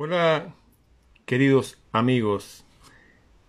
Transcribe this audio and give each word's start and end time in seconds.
Hola, 0.00 0.54
queridos 1.26 1.76
amigos 1.90 2.64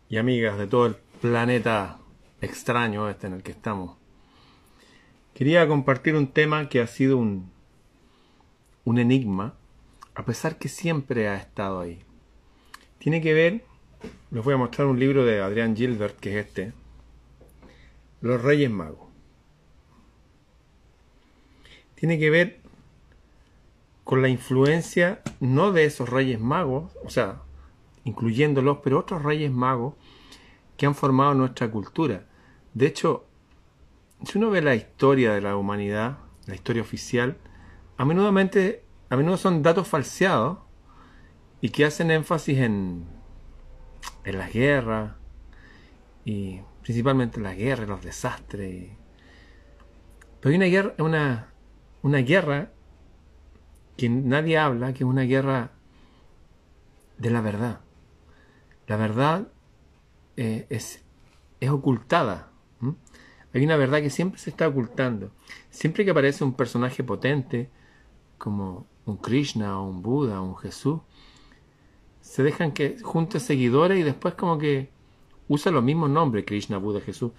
y 0.10 0.18
amigas 0.18 0.58
de 0.58 0.66
todo 0.66 0.88
el 0.88 0.96
planeta 1.22 2.00
extraño 2.42 3.08
este 3.08 3.28
en 3.28 3.34
el 3.34 3.44
que 3.44 3.52
estamos. 3.52 4.00
Quería 5.36 5.68
compartir 5.68 6.16
un 6.16 6.26
tema 6.26 6.68
que 6.68 6.82
ha 6.82 6.88
sido 6.88 7.18
un, 7.18 7.52
un 8.84 8.98
enigma, 8.98 9.60
a 10.16 10.26
pesar 10.26 10.58
que 10.58 10.70
siempre 10.70 11.28
ha 11.28 11.36
estado 11.36 11.82
ahí. 11.82 12.00
Tiene 12.98 13.22
que 13.22 13.36
ver, 13.36 13.64
les 14.32 14.44
voy 14.44 14.56
a 14.56 14.58
mostrar 14.58 14.88
un 14.88 15.00
libro 15.00 15.26
de 15.26 15.42
Adrián 15.42 15.76
Gilbert, 15.76 16.20
que 16.20 16.32
es 16.32 16.48
este, 16.48 16.74
Los 18.22 18.42
Reyes 18.42 18.72
Magos. 18.72 19.08
Tiene 21.94 22.18
que 22.18 22.32
ver 22.32 22.60
con 24.10 24.24
la 24.24 24.28
influencia 24.28 25.22
no 25.40 25.72
de 25.72 25.86
esos 25.86 26.10
reyes 26.10 26.40
magos, 26.40 26.92
o 27.06 27.12
sea, 27.12 27.44
incluyéndolos, 28.06 28.80
pero 28.84 28.98
otros 28.98 29.22
reyes 29.22 29.52
magos 29.52 29.94
que 30.78 30.88
han 30.88 30.96
formado 30.96 31.36
nuestra 31.36 31.70
cultura. 31.70 32.26
De 32.74 32.88
hecho, 32.88 33.28
si 34.26 34.40
uno 34.40 34.50
ve 34.50 34.64
la 34.64 34.74
historia 34.74 35.32
de 35.34 35.42
la 35.42 35.56
humanidad, 35.56 36.18
la 36.48 36.56
historia 36.56 36.82
oficial, 36.82 37.38
a 37.98 38.04
menudo, 38.04 38.30
a 38.30 39.16
menudo 39.16 39.38
son 39.38 39.62
datos 39.62 39.88
falseados 39.88 40.58
y 41.62 41.70
que 41.70 41.86
hacen 41.86 42.10
énfasis 42.10 42.58
en, 42.58 43.06
en 44.24 44.38
las 44.40 44.52
guerras 44.52 45.12
y 46.26 46.62
principalmente 46.82 47.38
en 47.38 47.44
las 47.44 47.56
guerras, 47.56 47.88
los 47.88 48.02
desastres. 48.02 48.90
Pero 50.42 50.50
hay 50.50 50.56
una 50.56 50.66
guerra, 50.66 50.96
una, 50.98 51.54
una 52.02 52.18
guerra 52.18 52.72
que 54.00 54.08
nadie 54.08 54.58
habla, 54.58 54.94
que 54.94 55.04
es 55.04 55.10
una 55.10 55.24
guerra 55.24 55.72
de 57.18 57.30
la 57.30 57.42
verdad. 57.42 57.82
La 58.88 58.96
verdad 58.96 59.50
eh, 60.38 60.66
es, 60.70 61.04
es, 61.60 61.70
ocultada. 61.70 62.50
Hay 63.54 63.66
una 63.66 63.76
verdad 63.76 64.00
que 64.02 64.10
siempre 64.10 64.40
se 64.40 64.52
está 64.52 64.70
ocultando. 64.70 65.32
Siempre 65.70 66.06
que 66.06 66.12
aparece 66.12 66.46
un 66.46 66.54
personaje 66.54 67.04
potente, 67.04 67.70
como 68.38 68.88
un 69.06 69.18
Krishna 69.18 69.80
o 69.80 69.90
un 69.90 70.02
Buda 70.02 70.42
o 70.42 70.46
un 70.46 70.58
Jesús, 70.58 71.02
se 72.22 72.42
dejan 72.42 72.72
que 72.72 72.98
junte 73.02 73.42
seguidores 73.42 74.00
y 74.00 74.04
después 74.04 74.36
como 74.36 74.58
que 74.58 74.90
usa 75.50 75.74
los 75.74 75.84
mismos 75.84 76.10
nombres, 76.10 76.46
Krishna, 76.46 76.78
Buda, 76.78 77.02
Jesús. 77.02 77.32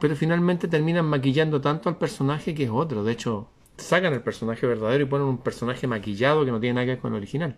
Pero 0.00 0.16
finalmente 0.16 0.66
terminan 0.66 1.04
maquillando 1.04 1.60
tanto 1.60 1.90
al 1.90 1.98
personaje 1.98 2.54
que 2.54 2.64
es 2.64 2.70
otro. 2.70 3.04
De 3.04 3.12
hecho, 3.12 3.50
sacan 3.78 4.12
el 4.12 4.22
personaje 4.22 4.66
verdadero 4.66 5.04
y 5.04 5.06
ponen 5.06 5.26
un 5.26 5.38
personaje 5.38 5.86
maquillado 5.86 6.44
que 6.44 6.50
no 6.50 6.60
tiene 6.60 6.74
nada 6.74 6.86
que 6.86 6.92
ver 6.92 7.00
con 7.00 7.12
el 7.12 7.18
original. 7.18 7.56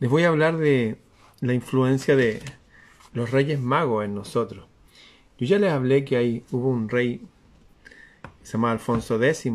Les 0.00 0.10
voy 0.10 0.24
a 0.24 0.28
hablar 0.28 0.56
de 0.56 0.98
la 1.40 1.54
influencia 1.54 2.16
de 2.16 2.42
los 3.12 3.30
reyes 3.30 3.60
magos 3.60 4.04
en 4.04 4.14
nosotros. 4.14 4.66
Yo 5.38 5.46
ya 5.46 5.58
les 5.58 5.72
hablé 5.72 6.04
que 6.04 6.16
hay, 6.16 6.44
hubo 6.50 6.68
un 6.68 6.88
rey 6.88 7.18
que 8.40 8.46
se 8.46 8.52
llama 8.52 8.72
Alfonso 8.72 9.22
X, 9.22 9.52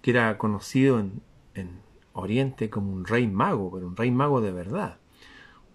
que 0.00 0.10
era 0.10 0.38
conocido 0.38 0.98
en, 0.98 1.20
en 1.54 1.80
Oriente 2.14 2.70
como 2.70 2.92
un 2.92 3.04
rey 3.04 3.26
mago, 3.26 3.70
pero 3.72 3.86
un 3.86 3.96
rey 3.96 4.10
mago 4.10 4.40
de 4.40 4.52
verdad. 4.52 4.98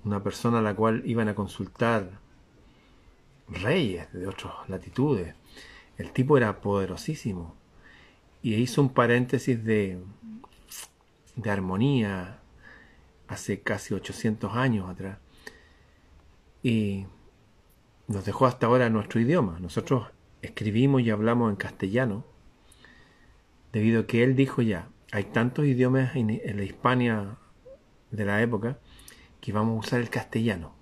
Una 0.04 0.24
persona 0.24 0.60
a 0.60 0.62
la 0.62 0.76
cual 0.76 1.02
iban 1.06 1.28
a 1.28 1.36
consultar 1.36 2.20
reyes 3.50 4.12
de 4.14 4.28
otras 4.28 4.54
latitudes, 4.68 5.36
el 5.98 6.12
tipo 6.12 6.38
era 6.38 6.62
poderosísimo. 6.62 7.56
Y 8.42 8.56
hizo 8.56 8.82
un 8.82 8.90
paréntesis 8.90 9.64
de, 9.64 10.00
de 11.36 11.50
armonía 11.50 12.40
hace 13.28 13.62
casi 13.62 13.94
800 13.94 14.56
años 14.56 14.90
atrás. 14.90 15.18
Y 16.64 17.06
nos 18.08 18.26
dejó 18.26 18.46
hasta 18.46 18.68
ahora 18.68 18.90
nuestro 18.90 19.20
idioma. 19.20 19.60
Nosotros 19.60 20.08
escribimos 20.42 21.02
y 21.02 21.10
hablamos 21.10 21.50
en 21.50 21.56
castellano, 21.56 22.24
debido 23.74 24.02
a 24.02 24.08
que 24.08 24.24
él 24.24 24.36
dijo 24.36 24.62
ya, 24.62 24.90
hay 25.12 25.26
tantos 25.26 25.66
idiomas 25.66 26.16
en, 26.16 26.28
la 26.28 26.64
Hispania 26.64 27.38
de 28.12 28.26
la 28.26 28.42
época 28.42 28.78
que 29.42 29.52
vamos 29.52 29.76
a 29.76 29.88
usar 29.88 30.02
el 30.02 30.10
castellano. 30.10 30.74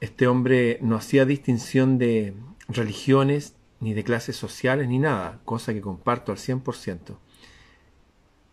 Este 0.00 0.26
hombre 0.26 0.78
no 0.82 0.96
hacía 0.96 1.24
distinción 1.24 1.98
de 1.98 2.34
religiones, 2.68 3.54
ni 3.80 3.94
de 3.94 4.04
clases 4.04 4.36
sociales, 4.36 4.88
ni 4.88 4.98
nada, 4.98 5.40
cosa 5.44 5.74
que 5.74 5.80
comparto 5.80 6.32
al 6.32 6.38
100%. 6.38 7.16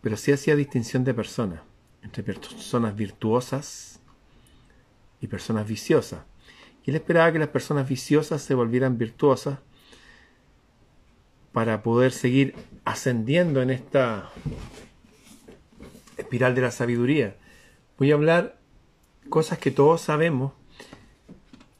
Pero 0.00 0.16
sí 0.16 0.32
hacía 0.32 0.56
distinción 0.56 1.04
de 1.04 1.14
personas, 1.14 1.60
entre 2.02 2.22
personas 2.22 2.94
virtuosas 2.94 4.00
y 5.20 5.28
personas 5.28 5.66
viciosas. 5.66 6.24
Y 6.84 6.90
él 6.90 6.96
esperaba 6.96 7.32
que 7.32 7.38
las 7.38 7.48
personas 7.48 7.88
viciosas 7.88 8.42
se 8.42 8.54
volvieran 8.54 8.98
virtuosas 8.98 9.60
para 11.52 11.82
poder 11.82 12.12
seguir 12.12 12.54
ascendiendo 12.84 13.62
en 13.62 13.70
esta 13.70 14.30
espiral 16.16 16.54
de 16.54 16.62
la 16.62 16.70
sabiduría. 16.70 17.36
Voy 17.98 18.10
a 18.10 18.14
hablar 18.14 18.58
cosas 19.28 19.58
que 19.58 19.70
todos 19.70 20.00
sabemos, 20.00 20.52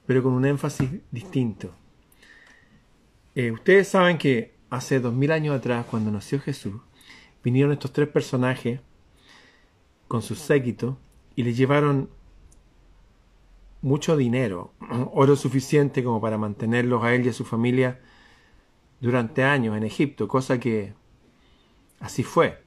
pero 0.06 0.22
con 0.22 0.32
un 0.32 0.44
énfasis 0.44 0.90
distinto. 1.10 1.74
Eh, 3.34 3.50
ustedes 3.50 3.88
saben 3.88 4.18
que 4.18 4.54
hace 4.68 5.00
dos 5.00 5.14
mil 5.14 5.32
años 5.32 5.56
atrás, 5.56 5.86
cuando 5.90 6.10
nació 6.10 6.38
Jesús, 6.38 6.80
vinieron 7.42 7.72
estos 7.72 7.92
tres 7.92 8.08
personajes 8.08 8.80
con 10.06 10.20
su 10.20 10.34
séquito 10.34 10.98
y 11.34 11.42
le 11.42 11.54
llevaron 11.54 12.10
mucho 13.80 14.16
dinero, 14.18 14.72
oro 15.12 15.36
suficiente 15.36 16.04
como 16.04 16.20
para 16.20 16.36
mantenerlos 16.36 17.02
a 17.02 17.14
él 17.14 17.24
y 17.24 17.30
a 17.30 17.32
su 17.32 17.44
familia 17.44 18.00
durante 19.00 19.44
años 19.44 19.76
en 19.76 19.84
Egipto, 19.84 20.28
cosa 20.28 20.60
que 20.60 20.94
así 22.00 22.22
fue. 22.22 22.62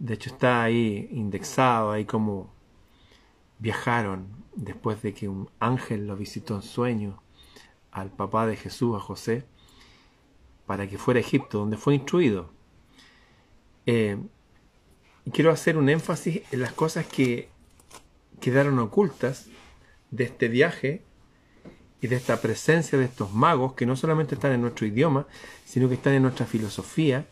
De 0.00 0.14
hecho 0.14 0.30
está 0.30 0.62
ahí 0.64 1.08
indexado, 1.12 1.92
ahí 1.92 2.04
como 2.04 2.52
viajaron 3.60 4.26
después 4.54 5.02
de 5.02 5.14
que 5.14 5.28
un 5.28 5.48
ángel 5.60 6.08
lo 6.08 6.16
visitó 6.16 6.56
en 6.56 6.62
sueño 6.62 7.22
al 7.92 8.10
papá 8.10 8.46
de 8.46 8.56
Jesús, 8.56 8.96
a 8.96 9.00
José, 9.00 9.46
para 10.68 10.86
que 10.86 10.98
fuera 10.98 11.16
a 11.16 11.22
Egipto, 11.22 11.60
donde 11.60 11.78
fue 11.78 11.94
instruido. 11.94 12.52
Eh, 13.86 14.18
quiero 15.32 15.50
hacer 15.50 15.78
un 15.78 15.88
énfasis 15.88 16.42
en 16.52 16.60
las 16.60 16.74
cosas 16.74 17.06
que 17.06 17.48
quedaron 18.38 18.78
ocultas 18.78 19.46
de 20.10 20.24
este 20.24 20.48
viaje 20.48 21.02
y 22.02 22.08
de 22.08 22.16
esta 22.16 22.42
presencia 22.42 22.98
de 22.98 23.06
estos 23.06 23.32
magos 23.32 23.72
que 23.72 23.86
no 23.86 23.96
solamente 23.96 24.34
están 24.34 24.52
en 24.52 24.60
nuestro 24.60 24.86
idioma, 24.86 25.26
sino 25.64 25.88
que 25.88 25.94
están 25.94 26.12
en 26.12 26.22
nuestra 26.22 26.44
filosofía 26.44 27.24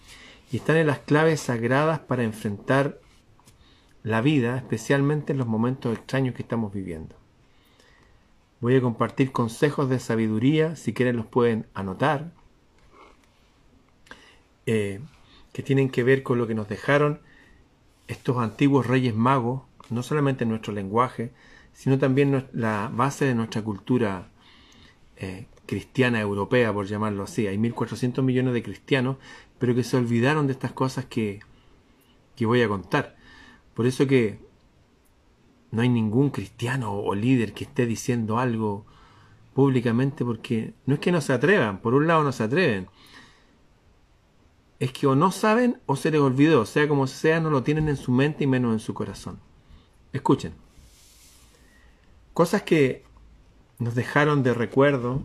y 0.51 0.57
están 0.57 0.79
en 0.79 0.87
las 0.87 1.01
claves 1.01 1.41
sagradas 1.41 1.99
para 1.99 2.23
enfrentar 2.23 2.99
la 4.03 4.23
vida, 4.23 4.57
especialmente 4.57 5.33
en 5.33 5.39
los 5.39 5.47
momentos 5.47 5.95
extraños 5.95 6.35
que 6.35 6.43
estamos 6.43 6.73
viviendo. 6.73 7.15
Voy 8.61 8.77
a 8.77 8.81
compartir 8.81 9.31
consejos 9.31 9.91
de 9.91 9.99
sabiduría, 9.99 10.75
si 10.75 10.95
quieren 10.95 11.17
los 11.17 11.27
pueden 11.27 11.67
anotar, 11.75 12.33
eh, 14.67 15.01
que 15.53 15.63
tienen 15.63 15.89
que 15.89 16.03
ver 16.03 16.23
con 16.23 16.39
lo 16.39 16.47
que 16.47 16.55
nos 16.55 16.69
dejaron 16.69 17.21
estos 18.09 18.39
antiguos 18.39 18.87
reyes 18.87 19.15
magos, 19.15 19.63
no 19.91 20.03
solamente 20.03 20.45
en 20.45 20.51
nuestro 20.51 20.73
lenguaje, 20.73 21.33
sino 21.73 21.99
también 21.99 22.49
la 22.53 22.91
base 22.93 23.25
de 23.25 23.35
nuestra 23.35 23.63
cultura 23.63 24.29
eh, 25.17 25.47
cristiana 25.67 26.21
europea, 26.21 26.73
por 26.73 26.87
llamarlo 26.87 27.25
así. 27.25 27.47
Hay 27.47 27.59
1.400 27.59 28.23
millones 28.23 28.55
de 28.55 28.63
cristianos, 28.63 29.17
pero 29.59 29.75
que 29.75 29.85
se 29.85 29.97
olvidaron 29.97 30.47
de 30.47 30.53
estas 30.53 30.73
cosas 30.73 31.05
que, 31.05 31.41
que 32.35 32.47
voy 32.47 32.63
a 32.63 32.69
contar. 32.69 33.17
Por 33.75 33.87
eso 33.87 34.07
que 34.07 34.39
no 35.71 35.83
hay 35.83 35.89
ningún 35.89 36.31
cristiano 36.31 36.95
o 36.95 37.15
líder 37.15 37.53
que 37.53 37.65
esté 37.65 37.87
diciendo 37.87 38.39
algo 38.39 38.87
públicamente, 39.55 40.25
porque 40.25 40.75
no 40.87 40.95
es 40.95 41.01
que 41.01 41.13
no 41.13 41.21
se 41.21 41.33
atrevan, 41.33 41.81
por 41.81 41.95
un 41.95 42.07
lado 42.07 42.23
no 42.23 42.33
se 42.33 42.45
atreven, 42.45 42.89
es 44.79 44.93
que 44.93 45.07
o 45.07 45.15
no 45.15 45.33
saben 45.33 45.81
o 45.87 45.97
se 45.97 46.11
les 46.11 46.21
olvidó, 46.21 46.67
sea 46.67 46.89
como 46.89 47.07
sea, 47.07 47.41
no 47.41 47.51
lo 47.51 47.63
tienen 47.63 47.89
en 47.89 47.97
su 47.97 48.13
mente 48.13 48.45
y 48.45 48.47
menos 48.47 48.73
en 48.73 48.81
su 48.81 48.95
corazón. 48.95 49.39
Escuchen. 50.13 50.53
Cosas 52.35 52.63
que 52.63 53.05
nos 53.79 53.95
dejaron 53.95 54.43
de 54.43 54.53
recuerdo 54.53 55.23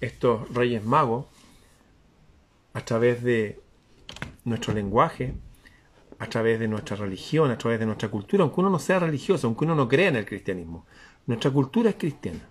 estos 0.00 0.48
reyes 0.52 0.84
magos 0.84 1.26
a 2.74 2.84
través 2.84 3.22
de 3.22 3.60
nuestro 4.44 4.72
lenguaje, 4.72 5.34
a 6.18 6.26
través 6.28 6.60
de 6.60 6.68
nuestra 6.68 6.96
religión, 6.96 7.50
a 7.50 7.58
través 7.58 7.80
de 7.80 7.86
nuestra 7.86 8.08
cultura, 8.08 8.42
aunque 8.44 8.60
uno 8.60 8.70
no 8.70 8.78
sea 8.78 9.00
religioso, 9.00 9.46
aunque 9.46 9.64
uno 9.64 9.74
no 9.74 9.88
crea 9.88 10.08
en 10.08 10.16
el 10.16 10.26
cristianismo. 10.26 10.86
Nuestra 11.26 11.50
cultura 11.50 11.90
es 11.90 11.96
cristiana. 11.96 12.48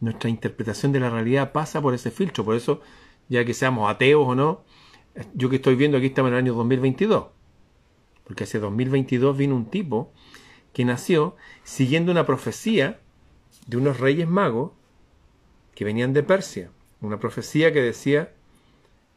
Nuestra 0.00 0.30
interpretación 0.30 0.92
de 0.92 1.00
la 1.00 1.10
realidad 1.10 1.50
pasa 1.52 1.82
por 1.82 1.94
ese 1.94 2.10
filtro, 2.12 2.44
por 2.44 2.54
eso, 2.54 2.80
ya 3.28 3.44
que 3.44 3.54
seamos 3.54 3.90
ateos 3.90 4.26
o 4.26 4.34
no, 4.34 4.62
Yo 5.34 5.50
que 5.50 5.56
estoy 5.56 5.74
viendo 5.74 5.96
aquí 5.96 6.06
estamos 6.06 6.30
en 6.30 6.34
el 6.34 6.44
año 6.44 6.54
2022. 6.54 7.26
Porque 8.24 8.44
hace 8.44 8.58
2022 8.58 9.36
vino 9.36 9.56
un 9.56 9.66
tipo 9.66 10.12
que 10.72 10.84
nació 10.84 11.34
siguiendo 11.64 12.12
una 12.12 12.26
profecía 12.26 13.00
de 13.66 13.76
unos 13.76 13.98
reyes 14.00 14.28
magos 14.28 14.72
que 15.74 15.84
venían 15.84 16.12
de 16.12 16.22
Persia. 16.22 16.70
Una 17.00 17.18
profecía 17.18 17.72
que 17.72 17.80
decía 17.82 18.32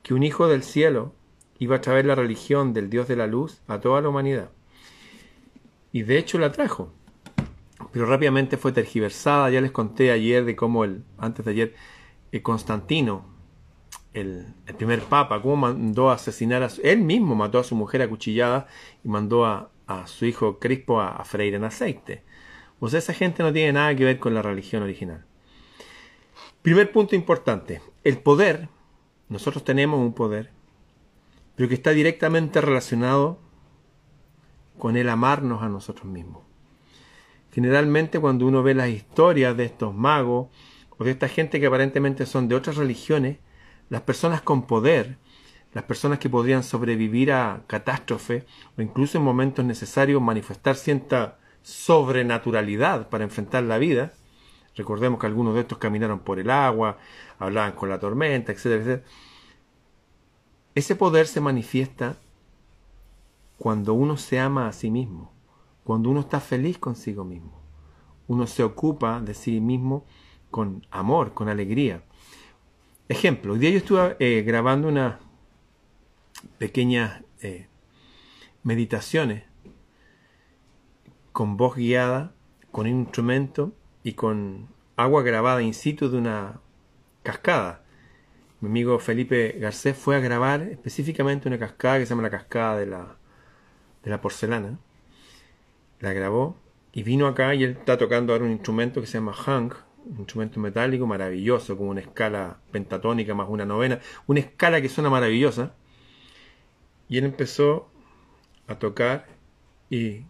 que 0.03 0.13
un 0.13 0.23
hijo 0.23 0.47
del 0.47 0.63
cielo 0.63 1.13
iba 1.59 1.75
a 1.75 1.81
traer 1.81 2.05
la 2.05 2.15
religión 2.15 2.73
del 2.73 2.89
Dios 2.89 3.07
de 3.07 3.15
la 3.15 3.27
luz 3.27 3.61
a 3.67 3.79
toda 3.79 4.01
la 4.01 4.09
humanidad. 4.09 4.49
Y 5.91 6.03
de 6.03 6.17
hecho 6.17 6.39
la 6.39 6.51
trajo. 6.51 6.91
Pero 7.91 8.05
rápidamente 8.05 8.57
fue 8.57 8.71
tergiversada. 8.71 9.49
Ya 9.49 9.61
les 9.61 9.71
conté 9.71 10.11
ayer 10.11 10.45
de 10.45 10.55
cómo 10.55 10.83
el, 10.83 11.03
antes 11.17 11.45
de 11.45 11.51
ayer, 11.51 11.75
eh, 12.31 12.41
Constantino, 12.41 13.25
el, 14.13 14.53
primer 14.77 15.01
papa, 15.01 15.41
cómo 15.41 15.55
mandó 15.55 16.09
a 16.09 16.15
asesinar 16.15 16.63
a 16.63 16.69
su, 16.69 16.81
él 16.81 16.99
mismo 16.99 17.35
mató 17.35 17.59
a 17.59 17.63
su 17.63 17.75
mujer 17.75 18.01
acuchillada 18.01 18.67
y 19.03 19.09
mandó 19.09 19.45
a, 19.45 19.69
su 20.05 20.25
hijo 20.25 20.57
Crispo 20.57 21.01
a, 21.01 21.09
a 21.09 21.25
freír 21.25 21.55
en 21.55 21.65
aceite. 21.65 22.23
O 22.79 22.89
sea, 22.89 22.99
esa 22.99 23.13
gente 23.13 23.43
no 23.43 23.51
tiene 23.51 23.73
nada 23.73 23.93
que 23.93 24.05
ver 24.05 24.19
con 24.19 24.33
la 24.33 24.41
religión 24.41 24.83
original. 24.83 25.25
Primer 26.61 26.91
punto 26.91 27.15
importante. 27.15 27.81
El 28.03 28.19
poder, 28.19 28.69
nosotros 29.27 29.63
tenemos 29.63 29.99
un 29.99 30.13
poder, 30.13 30.51
pero 31.55 31.67
que 31.67 31.75
está 31.75 31.91
directamente 31.91 32.61
relacionado 32.61 33.39
con 34.77 34.97
el 34.97 35.09
amarnos 35.09 35.61
a 35.61 35.69
nosotros 35.69 36.05
mismos. 36.05 36.43
Generalmente 37.51 38.19
cuando 38.19 38.47
uno 38.47 38.63
ve 38.63 38.73
las 38.73 38.89
historias 38.89 39.55
de 39.57 39.65
estos 39.65 39.93
magos 39.93 40.47
o 40.97 41.03
de 41.03 41.11
esta 41.11 41.27
gente 41.27 41.59
que 41.59 41.67
aparentemente 41.67 42.25
son 42.25 42.47
de 42.47 42.55
otras 42.55 42.77
religiones, 42.77 43.37
las 43.91 44.01
personas 44.03 44.41
con 44.41 44.67
poder, 44.67 45.17
las 45.73 45.83
personas 45.83 46.17
que 46.17 46.29
podrían 46.29 46.63
sobrevivir 46.63 47.33
a 47.33 47.63
catástrofe 47.67 48.45
o 48.77 48.81
incluso 48.81 49.17
en 49.17 49.23
momentos 49.25 49.65
necesarios 49.65 50.21
manifestar 50.21 50.77
cierta 50.77 51.39
sobrenaturalidad 51.61 53.09
para 53.09 53.25
enfrentar 53.25 53.63
la 53.63 53.77
vida, 53.77 54.13
recordemos 54.77 55.19
que 55.19 55.27
algunos 55.27 55.55
de 55.55 55.61
estos 55.61 55.77
caminaron 55.77 56.19
por 56.19 56.39
el 56.39 56.49
agua, 56.49 56.99
hablaban 57.37 57.73
con 57.73 57.89
la 57.89 57.99
tormenta, 57.99 58.53
etcétera, 58.53 58.81
etcétera. 58.81 59.07
Ese 60.73 60.95
poder 60.95 61.27
se 61.27 61.41
manifiesta 61.41 62.15
cuando 63.57 63.93
uno 63.93 64.15
se 64.15 64.39
ama 64.39 64.69
a 64.69 64.71
sí 64.71 64.89
mismo, 64.89 65.33
cuando 65.83 66.09
uno 66.09 66.21
está 66.21 66.39
feliz 66.39 66.77
consigo 66.77 67.25
mismo, 67.25 67.61
uno 68.29 68.47
se 68.47 68.63
ocupa 68.63 69.19
de 69.19 69.33
sí 69.33 69.59
mismo 69.59 70.05
con 70.49 70.87
amor, 70.91 71.33
con 71.33 71.49
alegría. 71.49 72.05
Ejemplo, 73.09 73.53
hoy 73.53 73.59
día 73.59 73.71
yo 73.71 73.77
estuve 73.77 74.15
eh, 74.19 74.41
grabando 74.43 74.87
unas 74.87 75.15
pequeñas 76.57 77.21
eh, 77.41 77.67
meditaciones 78.63 79.43
con 81.31 81.57
voz 81.57 81.75
guiada, 81.75 82.33
con 82.71 82.87
un 82.87 83.01
instrumento 83.01 83.73
y 84.03 84.13
con 84.13 84.69
agua 84.95 85.23
grabada 85.23 85.61
in 85.61 85.73
situ 85.73 86.09
de 86.09 86.17
una 86.17 86.61
cascada. 87.23 87.83
Mi 88.59 88.69
amigo 88.69 88.99
Felipe 88.99 89.57
Garcés 89.59 89.97
fue 89.97 90.15
a 90.15 90.19
grabar 90.19 90.61
específicamente 90.61 91.47
una 91.47 91.59
cascada 91.59 91.99
que 91.99 92.05
se 92.05 92.11
llama 92.11 92.23
la 92.23 92.29
cascada 92.29 92.77
de 92.77 92.85
la, 92.85 93.17
de 94.03 94.09
la 94.09 94.21
porcelana. 94.21 94.77
La 95.99 96.13
grabó 96.13 96.57
y 96.93 97.03
vino 97.03 97.27
acá 97.27 97.55
y 97.55 97.63
él 97.63 97.71
está 97.71 97.97
tocando 97.97 98.33
ahora 98.33 98.45
un 98.45 98.51
instrumento 98.51 99.01
que 99.01 99.07
se 99.07 99.13
llama 99.17 99.33
Hank, 99.33 99.75
un 100.11 100.19
instrumento 100.19 100.59
metálico 100.59 101.07
maravilloso, 101.07 101.77
como 101.77 101.89
una 101.89 102.01
escala 102.01 102.59
pentatónica 102.71 103.33
más 103.33 103.47
una 103.49 103.65
novena, 103.65 103.99
una 104.27 104.41
escala 104.41 104.81
que 104.81 104.89
suena 104.89 105.09
maravillosa. 105.09 105.73
Y 107.09 107.17
él 107.17 107.25
empezó 107.25 107.89
a 108.67 108.75
tocar 108.75 109.27
y 109.89 110.25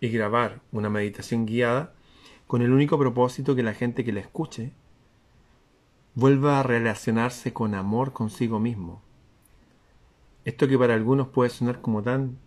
grabar 0.00 0.60
una 0.72 0.90
meditación 0.90 1.46
guiada 1.46 1.94
con 2.46 2.62
el 2.62 2.72
único 2.72 2.98
propósito 2.98 3.54
que 3.56 3.62
la 3.62 3.74
gente 3.74 4.04
que 4.04 4.12
la 4.12 4.20
escuche 4.20 4.72
vuelva 6.14 6.60
a 6.60 6.62
relacionarse 6.62 7.52
con 7.52 7.74
amor 7.74 8.12
consigo 8.12 8.60
mismo. 8.60 9.02
Esto 10.44 10.68
que 10.68 10.78
para 10.78 10.94
algunos 10.94 11.28
puede 11.28 11.50
sonar 11.50 11.80
como 11.80 12.02
tan 12.02 12.38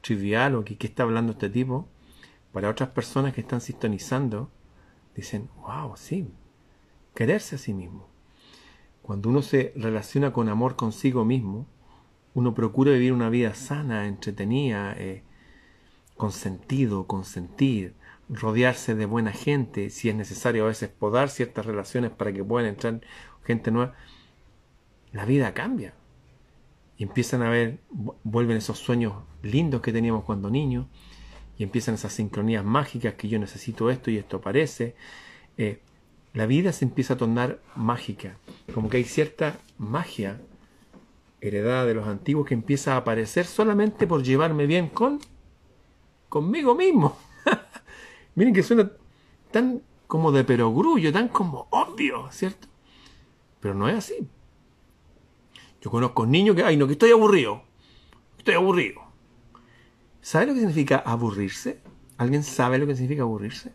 trivial 0.00 0.56
o 0.56 0.64
que 0.64 0.76
está 0.80 1.02
hablando 1.02 1.32
este 1.32 1.50
tipo, 1.50 1.86
para 2.52 2.68
otras 2.68 2.88
personas 2.88 3.34
que 3.34 3.42
están 3.42 3.60
sintonizando, 3.60 4.50
dicen, 5.20 5.48
wow, 5.62 5.96
sí, 5.96 6.28
quererse 7.14 7.56
a 7.56 7.58
sí 7.58 7.72
mismo. 7.72 8.08
Cuando 9.02 9.28
uno 9.28 9.42
se 9.42 9.72
relaciona 9.76 10.32
con 10.32 10.48
amor 10.48 10.76
consigo 10.76 11.24
mismo, 11.24 11.66
uno 12.34 12.54
procura 12.54 12.92
vivir 12.92 13.12
una 13.12 13.28
vida 13.28 13.54
sana, 13.54 14.06
entretenida, 14.06 14.94
eh, 14.96 15.22
con 16.16 16.32
sentido, 16.32 17.06
consentir, 17.06 17.94
rodearse 18.28 18.94
de 18.94 19.06
buena 19.06 19.32
gente, 19.32 19.90
si 19.90 20.08
es 20.08 20.14
necesario 20.14 20.64
a 20.64 20.68
veces 20.68 20.88
podar 20.88 21.28
ciertas 21.30 21.66
relaciones 21.66 22.10
para 22.10 22.32
que 22.32 22.44
puedan 22.44 22.68
entrar 22.68 23.00
gente 23.44 23.70
nueva, 23.70 23.94
la 25.12 25.24
vida 25.24 25.54
cambia. 25.54 25.94
Y 26.96 27.04
empiezan 27.04 27.42
a 27.42 27.50
ver, 27.50 27.80
vuelven 28.22 28.58
esos 28.58 28.78
sueños 28.78 29.14
lindos 29.42 29.80
que 29.80 29.92
teníamos 29.92 30.24
cuando 30.24 30.50
niños, 30.50 30.86
y 31.60 31.62
empiezan 31.62 31.96
esas 31.96 32.14
sincronías 32.14 32.64
mágicas 32.64 33.12
que 33.16 33.28
yo 33.28 33.38
necesito 33.38 33.90
esto 33.90 34.10
y 34.10 34.16
esto 34.16 34.38
aparece. 34.38 34.94
Eh, 35.58 35.78
la 36.32 36.46
vida 36.46 36.72
se 36.72 36.86
empieza 36.86 37.12
a 37.12 37.16
tornar 37.18 37.60
mágica, 37.76 38.38
como 38.72 38.88
que 38.88 38.96
hay 38.96 39.04
cierta 39.04 39.58
magia 39.76 40.40
heredada 41.42 41.84
de 41.84 41.92
los 41.92 42.08
antiguos 42.08 42.46
que 42.46 42.54
empieza 42.54 42.94
a 42.94 42.96
aparecer 42.96 43.44
solamente 43.44 44.06
por 44.06 44.22
llevarme 44.22 44.64
bien 44.64 44.88
con 44.88 45.20
conmigo 46.30 46.74
mismo. 46.74 47.18
Miren 48.36 48.54
que 48.54 48.62
suena 48.62 48.90
tan 49.50 49.82
como 50.06 50.32
de 50.32 50.44
perogrullo, 50.44 51.12
tan 51.12 51.28
como 51.28 51.68
obvio, 51.72 52.32
¿cierto? 52.32 52.68
Pero 53.60 53.74
no 53.74 53.86
es 53.86 53.96
así. 53.96 54.26
Yo 55.82 55.90
conozco 55.90 56.24
niños 56.24 56.56
que, 56.56 56.64
ay, 56.64 56.78
no, 56.78 56.86
que 56.86 56.94
estoy 56.94 57.10
aburrido. 57.10 57.64
Estoy 58.38 58.54
aburrido. 58.54 59.09
¿Sabe 60.20 60.46
lo 60.46 60.54
que 60.54 60.60
significa 60.60 60.98
aburrirse? 60.98 61.80
¿Alguien 62.18 62.42
sabe 62.42 62.78
lo 62.78 62.86
que 62.86 62.94
significa 62.94 63.22
aburrirse? 63.22 63.72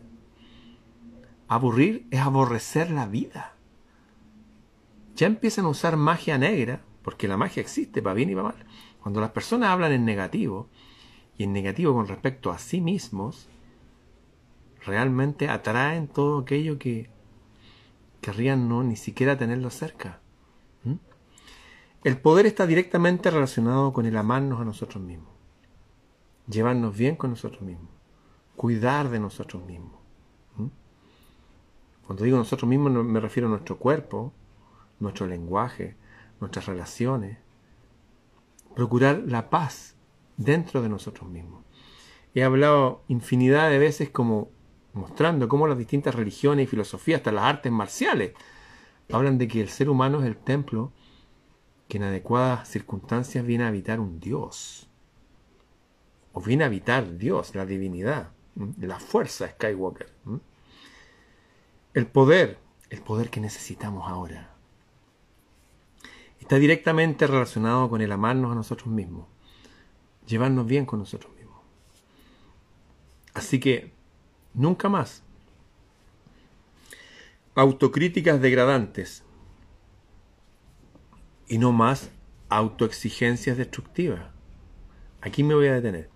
Aburrir 1.48 2.08
es 2.12 2.20
aborrecer 2.20 2.92
la 2.92 3.08
vida. 3.08 3.56
Ya 5.16 5.28
empiezan 5.28 5.66
a 5.66 5.70
usar 5.70 5.98
magia 5.98 6.38
negra, 6.38 6.82
porque 7.02 7.28
la 7.28 7.38
magia 7.38 7.62
existe 7.62 8.02
para 8.02 8.14
bien 8.14 8.30
y 8.30 8.36
para 8.36 8.50
mal. 8.50 8.66
Cuando 9.02 9.22
las 9.22 9.32
personas 9.32 9.70
hablan 9.70 9.92
en 9.92 10.06
negativo, 10.06 10.70
y 11.38 11.44
en 11.44 11.54
negativo 11.54 11.94
con 11.94 12.08
respecto 12.08 12.52
a 12.52 12.58
sí 12.58 12.82
mismos, 12.82 13.48
realmente 14.86 15.50
atraen 15.50 16.08
todo 16.08 16.40
aquello 16.40 16.78
que 16.80 17.10
querrían 18.22 18.70
no 18.70 18.84
ni 18.84 18.96
siquiera 18.96 19.38
tenerlo 19.38 19.70
cerca. 19.70 20.22
¿Mm? 20.84 20.96
El 22.04 22.18
poder 22.18 22.46
está 22.46 22.66
directamente 22.66 23.32
relacionado 23.32 23.92
con 23.94 24.06
el 24.06 24.16
amarnos 24.16 24.62
a 24.62 24.66
nosotros 24.66 25.04
mismos, 25.04 25.30
llevarnos 26.48 26.98
bien 26.98 27.16
con 27.16 27.32
nosotros 27.32 27.62
mismos, 27.62 27.90
cuidar 28.56 29.10
de 29.10 29.20
nosotros 29.20 29.64
mismos. 29.66 30.00
Cuando 32.06 32.24
digo 32.24 32.38
nosotros 32.38 32.70
mismos 32.70 33.04
me 33.04 33.20
refiero 33.20 33.48
a 33.48 33.52
nuestro 33.52 33.80
cuerpo, 33.80 34.32
nuestro 35.00 35.26
lenguaje, 35.26 35.96
nuestras 36.40 36.68
relaciones. 36.68 37.38
Procurar 38.76 39.24
la 39.26 39.50
paz 39.50 39.96
dentro 40.38 40.82
de 40.82 40.90
nosotros 40.90 41.30
mismos. 41.30 41.64
He 42.34 42.44
hablado 42.44 43.04
infinidad 43.08 43.70
de 43.70 43.80
veces 43.80 44.10
como 44.10 44.50
mostrando 44.94 45.48
cómo 45.48 45.68
las 45.68 45.78
distintas 45.78 46.16
religiones 46.16 46.66
y 46.66 46.68
filosofías, 46.68 47.20
hasta 47.20 47.32
las 47.32 47.46
artes 47.46 47.72
marciales, 47.72 48.34
hablan 49.12 49.38
de 49.38 49.48
que 49.48 49.62
el 49.62 49.70
ser 49.70 49.90
humano 49.90 50.22
es 50.22 50.26
el 50.26 50.38
templo 50.38 50.92
que 51.88 51.98
en 51.98 52.04
adecuadas 52.04 52.68
circunstancias 52.68 53.46
viene 53.46 53.64
a 53.64 53.68
habitar 53.68 54.00
un 54.00 54.20
Dios. 54.20 54.90
O 56.36 56.42
viene 56.42 56.64
a 56.64 56.68
habitar 56.68 57.18
Dios, 57.18 57.56
la 57.56 57.66
divinidad, 57.66 58.30
la 58.80 59.00
fuerza 59.00 59.50
Skywalker. 59.50 60.14
El 61.96 62.06
poder, 62.08 62.60
el 62.92 63.02
poder 63.02 63.32
que 63.32 63.40
necesitamos 63.40 64.08
ahora, 64.08 64.54
está 66.40 66.58
directamente 66.58 67.26
relacionado 67.26 67.90
con 67.90 68.02
el 68.02 68.12
amarnos 68.12 68.52
a 68.52 68.56
nosotros 68.56 68.88
mismos 68.88 69.26
llevarnos 70.26 70.66
bien 70.66 70.86
con 70.86 71.00
nosotros 71.00 71.34
mismos. 71.36 71.62
Así 73.34 73.60
que, 73.60 73.92
nunca 74.54 74.90
más. 74.90 75.24
Autocríticas 77.56 78.42
degradantes 78.42 79.24
y 81.48 81.58
no 81.58 81.72
más 81.72 82.10
autoexigencias 82.50 83.58
destructivas. 83.58 84.26
Aquí 85.22 85.44
me 85.44 85.56
voy 85.56 85.68
a 85.68 85.74
detener. 85.74 86.10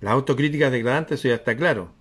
Las 0.00 0.12
autocríticas 0.12 0.72
degradantes, 0.72 1.18
eso 1.18 1.28
ya 1.28 1.34
está 1.34 1.56
claro. 1.56 1.92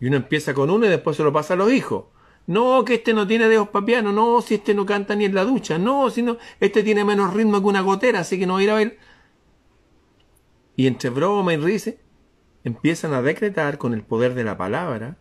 Y 0.00 0.06
uno 0.06 0.16
empieza 0.16 0.54
con 0.54 0.70
uno 0.70 0.86
y 0.86 0.88
después 0.88 1.16
se 1.16 1.22
lo 1.22 1.32
pasa 1.32 1.54
a 1.54 1.56
los 1.56 1.72
hijos. 1.72 2.06
No, 2.46 2.84
que 2.84 2.94
este 2.94 3.12
no 3.12 3.26
tiene 3.26 3.48
dedos 3.48 3.68
papianos. 3.68 4.14
No, 4.14 4.40
si 4.40 4.54
este 4.54 4.74
no 4.74 4.86
canta 4.86 5.16
ni 5.16 5.24
en 5.24 5.34
la 5.34 5.44
ducha. 5.44 5.78
No, 5.78 6.10
si 6.10 6.22
no, 6.22 6.38
este 6.60 6.82
tiene 6.82 7.04
menos 7.04 7.34
ritmo 7.34 7.60
que 7.60 7.66
una 7.66 7.80
gotera, 7.80 8.20
así 8.20 8.38
que 8.38 8.46
no 8.46 8.54
va 8.54 8.60
a 8.60 8.62
ir 8.62 8.70
a 8.70 8.74
ver. 8.74 8.98
Y 10.76 10.86
entre 10.86 11.10
broma 11.10 11.54
y 11.54 11.56
risa, 11.56 11.92
empiezan 12.62 13.14
a 13.14 13.22
decretar 13.22 13.78
con 13.78 13.94
el 13.94 14.02
poder 14.02 14.34
de 14.34 14.44
la 14.44 14.56
palabra 14.56 15.16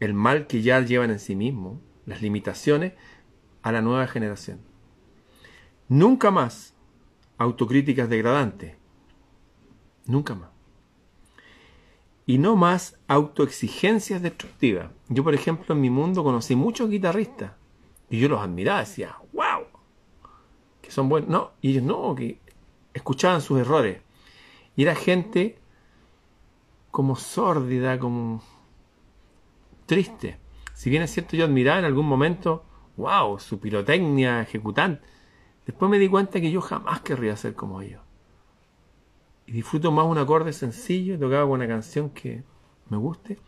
el 0.00 0.12
mal 0.12 0.46
que 0.46 0.60
ya 0.62 0.80
llevan 0.80 1.10
en 1.10 1.18
sí 1.18 1.34
mismos, 1.34 1.78
las 2.04 2.20
limitaciones, 2.20 2.92
a 3.62 3.72
la 3.72 3.80
nueva 3.80 4.06
generación. 4.06 4.60
Nunca 5.88 6.30
más 6.30 6.74
autocríticas 7.38 8.08
degradantes. 8.08 8.74
Nunca 10.06 10.34
más. 10.34 10.55
Y 12.26 12.38
no 12.38 12.56
más 12.56 12.98
autoexigencias 13.06 14.20
destructivas. 14.20 14.90
Yo, 15.08 15.22
por 15.22 15.34
ejemplo, 15.34 15.74
en 15.74 15.80
mi 15.80 15.90
mundo 15.90 16.24
conocí 16.24 16.56
muchos 16.56 16.90
guitarristas 16.90 17.52
y 18.10 18.18
yo 18.18 18.28
los 18.28 18.40
admiraba, 18.40 18.80
decía, 18.80 19.16
wow, 19.32 19.64
que 20.82 20.90
son 20.90 21.08
buenos. 21.08 21.30
No, 21.30 21.52
y 21.60 21.70
ellos 21.70 21.84
no, 21.84 22.14
que 22.14 22.40
escuchaban 22.94 23.40
sus 23.40 23.60
errores. 23.60 24.00
Y 24.74 24.82
era 24.82 24.94
gente 24.94 25.58
como 26.90 27.16
sórdida, 27.16 27.98
como 27.98 28.42
triste. 29.86 30.38
Si 30.74 30.90
bien 30.90 31.02
es 31.02 31.12
cierto, 31.12 31.36
yo 31.36 31.44
admiraba 31.44 31.78
en 31.78 31.84
algún 31.84 32.06
momento, 32.06 32.64
wow, 32.96 33.38
su 33.38 33.60
pirotecnia 33.60 34.42
ejecutante. 34.42 35.06
Después 35.64 35.90
me 35.90 35.98
di 35.98 36.08
cuenta 36.08 36.40
que 36.40 36.50
yo 36.50 36.60
jamás 36.60 37.00
querría 37.00 37.36
ser 37.36 37.54
como 37.54 37.80
ellos. 37.82 38.02
Y 39.46 39.52
disfruto 39.52 39.92
más 39.92 40.06
un 40.06 40.18
acorde 40.18 40.52
sencillo, 40.52 41.18
tocado 41.18 41.48
con 41.48 41.60
una 41.60 41.68
canción 41.68 42.10
que 42.10 42.42
me 42.88 42.96
guste, 42.96 43.38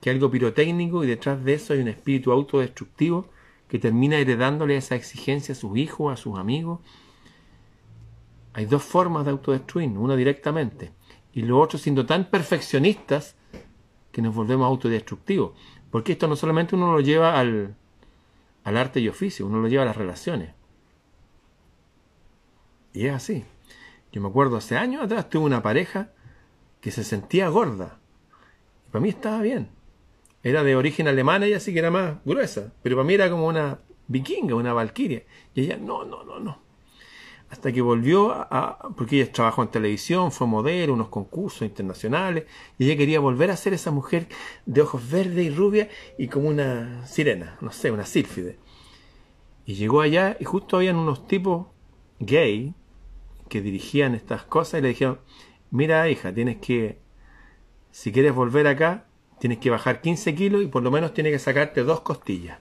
que 0.00 0.10
algo 0.10 0.30
pirotécnico 0.30 1.02
y 1.02 1.06
detrás 1.06 1.42
de 1.44 1.54
eso 1.54 1.72
hay 1.72 1.80
un 1.80 1.88
espíritu 1.88 2.30
autodestructivo 2.30 3.26
que 3.68 3.78
termina 3.78 4.18
heredándole 4.18 4.76
esa 4.76 4.94
exigencia 4.94 5.54
a 5.54 5.56
sus 5.56 5.76
hijos, 5.76 6.12
a 6.12 6.16
sus 6.16 6.38
amigos. 6.38 6.80
Hay 8.52 8.66
dos 8.66 8.82
formas 8.82 9.24
de 9.24 9.30
autodestruir, 9.30 9.88
una 9.90 10.14
directamente 10.14 10.92
y 11.34 11.42
lo 11.42 11.58
otro 11.58 11.78
siendo 11.78 12.06
tan 12.06 12.30
perfeccionistas 12.30 13.34
que 14.12 14.22
nos 14.22 14.34
volvemos 14.34 14.66
autodestructivos. 14.66 15.52
Porque 15.90 16.12
esto 16.12 16.28
no 16.28 16.36
solamente 16.36 16.76
uno 16.76 16.92
lo 16.92 17.00
lleva 17.00 17.38
al, 17.38 17.74
al 18.62 18.76
arte 18.76 19.00
y 19.00 19.08
oficio, 19.08 19.46
uno 19.46 19.60
lo 19.60 19.68
lleva 19.68 19.82
a 19.82 19.86
las 19.86 19.96
relaciones. 19.96 20.50
Y 22.92 23.06
es 23.06 23.14
así. 23.14 23.44
Yo 24.14 24.20
me 24.20 24.28
acuerdo 24.28 24.56
hace 24.56 24.76
años 24.76 25.02
atrás 25.02 25.28
tuve 25.28 25.44
una 25.44 25.60
pareja 25.60 26.12
que 26.80 26.92
se 26.92 27.02
sentía 27.02 27.48
gorda. 27.48 27.98
Y 28.86 28.92
para 28.92 29.02
mí 29.02 29.08
estaba 29.08 29.42
bien. 29.42 29.70
Era 30.44 30.62
de 30.62 30.76
origen 30.76 31.08
alemán, 31.08 31.42
ella 31.42 31.58
sí 31.58 31.72
que 31.72 31.80
era 31.80 31.90
más 31.90 32.18
gruesa. 32.24 32.72
Pero 32.84 32.94
para 32.94 33.08
mí 33.08 33.14
era 33.14 33.28
como 33.28 33.48
una 33.48 33.80
vikinga, 34.06 34.54
una 34.54 34.72
valquiria. 34.72 35.24
Y 35.52 35.62
ella, 35.62 35.78
no, 35.78 36.04
no, 36.04 36.22
no, 36.22 36.38
no. 36.38 36.62
Hasta 37.50 37.72
que 37.72 37.80
volvió 37.82 38.30
a, 38.30 38.88
porque 38.96 39.20
ella 39.20 39.32
trabajó 39.32 39.64
en 39.64 39.72
televisión, 39.72 40.30
fue 40.30 40.46
modelo, 40.46 40.94
unos 40.94 41.08
concursos 41.08 41.62
internacionales, 41.62 42.44
y 42.78 42.84
ella 42.84 42.96
quería 42.96 43.18
volver 43.18 43.50
a 43.50 43.56
ser 43.56 43.74
esa 43.74 43.90
mujer 43.90 44.28
de 44.64 44.80
ojos 44.80 45.10
verdes 45.10 45.44
y 45.44 45.50
rubia 45.50 45.88
y 46.18 46.28
como 46.28 46.48
una 46.48 47.04
sirena, 47.04 47.58
no 47.60 47.72
sé, 47.72 47.90
una 47.90 48.06
sílfide. 48.06 48.60
Y 49.66 49.74
llegó 49.74 50.02
allá 50.02 50.36
y 50.38 50.44
justo 50.44 50.76
habían 50.76 50.94
unos 50.94 51.26
tipos 51.26 51.66
gay 52.20 52.74
que 53.48 53.60
dirigían 53.60 54.14
estas 54.14 54.44
cosas 54.44 54.80
y 54.80 54.82
le 54.82 54.88
dijeron, 54.88 55.20
mira 55.70 56.08
hija, 56.08 56.32
tienes 56.32 56.58
que, 56.58 56.98
si 57.90 58.12
quieres 58.12 58.34
volver 58.34 58.66
acá, 58.66 59.06
tienes 59.38 59.58
que 59.58 59.70
bajar 59.70 60.00
15 60.00 60.34
kilos 60.34 60.62
y 60.62 60.66
por 60.66 60.82
lo 60.82 60.90
menos 60.90 61.12
tienes 61.14 61.32
que 61.32 61.38
sacarte 61.38 61.82
dos 61.82 62.00
costillas. 62.00 62.58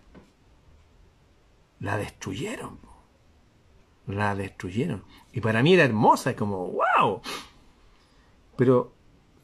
La 1.80 1.98
destruyeron. 1.98 2.80
La 4.08 4.36
destruyeron. 4.36 5.04
Y 5.32 5.42
para 5.42 5.64
mí 5.64 5.74
era 5.74 5.84
hermosa, 5.84 6.36
como, 6.36 6.68
wow. 6.68 7.22
Pero 8.56 8.94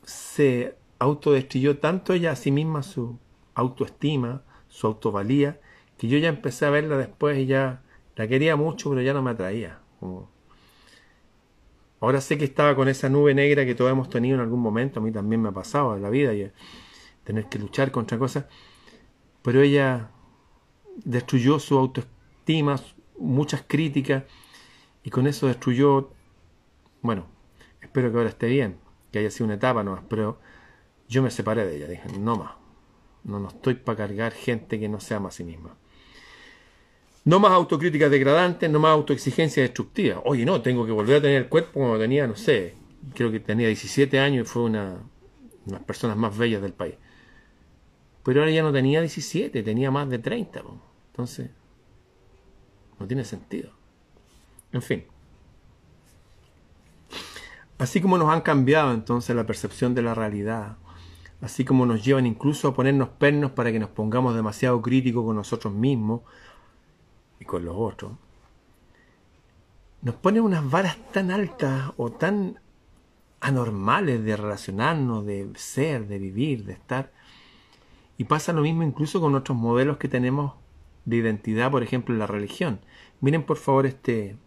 se 0.04 0.76
autodestruyó 1.00 1.80
tanto 1.80 2.14
ella 2.14 2.32
a 2.32 2.36
sí 2.36 2.52
misma 2.52 2.84
su 2.84 3.18
autoestima, 3.56 4.44
su 4.68 4.88
autovalía, 4.88 5.60
que 5.98 6.08
yo 6.08 6.18
ya 6.18 6.30
empecé 6.30 6.66
a 6.66 6.70
verla 6.70 6.98
después 6.98 7.38
y 7.38 7.46
ya 7.46 7.84
la 8.16 8.28
quería 8.28 8.56
mucho, 8.56 8.90
pero 8.90 9.02
ya 9.02 9.14
no 9.14 9.22
me 9.22 9.32
atraía. 9.32 9.80
Ahora 12.02 12.22
sé 12.22 12.38
que 12.38 12.46
estaba 12.46 12.76
con 12.76 12.88
esa 12.88 13.10
nube 13.10 13.34
negra 13.34 13.66
que 13.66 13.76
todos 13.76 13.92
hemos 13.92 14.10
tenido 14.10 14.36
en 14.36 14.42
algún 14.42 14.62
momento, 14.62 15.00
a 15.00 15.04
mí 15.04 15.12
también 15.12 15.42
me 15.42 15.50
ha 15.50 15.52
pasado 15.52 15.96
en 15.96 16.02
la 16.02 16.10
vida, 16.10 16.34
y 16.34 16.52
tener 17.24 17.46
que 17.48 17.60
luchar 17.60 17.92
contra 17.92 18.18
cosas, 18.18 18.46
pero 19.42 19.62
ella 19.62 20.12
destruyó 21.04 21.60
su 21.60 21.78
autoestima, 21.78 22.80
muchas 23.18 23.64
críticas, 23.68 24.24
y 25.04 25.10
con 25.10 25.28
eso 25.28 25.48
destruyó, 25.48 26.12
bueno, 27.02 27.28
espero 27.82 28.12
que 28.12 28.18
ahora 28.18 28.30
esté 28.30 28.48
bien, 28.48 28.78
que 29.12 29.20
haya 29.20 29.32
sido 29.32 29.46
una 29.46 29.56
etapa 29.56 29.84
nomás, 29.84 30.04
pero 30.10 30.40
yo 31.08 31.22
me 31.22 31.32
separé 31.32 31.66
de 31.66 31.76
ella, 31.78 31.88
dije, 31.88 32.18
no 32.18 32.38
más, 32.38 32.54
no, 33.24 33.40
no 33.40 33.50
estoy 33.50 33.76
para 33.76 33.98
cargar 33.98 34.32
gente 34.32 34.80
que 34.80 34.88
no 34.88 35.00
se 35.00 35.16
ama 35.16 35.30
a 35.30 35.32
sí 35.32 35.44
misma. 35.44 35.76
No 37.26 37.40
más 37.40 37.52
autocríticas 37.52 38.10
degradantes, 38.10 38.70
no 38.70 38.80
más 38.80 38.92
autoexigencia 38.92 39.62
destructiva. 39.64 40.22
Oye, 40.26 40.46
no, 40.46 40.62
tengo 40.62 40.86
que 40.86 40.92
volver 40.92 41.18
a 41.18 41.22
tener 41.22 41.44
el 41.44 41.50
cuerpo 41.50 41.80
como 41.80 41.98
tenía, 41.98 42.26
no 42.28 42.36
sé, 42.36 42.76
creo 43.14 43.32
que 43.32 43.40
tenía 43.40 43.68
17 43.68 44.20
años 44.20 44.48
y 44.48 44.50
fue 44.50 44.64
una, 44.64 45.00
de 45.66 45.72
las 45.72 45.84
personas 45.84 46.18
más 46.18 46.38
bellas 46.38 46.62
del 46.62 46.74
país. 46.74 46.96
Pero 48.24 48.42
ahora 48.42 48.52
ya 48.52 48.64
no 48.64 48.72
tenía 48.72 49.02
17, 49.02 49.64
tenía 49.64 49.92
más 49.92 50.10
de 50.10 50.20
30. 50.20 50.62
Entonces, 51.12 51.50
no 53.00 53.08
tiene 53.08 53.24
sentido. 53.24 53.72
En 54.72 54.82
fin. 54.82 55.06
Así 57.78 58.02
como 58.02 58.18
nos 58.18 58.30
han 58.30 58.42
cambiado 58.42 58.94
entonces 58.94 59.36
la 59.36 59.46
percepción 59.46 59.96
de 59.96 60.02
la 60.02 60.14
realidad, 60.14 60.78
así 61.42 61.64
como 61.64 61.86
nos 61.86 62.04
llevan 62.04 62.26
incluso 62.26 62.68
a 62.68 62.76
ponernos 62.76 63.10
pernos 63.10 63.52
para 63.52 63.72
que 63.72 63.80
nos 63.80 63.90
pongamos 63.90 64.36
demasiado 64.36 64.82
críticos 64.82 65.24
con 65.24 65.38
nosotros 65.38 65.74
mismos, 65.74 66.22
y 67.40 67.46
con 67.46 67.66
los 67.66 67.76
otros, 67.78 68.14
nos 70.02 70.16
ponen 70.16 70.44
unas 70.44 70.70
varas 70.70 70.98
tan 71.12 71.32
altas 71.32 71.92
o 71.98 72.12
tan 72.12 72.60
anormales 73.42 74.24
de 74.24 74.36
relacionarnos, 74.36 75.26
de 75.26 75.50
ser, 75.56 76.08
de 76.08 76.20
vivir, 76.20 76.66
de 76.66 76.74
estar. 76.74 77.12
Y 78.18 78.26
pasa 78.26 78.54
lo 78.54 78.62
mismo 78.62 78.84
incluso 78.84 79.22
con 79.22 79.36
otros 79.36 79.58
modelos 79.58 79.98
que 79.98 80.08
tenemos 80.08 80.54
de 81.06 81.18
identidad, 81.18 81.72
por 81.72 81.84
ejemplo, 81.84 82.14
en 82.14 82.20
la 82.20 82.28
religión. 82.28 82.80
Miren 83.22 83.44
por 83.44 83.58
favor 83.58 83.86
este 83.86 84.38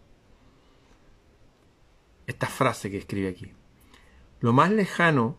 esta 2.25 2.47
frase 2.47 2.89
que 2.89 2.97
escribe 2.97 3.29
aquí. 3.29 3.51
Lo 4.39 4.53
más 4.53 4.71
lejano 4.71 5.37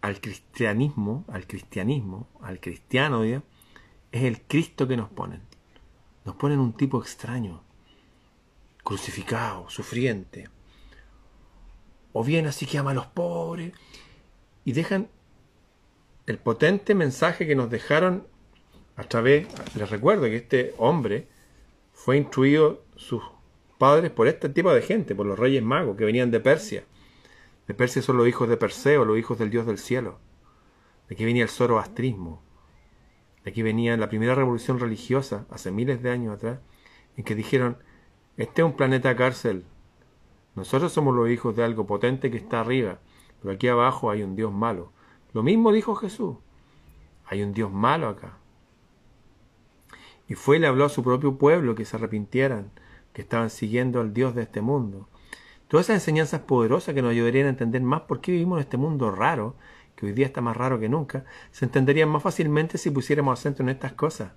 al 0.00 0.20
cristianismo, 0.20 1.24
al 1.28 1.46
cristianismo, 1.46 2.26
al 2.40 2.58
cristiano, 2.58 3.24
¿ya? 3.24 3.42
Es 4.12 4.22
el 4.22 4.42
Cristo 4.42 4.86
que 4.86 4.96
nos 4.96 5.08
ponen. 5.08 5.42
Nos 6.24 6.36
ponen 6.36 6.60
un 6.60 6.74
tipo 6.74 7.00
extraño, 7.00 7.62
crucificado, 8.84 9.68
sufriente. 9.68 10.48
O 12.12 12.22
bien 12.22 12.46
así 12.46 12.66
que 12.66 12.78
ama 12.78 12.92
a 12.92 12.94
los 12.94 13.06
pobres. 13.06 13.72
Y 14.64 14.72
dejan 14.72 15.08
el 16.26 16.38
potente 16.38 16.94
mensaje 16.94 17.46
que 17.46 17.56
nos 17.56 17.70
dejaron 17.70 18.26
a 18.96 19.04
través, 19.04 19.48
les 19.74 19.90
recuerdo 19.90 20.24
que 20.24 20.36
este 20.36 20.74
hombre 20.76 21.26
fue 21.92 22.18
instruido 22.18 22.84
sus 22.94 23.22
padres 23.78 24.10
por 24.10 24.28
este 24.28 24.48
tipo 24.48 24.72
de 24.72 24.82
gente, 24.82 25.14
por 25.14 25.26
los 25.26 25.38
reyes 25.38 25.62
magos 25.62 25.96
que 25.96 26.04
venían 26.04 26.30
de 26.30 26.40
Persia. 26.40 26.84
De 27.66 27.74
Persia 27.74 28.02
son 28.02 28.18
los 28.18 28.28
hijos 28.28 28.48
de 28.48 28.56
Perseo, 28.56 29.04
los 29.04 29.18
hijos 29.18 29.38
del 29.38 29.50
dios 29.50 29.66
del 29.66 29.78
cielo. 29.78 30.18
De 31.08 31.14
aquí 31.14 31.24
venía 31.24 31.42
el 31.44 31.48
zoroastrismo. 31.48 32.42
De 33.44 33.50
aquí 33.50 33.62
venía 33.62 33.96
la 33.96 34.08
primera 34.08 34.34
revolución 34.34 34.78
religiosa, 34.78 35.46
hace 35.50 35.70
miles 35.70 36.02
de 36.02 36.10
años 36.10 36.34
atrás, 36.34 36.60
en 37.16 37.24
que 37.24 37.34
dijeron, 37.34 37.78
este 38.36 38.62
es 38.62 38.66
un 38.66 38.76
planeta 38.76 39.14
cárcel. 39.16 39.64
Nosotros 40.54 40.92
somos 40.92 41.14
los 41.14 41.28
hijos 41.28 41.56
de 41.56 41.64
algo 41.64 41.86
potente 41.86 42.30
que 42.30 42.36
está 42.36 42.60
arriba, 42.60 42.98
pero 43.40 43.54
aquí 43.54 43.68
abajo 43.68 44.10
hay 44.10 44.22
un 44.22 44.36
Dios 44.36 44.52
malo. 44.52 44.92
Lo 45.32 45.42
mismo 45.42 45.72
dijo 45.72 45.94
Jesús. 45.94 46.36
Hay 47.26 47.42
un 47.42 47.52
Dios 47.52 47.72
malo 47.72 48.08
acá. 48.08 48.36
Y 50.28 50.34
fue 50.34 50.56
y 50.56 50.60
le 50.60 50.66
habló 50.66 50.84
a 50.84 50.90
su 50.90 51.02
propio 51.02 51.36
pueblo 51.36 51.74
que 51.74 51.84
se 51.84 51.96
arrepintieran, 51.96 52.70
que 53.12 53.22
estaban 53.22 53.50
siguiendo 53.50 54.00
al 54.00 54.14
Dios 54.14 54.34
de 54.34 54.42
este 54.42 54.60
mundo. 54.60 55.08
Todas 55.68 55.86
esas 55.86 56.02
enseñanzas 56.02 56.42
poderosas 56.42 56.94
que 56.94 57.02
nos 57.02 57.12
ayudarían 57.12 57.46
a 57.46 57.50
entender 57.50 57.82
más 57.82 58.02
por 58.02 58.20
qué 58.20 58.32
vivimos 58.32 58.58
en 58.58 58.62
este 58.62 58.76
mundo 58.76 59.10
raro 59.10 59.56
que 60.02 60.06
hoy 60.06 60.12
día 60.14 60.26
está 60.26 60.40
más 60.40 60.56
raro 60.56 60.80
que 60.80 60.88
nunca, 60.88 61.24
se 61.52 61.64
entenderían 61.64 62.08
más 62.08 62.24
fácilmente 62.24 62.76
si 62.76 62.90
pusiéramos 62.90 63.38
acento 63.38 63.62
en 63.62 63.68
estas 63.68 63.92
cosas. 63.92 64.32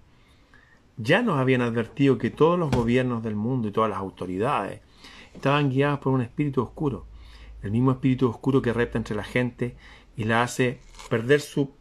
Ya 0.95 1.23
nos 1.23 1.39
habían 1.39 1.61
advertido 1.61 2.19
que 2.19 2.29
todos 2.29 2.59
los 2.59 2.69
gobiernos 2.69 3.23
del 3.23 3.35
mundo 3.35 3.67
y 3.67 3.71
todas 3.71 3.89
las 3.89 3.97
autoridades 3.97 4.81
estaban 5.33 5.71
guiados 5.71 5.99
por 6.01 6.13
un 6.13 6.21
espíritu 6.21 6.61
oscuro, 6.61 7.07
el 7.63 7.71
mismo 7.71 7.89
espíritu 7.89 8.29
oscuro 8.29 8.61
que 8.61 8.73
repta 8.73 8.99
entre 8.99 9.15
la 9.15 9.23
gente 9.23 9.75
y 10.15 10.25
la 10.25 10.43
hace 10.43 10.81
perder 11.09 11.41
su 11.41 11.73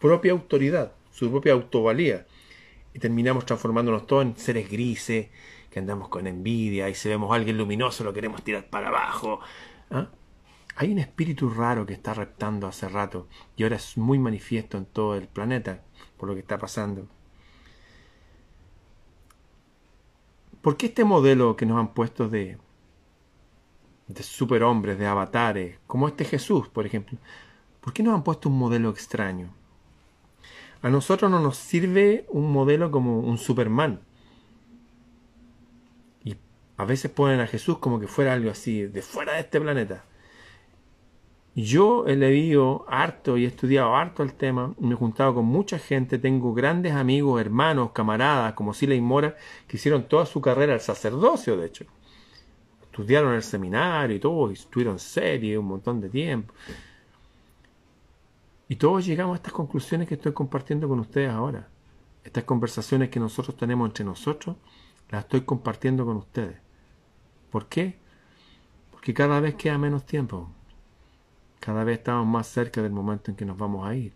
propia 0.00 0.32
autoridad, 0.32 0.94
su 1.12 1.30
propia 1.30 1.52
autovalía. 1.52 2.26
Y 2.94 3.00
terminamos 3.00 3.44
transformándonos 3.44 4.06
todos 4.06 4.24
en 4.24 4.34
seres 4.38 4.70
grises, 4.70 5.28
que 5.70 5.78
andamos 5.78 6.08
con 6.08 6.26
envidia 6.26 6.88
y 6.88 6.94
si 6.94 7.10
vemos 7.10 7.30
a 7.30 7.34
alguien 7.34 7.58
luminoso 7.58 8.02
lo 8.02 8.14
queremos 8.14 8.42
tirar 8.42 8.70
para 8.70 8.88
abajo. 8.88 9.40
¿Ah? 9.90 10.08
Hay 10.80 10.90
un 10.90 10.98
espíritu 10.98 11.50
raro 11.50 11.84
que 11.84 11.92
está 11.92 12.14
reptando 12.14 12.66
hace 12.66 12.88
rato 12.88 13.28
y 13.54 13.64
ahora 13.64 13.76
es 13.76 13.98
muy 13.98 14.18
manifiesto 14.18 14.78
en 14.78 14.86
todo 14.86 15.14
el 15.14 15.28
planeta 15.28 15.82
por 16.16 16.26
lo 16.26 16.34
que 16.34 16.40
está 16.40 16.56
pasando. 16.56 17.06
¿Por 20.62 20.78
qué 20.78 20.86
este 20.86 21.04
modelo 21.04 21.54
que 21.54 21.66
nos 21.66 21.78
han 21.78 21.92
puesto 21.92 22.30
de, 22.30 22.56
de 24.08 24.22
superhombres, 24.22 24.98
de 24.98 25.06
avatares, 25.06 25.78
como 25.86 26.08
este 26.08 26.24
Jesús, 26.24 26.68
por 26.68 26.86
ejemplo, 26.86 27.18
¿por 27.82 27.92
qué 27.92 28.02
nos 28.02 28.14
han 28.14 28.24
puesto 28.24 28.48
un 28.48 28.58
modelo 28.58 28.88
extraño? 28.88 29.50
A 30.80 30.88
nosotros 30.88 31.30
no 31.30 31.40
nos 31.40 31.58
sirve 31.58 32.24
un 32.30 32.50
modelo 32.50 32.90
como 32.90 33.20
un 33.20 33.36
Superman. 33.36 34.00
Y 36.24 36.38
a 36.78 36.86
veces 36.86 37.10
ponen 37.10 37.40
a 37.40 37.46
Jesús 37.46 37.76
como 37.76 38.00
que 38.00 38.06
fuera 38.06 38.32
algo 38.32 38.50
así, 38.50 38.86
de 38.86 39.02
fuera 39.02 39.34
de 39.34 39.40
este 39.40 39.60
planeta. 39.60 40.06
Yo 41.56 42.06
he 42.06 42.14
leído 42.14 42.84
harto 42.88 43.36
y 43.36 43.44
he 43.44 43.48
estudiado 43.48 43.96
harto 43.96 44.22
el 44.22 44.34
tema, 44.34 44.72
me 44.78 44.92
he 44.92 44.96
juntado 44.96 45.34
con 45.34 45.46
mucha 45.46 45.78
gente, 45.78 46.18
tengo 46.18 46.54
grandes 46.54 46.92
amigos, 46.92 47.40
hermanos, 47.40 47.90
camaradas, 47.92 48.54
como 48.54 48.72
Sila 48.72 48.94
y 48.94 49.00
Mora, 49.00 49.36
que 49.66 49.76
hicieron 49.76 50.04
toda 50.04 50.26
su 50.26 50.40
carrera 50.40 50.74
al 50.74 50.80
sacerdocio, 50.80 51.56
de 51.56 51.66
hecho. 51.66 51.86
Estudiaron 52.82 53.34
el 53.34 53.42
seminario 53.42 54.16
y 54.16 54.20
todo, 54.20 54.50
y 54.50 54.54
estuvieron 54.54 54.98
serie 55.00 55.58
un 55.58 55.66
montón 55.66 56.00
de 56.00 56.08
tiempo. 56.08 56.54
Y 58.68 58.76
todos 58.76 59.04
llegamos 59.04 59.34
a 59.34 59.36
estas 59.36 59.52
conclusiones 59.52 60.06
que 60.06 60.14
estoy 60.14 60.32
compartiendo 60.32 60.88
con 60.88 61.00
ustedes 61.00 61.30
ahora. 61.30 61.68
Estas 62.22 62.44
conversaciones 62.44 63.08
que 63.08 63.18
nosotros 63.18 63.56
tenemos 63.56 63.88
entre 63.88 64.04
nosotros, 64.04 64.56
las 65.08 65.24
estoy 65.24 65.40
compartiendo 65.40 66.06
con 66.06 66.16
ustedes. 66.16 66.56
¿Por 67.50 67.66
qué? 67.66 67.98
Porque 68.92 69.12
cada 69.12 69.40
vez 69.40 69.56
queda 69.56 69.76
menos 69.78 70.06
tiempo. 70.06 70.48
Cada 71.60 71.84
vez 71.84 71.98
estamos 71.98 72.26
más 72.26 72.46
cerca 72.48 72.82
del 72.82 72.92
momento 72.92 73.30
en 73.30 73.36
que 73.36 73.44
nos 73.44 73.56
vamos 73.56 73.86
a 73.86 73.94
ir. 73.94 74.12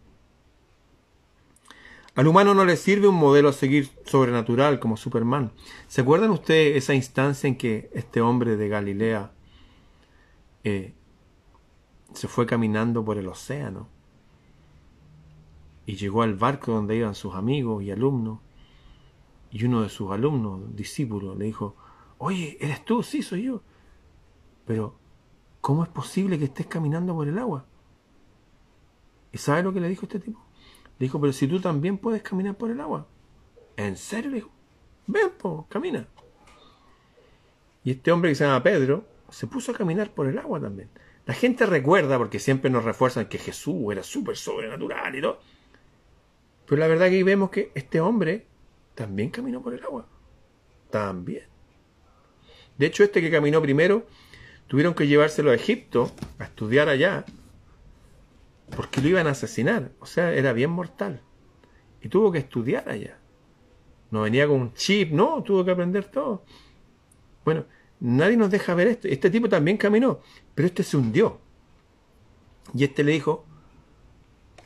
Al 2.14 2.26
humano 2.26 2.54
no 2.54 2.64
le 2.64 2.76
sirve 2.76 3.08
un 3.08 3.16
modelo 3.16 3.48
a 3.48 3.52
seguir 3.52 3.90
sobrenatural 4.04 4.78
como 4.78 4.96
Superman. 4.96 5.52
¿Se 5.88 6.00
acuerdan 6.00 6.30
ustedes 6.30 6.76
esa 6.76 6.94
instancia 6.94 7.48
en 7.48 7.56
que 7.56 7.90
este 7.92 8.20
hombre 8.20 8.56
de 8.56 8.68
Galilea 8.68 9.32
eh, 10.62 10.94
se 12.12 12.28
fue 12.28 12.46
caminando 12.46 13.04
por 13.04 13.18
el 13.18 13.26
océano 13.26 13.88
y 15.86 15.96
llegó 15.96 16.22
al 16.22 16.34
barco 16.34 16.72
donde 16.72 16.96
iban 16.96 17.14
sus 17.14 17.34
amigos 17.34 17.82
y 17.82 17.90
alumnos 17.90 18.38
y 19.50 19.64
uno 19.64 19.82
de 19.82 19.88
sus 19.88 20.10
alumnos, 20.10 20.74
discípulos, 20.74 21.36
le 21.36 21.44
dijo, 21.44 21.76
oye, 22.18 22.56
¿eres 22.60 22.84
tú? 22.84 23.02
Sí, 23.02 23.22
soy 23.22 23.44
yo. 23.44 23.62
Pero 24.66 24.96
¿Cómo 25.64 25.82
es 25.82 25.88
posible 25.88 26.38
que 26.38 26.44
estés 26.44 26.66
caminando 26.66 27.14
por 27.14 27.26
el 27.26 27.38
agua? 27.38 27.64
¿Y 29.32 29.38
sabe 29.38 29.62
lo 29.62 29.72
que 29.72 29.80
le 29.80 29.88
dijo 29.88 30.04
este 30.04 30.20
tipo? 30.20 30.38
Le 30.98 31.06
dijo, 31.06 31.18
pero 31.18 31.32
si 31.32 31.48
tú 31.48 31.58
también 31.58 31.96
puedes 31.96 32.20
caminar 32.20 32.54
por 32.54 32.70
el 32.70 32.78
agua. 32.82 33.06
¿En 33.78 33.96
serio? 33.96 34.30
Le 34.30 34.36
dijo, 34.36 34.50
ven, 35.06 35.30
po, 35.38 35.66
camina. 35.70 36.06
Y 37.82 37.92
este 37.92 38.12
hombre 38.12 38.30
que 38.30 38.34
se 38.34 38.44
llama 38.44 38.62
Pedro 38.62 39.06
se 39.30 39.46
puso 39.46 39.72
a 39.72 39.74
caminar 39.74 40.10
por 40.10 40.26
el 40.26 40.38
agua 40.38 40.60
también. 40.60 40.90
La 41.24 41.32
gente 41.32 41.64
recuerda, 41.64 42.18
porque 42.18 42.40
siempre 42.40 42.70
nos 42.70 42.84
refuerzan 42.84 43.24
que 43.24 43.38
Jesús 43.38 43.90
era 43.90 44.02
súper 44.02 44.36
sobrenatural 44.36 45.16
y 45.16 45.22
todo. 45.22 45.40
Pero 46.66 46.78
la 46.78 46.88
verdad 46.88 47.08
que 47.08 47.14
ahí 47.14 47.22
vemos 47.22 47.48
que 47.48 47.72
este 47.74 48.02
hombre 48.02 48.46
también 48.94 49.30
caminó 49.30 49.62
por 49.62 49.72
el 49.72 49.82
agua. 49.82 50.06
También. 50.90 51.46
De 52.76 52.84
hecho, 52.84 53.02
este 53.02 53.22
que 53.22 53.30
caminó 53.30 53.62
primero 53.62 54.06
Tuvieron 54.66 54.94
que 54.94 55.06
llevárselo 55.06 55.50
a 55.50 55.54
Egipto 55.54 56.10
a 56.38 56.44
estudiar 56.44 56.88
allá 56.88 57.24
porque 58.76 59.00
lo 59.00 59.08
iban 59.08 59.26
a 59.26 59.30
asesinar. 59.30 59.90
O 60.00 60.06
sea, 60.06 60.32
era 60.32 60.52
bien 60.52 60.70
mortal. 60.70 61.20
Y 62.02 62.08
tuvo 62.08 62.32
que 62.32 62.38
estudiar 62.38 62.88
allá. 62.88 63.18
No 64.10 64.22
venía 64.22 64.46
con 64.46 64.60
un 64.60 64.74
chip, 64.74 65.10
no, 65.12 65.42
tuvo 65.42 65.64
que 65.64 65.70
aprender 65.70 66.04
todo. 66.04 66.44
Bueno, 67.44 67.64
nadie 68.00 68.36
nos 68.36 68.50
deja 68.50 68.74
ver 68.74 68.88
esto. 68.88 69.08
Este 69.08 69.30
tipo 69.30 69.48
también 69.48 69.76
caminó, 69.76 70.20
pero 70.54 70.66
este 70.66 70.82
se 70.82 70.96
hundió. 70.96 71.40
Y 72.72 72.84
este 72.84 73.04
le 73.04 73.12
dijo, 73.12 73.44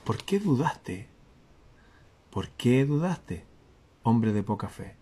¿por 0.04 0.18
qué 0.18 0.38
dudaste? 0.38 1.08
¿Por 2.30 2.48
qué 2.50 2.84
dudaste, 2.84 3.44
hombre 4.02 4.32
de 4.32 4.42
poca 4.42 4.68
fe? 4.68 4.96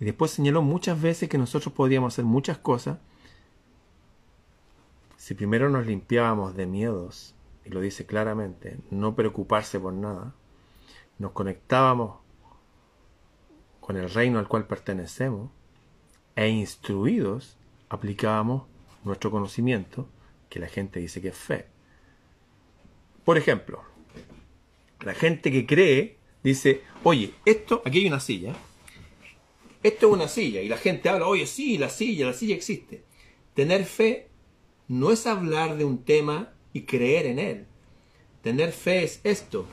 Y 0.00 0.04
después 0.04 0.30
señaló 0.30 0.62
muchas 0.62 1.00
veces 1.00 1.28
que 1.28 1.38
nosotros 1.38 1.72
podíamos 1.72 2.14
hacer 2.14 2.24
muchas 2.24 2.58
cosas 2.58 2.98
si 5.24 5.32
primero 5.32 5.70
nos 5.70 5.86
limpiábamos 5.86 6.54
de 6.54 6.66
miedos, 6.66 7.34
y 7.64 7.70
lo 7.70 7.80
dice 7.80 8.04
claramente, 8.04 8.76
no 8.90 9.14
preocuparse 9.16 9.80
por 9.80 9.94
nada, 9.94 10.34
nos 11.18 11.32
conectábamos 11.32 12.18
con 13.80 13.96
el 13.96 14.10
reino 14.10 14.38
al 14.38 14.48
cual 14.48 14.66
pertenecemos, 14.66 15.50
e 16.36 16.48
instruidos 16.48 17.56
aplicábamos 17.88 18.64
nuestro 19.02 19.30
conocimiento, 19.30 20.06
que 20.50 20.60
la 20.60 20.68
gente 20.68 21.00
dice 21.00 21.22
que 21.22 21.28
es 21.28 21.38
fe. 21.38 21.68
Por 23.24 23.38
ejemplo, 23.38 23.82
la 25.06 25.14
gente 25.14 25.50
que 25.50 25.64
cree 25.64 26.18
dice, 26.42 26.82
oye, 27.02 27.32
esto, 27.46 27.80
aquí 27.86 28.00
hay 28.00 28.08
una 28.08 28.20
silla, 28.20 28.54
esto 29.82 30.06
es 30.06 30.12
una 30.12 30.28
silla, 30.28 30.60
y 30.60 30.68
la 30.68 30.76
gente 30.76 31.08
habla, 31.08 31.26
oye, 31.26 31.46
sí, 31.46 31.78
la 31.78 31.88
silla, 31.88 32.26
la 32.26 32.34
silla 32.34 32.54
existe. 32.54 33.04
Tener 33.54 33.86
fe 33.86 34.33
no 34.88 35.10
es 35.10 35.26
hablar 35.26 35.76
de 35.76 35.84
un 35.84 35.98
tema 36.04 36.50
y 36.72 36.82
creer 36.82 37.26
en 37.26 37.38
él. 37.38 37.66
Tener 38.42 38.72
fe 38.72 39.04
es 39.04 39.20
esto. 39.24 39.66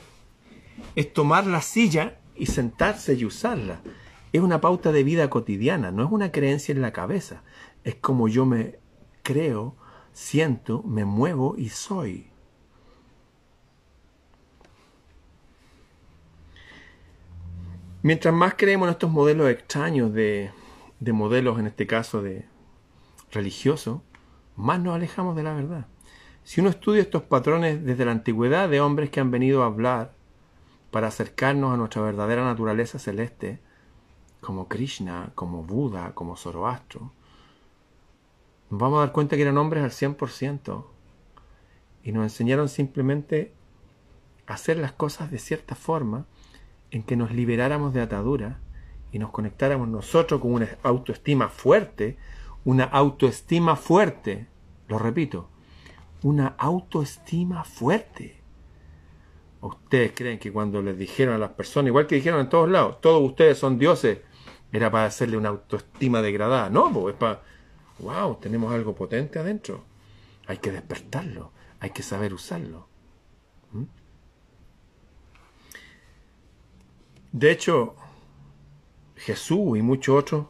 Es 0.96 1.12
tomar 1.12 1.46
la 1.46 1.60
silla 1.60 2.18
y 2.34 2.46
sentarse 2.46 3.14
y 3.14 3.24
usarla. 3.24 3.80
Es 4.32 4.40
una 4.40 4.60
pauta 4.60 4.92
de 4.92 5.04
vida 5.04 5.28
cotidiana, 5.28 5.90
no 5.90 6.04
es 6.04 6.10
una 6.10 6.32
creencia 6.32 6.72
en 6.72 6.80
la 6.80 6.92
cabeza. 6.92 7.42
Es 7.84 7.96
como 7.96 8.28
yo 8.28 8.46
me 8.46 8.78
creo, 9.22 9.76
siento, 10.12 10.82
me 10.84 11.04
muevo 11.04 11.54
y 11.58 11.68
soy. 11.68 12.28
Mientras 18.02 18.34
más 18.34 18.54
creemos 18.54 18.88
en 18.88 18.92
estos 18.92 19.10
modelos 19.10 19.48
extraños 19.48 20.12
de, 20.12 20.50
de 20.98 21.12
modelos, 21.12 21.58
en 21.60 21.66
este 21.66 21.86
caso 21.86 22.20
de 22.22 22.46
religiosos, 23.30 24.00
más 24.56 24.80
nos 24.80 24.94
alejamos 24.94 25.36
de 25.36 25.42
la 25.42 25.54
verdad. 25.54 25.86
Si 26.44 26.60
uno 26.60 26.70
estudia 26.70 27.02
estos 27.02 27.22
patrones 27.22 27.84
desde 27.84 28.04
la 28.04 28.12
antigüedad 28.12 28.68
de 28.68 28.80
hombres 28.80 29.10
que 29.10 29.20
han 29.20 29.30
venido 29.30 29.62
a 29.62 29.66
hablar 29.66 30.12
para 30.90 31.08
acercarnos 31.08 31.72
a 31.72 31.76
nuestra 31.76 32.02
verdadera 32.02 32.44
naturaleza 32.44 32.98
celeste, 32.98 33.60
como 34.40 34.68
Krishna, 34.68 35.30
como 35.34 35.62
Buda, 35.62 36.12
como 36.14 36.36
Zoroastro, 36.36 37.12
nos 38.70 38.80
vamos 38.80 38.98
a 38.98 39.00
dar 39.06 39.12
cuenta 39.12 39.36
que 39.36 39.42
eran 39.42 39.58
hombres 39.58 39.84
al 39.84 39.90
100% 39.90 40.84
y 42.04 42.12
nos 42.12 42.24
enseñaron 42.24 42.68
simplemente 42.68 43.52
a 44.46 44.54
hacer 44.54 44.78
las 44.78 44.92
cosas 44.92 45.30
de 45.30 45.38
cierta 45.38 45.74
forma 45.74 46.26
en 46.90 47.02
que 47.02 47.16
nos 47.16 47.32
liberáramos 47.32 47.92
de 47.94 48.00
atadura 48.00 48.58
y 49.12 49.18
nos 49.18 49.30
conectáramos 49.30 49.88
nosotros 49.88 50.40
con 50.40 50.54
una 50.54 50.68
autoestima 50.82 51.48
fuerte, 51.48 52.16
una 52.64 52.84
autoestima 52.84 53.76
fuerte, 53.76 54.46
lo 54.88 54.98
repito, 54.98 55.48
una 56.22 56.54
autoestima 56.58 57.64
fuerte. 57.64 58.40
¿Ustedes 59.60 60.12
creen 60.14 60.38
que 60.38 60.52
cuando 60.52 60.82
les 60.82 60.98
dijeron 60.98 61.34
a 61.34 61.38
las 61.38 61.50
personas, 61.50 61.88
igual 61.88 62.06
que 62.06 62.16
dijeron 62.16 62.40
en 62.40 62.48
todos 62.48 62.68
lados, 62.68 63.00
todos 63.00 63.22
ustedes 63.22 63.58
son 63.58 63.78
dioses, 63.78 64.18
era 64.72 64.90
para 64.90 65.06
hacerle 65.06 65.36
una 65.36 65.50
autoestima 65.50 66.20
degradada? 66.22 66.68
No, 66.70 67.08
es 67.08 67.14
para, 67.14 67.42
wow, 68.00 68.36
tenemos 68.40 68.72
algo 68.72 68.94
potente 68.94 69.38
adentro. 69.38 69.84
Hay 70.46 70.58
que 70.58 70.72
despertarlo, 70.72 71.52
hay 71.78 71.90
que 71.90 72.02
saber 72.02 72.34
usarlo. 72.34 72.88
¿Mm? 73.72 73.84
De 77.32 77.50
hecho, 77.50 77.94
Jesús 79.16 79.78
y 79.78 79.82
muchos 79.82 80.18
otros 80.18 80.46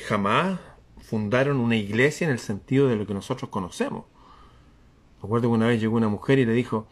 jamás 0.00 0.58
fundaron 1.00 1.58
una 1.58 1.76
iglesia 1.76 2.26
en 2.26 2.32
el 2.32 2.38
sentido 2.38 2.88
de 2.88 2.96
lo 2.96 3.06
que 3.06 3.14
nosotros 3.14 3.50
conocemos. 3.50 4.04
Recuerdo 5.22 5.48
que 5.48 5.54
una 5.54 5.66
vez 5.66 5.80
llegó 5.80 5.96
una 5.96 6.08
mujer 6.08 6.38
y 6.38 6.46
le 6.46 6.52
dijo, 6.52 6.86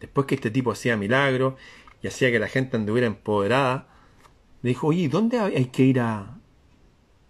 después 0.00 0.26
que 0.26 0.36
este 0.36 0.50
tipo 0.50 0.70
hacía 0.70 0.96
milagros 0.96 1.54
y 2.02 2.08
hacía 2.08 2.30
que 2.30 2.38
la 2.38 2.48
gente 2.48 2.76
anduviera 2.76 3.06
empoderada, 3.06 3.88
le 4.62 4.70
dijo, 4.70 4.88
oye, 4.88 5.08
¿dónde 5.08 5.38
hay 5.38 5.66
que 5.66 5.82
ir 5.82 6.00
a, 6.00 6.38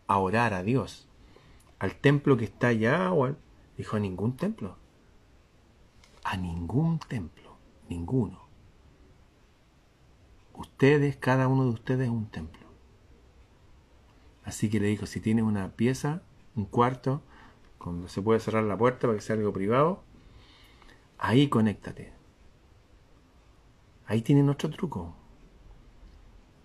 a 0.07 0.19
orar 0.19 0.55
a 0.55 0.63
Dios? 0.63 1.09
¿Al 1.79 1.97
templo 1.97 2.37
que 2.37 2.45
está 2.45 2.69
allá? 2.69 3.13
O 3.13 3.25
al... 3.25 3.37
Dijo, 3.77 3.97
a 3.97 4.01
ningún 4.01 4.37
templo. 4.37 4.77
A 6.23 6.37
ningún 6.37 6.99
templo, 7.01 7.57
ninguno. 7.89 8.49
ustedes, 10.55 11.17
cada 11.17 11.49
uno 11.49 11.65
de 11.65 11.71
ustedes 11.71 12.07
es 12.07 12.13
un 12.13 12.27
templo. 12.27 12.64
Así 14.45 14.69
que 14.69 14.81
le 14.81 14.87
dijo, 14.89 15.07
si 15.07 15.21
tienes 15.21 15.45
una 15.45 15.71
pieza, 15.71 16.23
un 16.55 16.67
cuarto, 16.67 17.23
cuando 17.79 18.09
se 18.09 18.23
puede 18.23 18.41
cerrar 18.41 18.65
la 18.65 18.79
puerta 18.79 19.07
para 19.07 19.15
que 19.15 19.21
sea 19.21 19.37
algo 19.37 19.53
privado, 19.53 20.03
ahí 21.19 21.49
conéctate. 21.49 22.13
Ahí 24.07 24.23
tienen 24.23 24.49
otro 24.49 24.71
truco. 24.71 25.15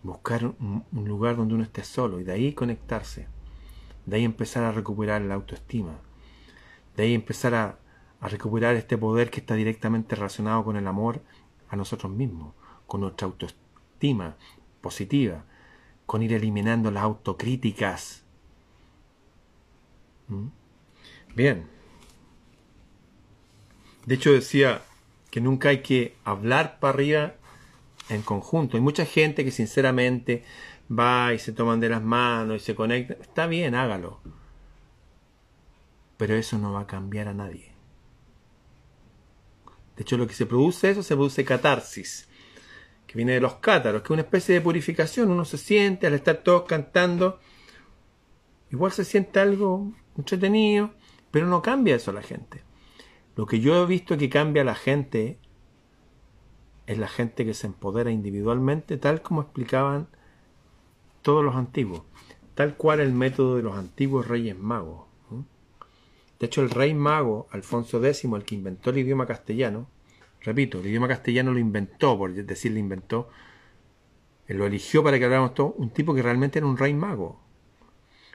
Buscar 0.03 0.45
un, 0.45 0.85
lugar 0.91 1.37
donde 1.37 1.55
uno 1.55 1.63
esté 1.63 1.83
solo 1.83 2.19
y 2.19 2.23
de 2.23 2.33
ahí 2.33 2.53
conectarse. 2.53 3.27
De 4.05 4.17
ahí 4.17 4.23
empezar 4.23 4.63
a 4.63 4.71
recuperar 4.71 5.21
la 5.21 5.35
autoestima. 5.35 5.99
De 6.95 7.03
ahí 7.03 7.13
empezar 7.13 7.53
a, 7.53 7.79
a 8.19 8.27
recuperar 8.27 8.75
este 8.75 8.97
poder 8.97 9.29
que 9.29 9.39
está 9.39 9.55
directamente 9.55 10.15
relacionado 10.15 10.63
con 10.63 10.75
el 10.75 10.87
amor 10.87 11.21
a 11.69 11.75
nosotros 11.75 12.11
mismos, 12.11 12.53
con 12.87 13.01
nuestra 13.01 13.27
autoestima 13.27 14.35
positiva, 14.81 15.45
con 16.09 16.23
ir 16.23 16.33
eliminando 16.33 16.89
las 16.89 17.03
autocríticas. 17.03 18.23
¿Mm? 20.27 20.47
Bien. 21.35 21.67
De 24.07 24.15
hecho 24.15 24.33
decía 24.33 24.81
que 25.29 25.39
nunca 25.39 25.69
hay 25.69 25.83
que 25.83 26.15
hablar 26.23 26.79
para 26.79 26.95
arriba 26.95 27.35
en 28.09 28.23
conjunto. 28.23 28.75
Hay 28.75 28.81
mucha 28.81 29.05
gente 29.05 29.45
que 29.45 29.51
sinceramente 29.51 30.43
va 30.89 31.31
y 31.35 31.37
se 31.37 31.51
toman 31.51 31.79
de 31.79 31.89
las 31.89 32.01
manos 32.01 32.63
y 32.63 32.65
se 32.65 32.73
conecta. 32.73 33.13
Está 33.21 33.45
bien, 33.45 33.75
hágalo. 33.75 34.19
Pero 36.17 36.33
eso 36.33 36.57
no 36.57 36.73
va 36.73 36.81
a 36.81 36.87
cambiar 36.87 37.27
a 37.27 37.35
nadie. 37.35 37.71
De 39.95 40.01
hecho, 40.01 40.17
lo 40.17 40.25
que 40.25 40.33
se 40.33 40.47
produce 40.47 40.89
eso 40.89 41.03
se 41.03 41.13
produce 41.13 41.45
catarsis 41.45 42.28
que 43.09 43.17
viene 43.17 43.33
de 43.33 43.41
los 43.41 43.55
cátaros, 43.55 44.03
que 44.03 44.05
es 44.05 44.11
una 44.11 44.21
especie 44.21 44.53
de 44.53 44.61
purificación. 44.61 45.31
Uno 45.31 45.43
se 45.43 45.57
siente 45.57 46.05
al 46.05 46.13
estar 46.13 46.37
todos 46.37 46.65
cantando, 46.67 47.39
igual 48.69 48.91
se 48.91 49.03
siente 49.03 49.39
algo 49.39 49.91
entretenido, 50.15 50.91
pero 51.31 51.47
no 51.47 51.63
cambia 51.63 51.95
eso 51.95 52.11
la 52.11 52.21
gente. 52.21 52.61
Lo 53.35 53.47
que 53.47 53.61
yo 53.61 53.81
he 53.81 53.87
visto 53.87 54.15
que 54.15 54.29
cambia 54.29 54.63
la 54.63 54.75
gente 54.75 55.39
es 56.85 56.99
la 56.99 57.07
gente 57.07 57.45
que 57.45 57.55
se 57.55 57.65
empodera 57.65 58.11
individualmente, 58.11 58.97
tal 58.97 59.23
como 59.23 59.41
explicaban 59.41 60.07
todos 61.23 61.43
los 61.43 61.55
antiguos, 61.55 62.03
tal 62.53 62.75
cual 62.75 62.99
el 62.99 63.13
método 63.13 63.55
de 63.55 63.63
los 63.63 63.75
antiguos 63.75 64.27
reyes 64.27 64.55
magos. 64.55 65.07
De 66.39 66.45
hecho, 66.45 66.61
el 66.61 66.69
rey 66.69 66.93
mago 66.93 67.47
Alfonso 67.49 68.05
X, 68.05 68.25
el 68.25 68.43
que 68.43 68.53
inventó 68.53 68.91
el 68.91 68.99
idioma 68.99 69.25
castellano, 69.25 69.87
Repito, 70.41 70.79
el 70.79 70.87
idioma 70.87 71.07
castellano 71.07 71.51
lo 71.51 71.59
inventó, 71.59 72.17
por 72.17 72.33
decir, 72.33 72.71
lo 72.71 72.79
inventó. 72.79 73.29
Él 74.47 74.57
lo 74.57 74.65
eligió 74.65 75.03
para 75.03 75.19
que 75.19 75.25
habláramos 75.25 75.53
todo, 75.53 75.73
un 75.77 75.91
tipo 75.91 76.15
que 76.15 76.23
realmente 76.23 76.59
era 76.59 76.67
un 76.67 76.77
rey 76.77 76.93
mago. 76.93 77.39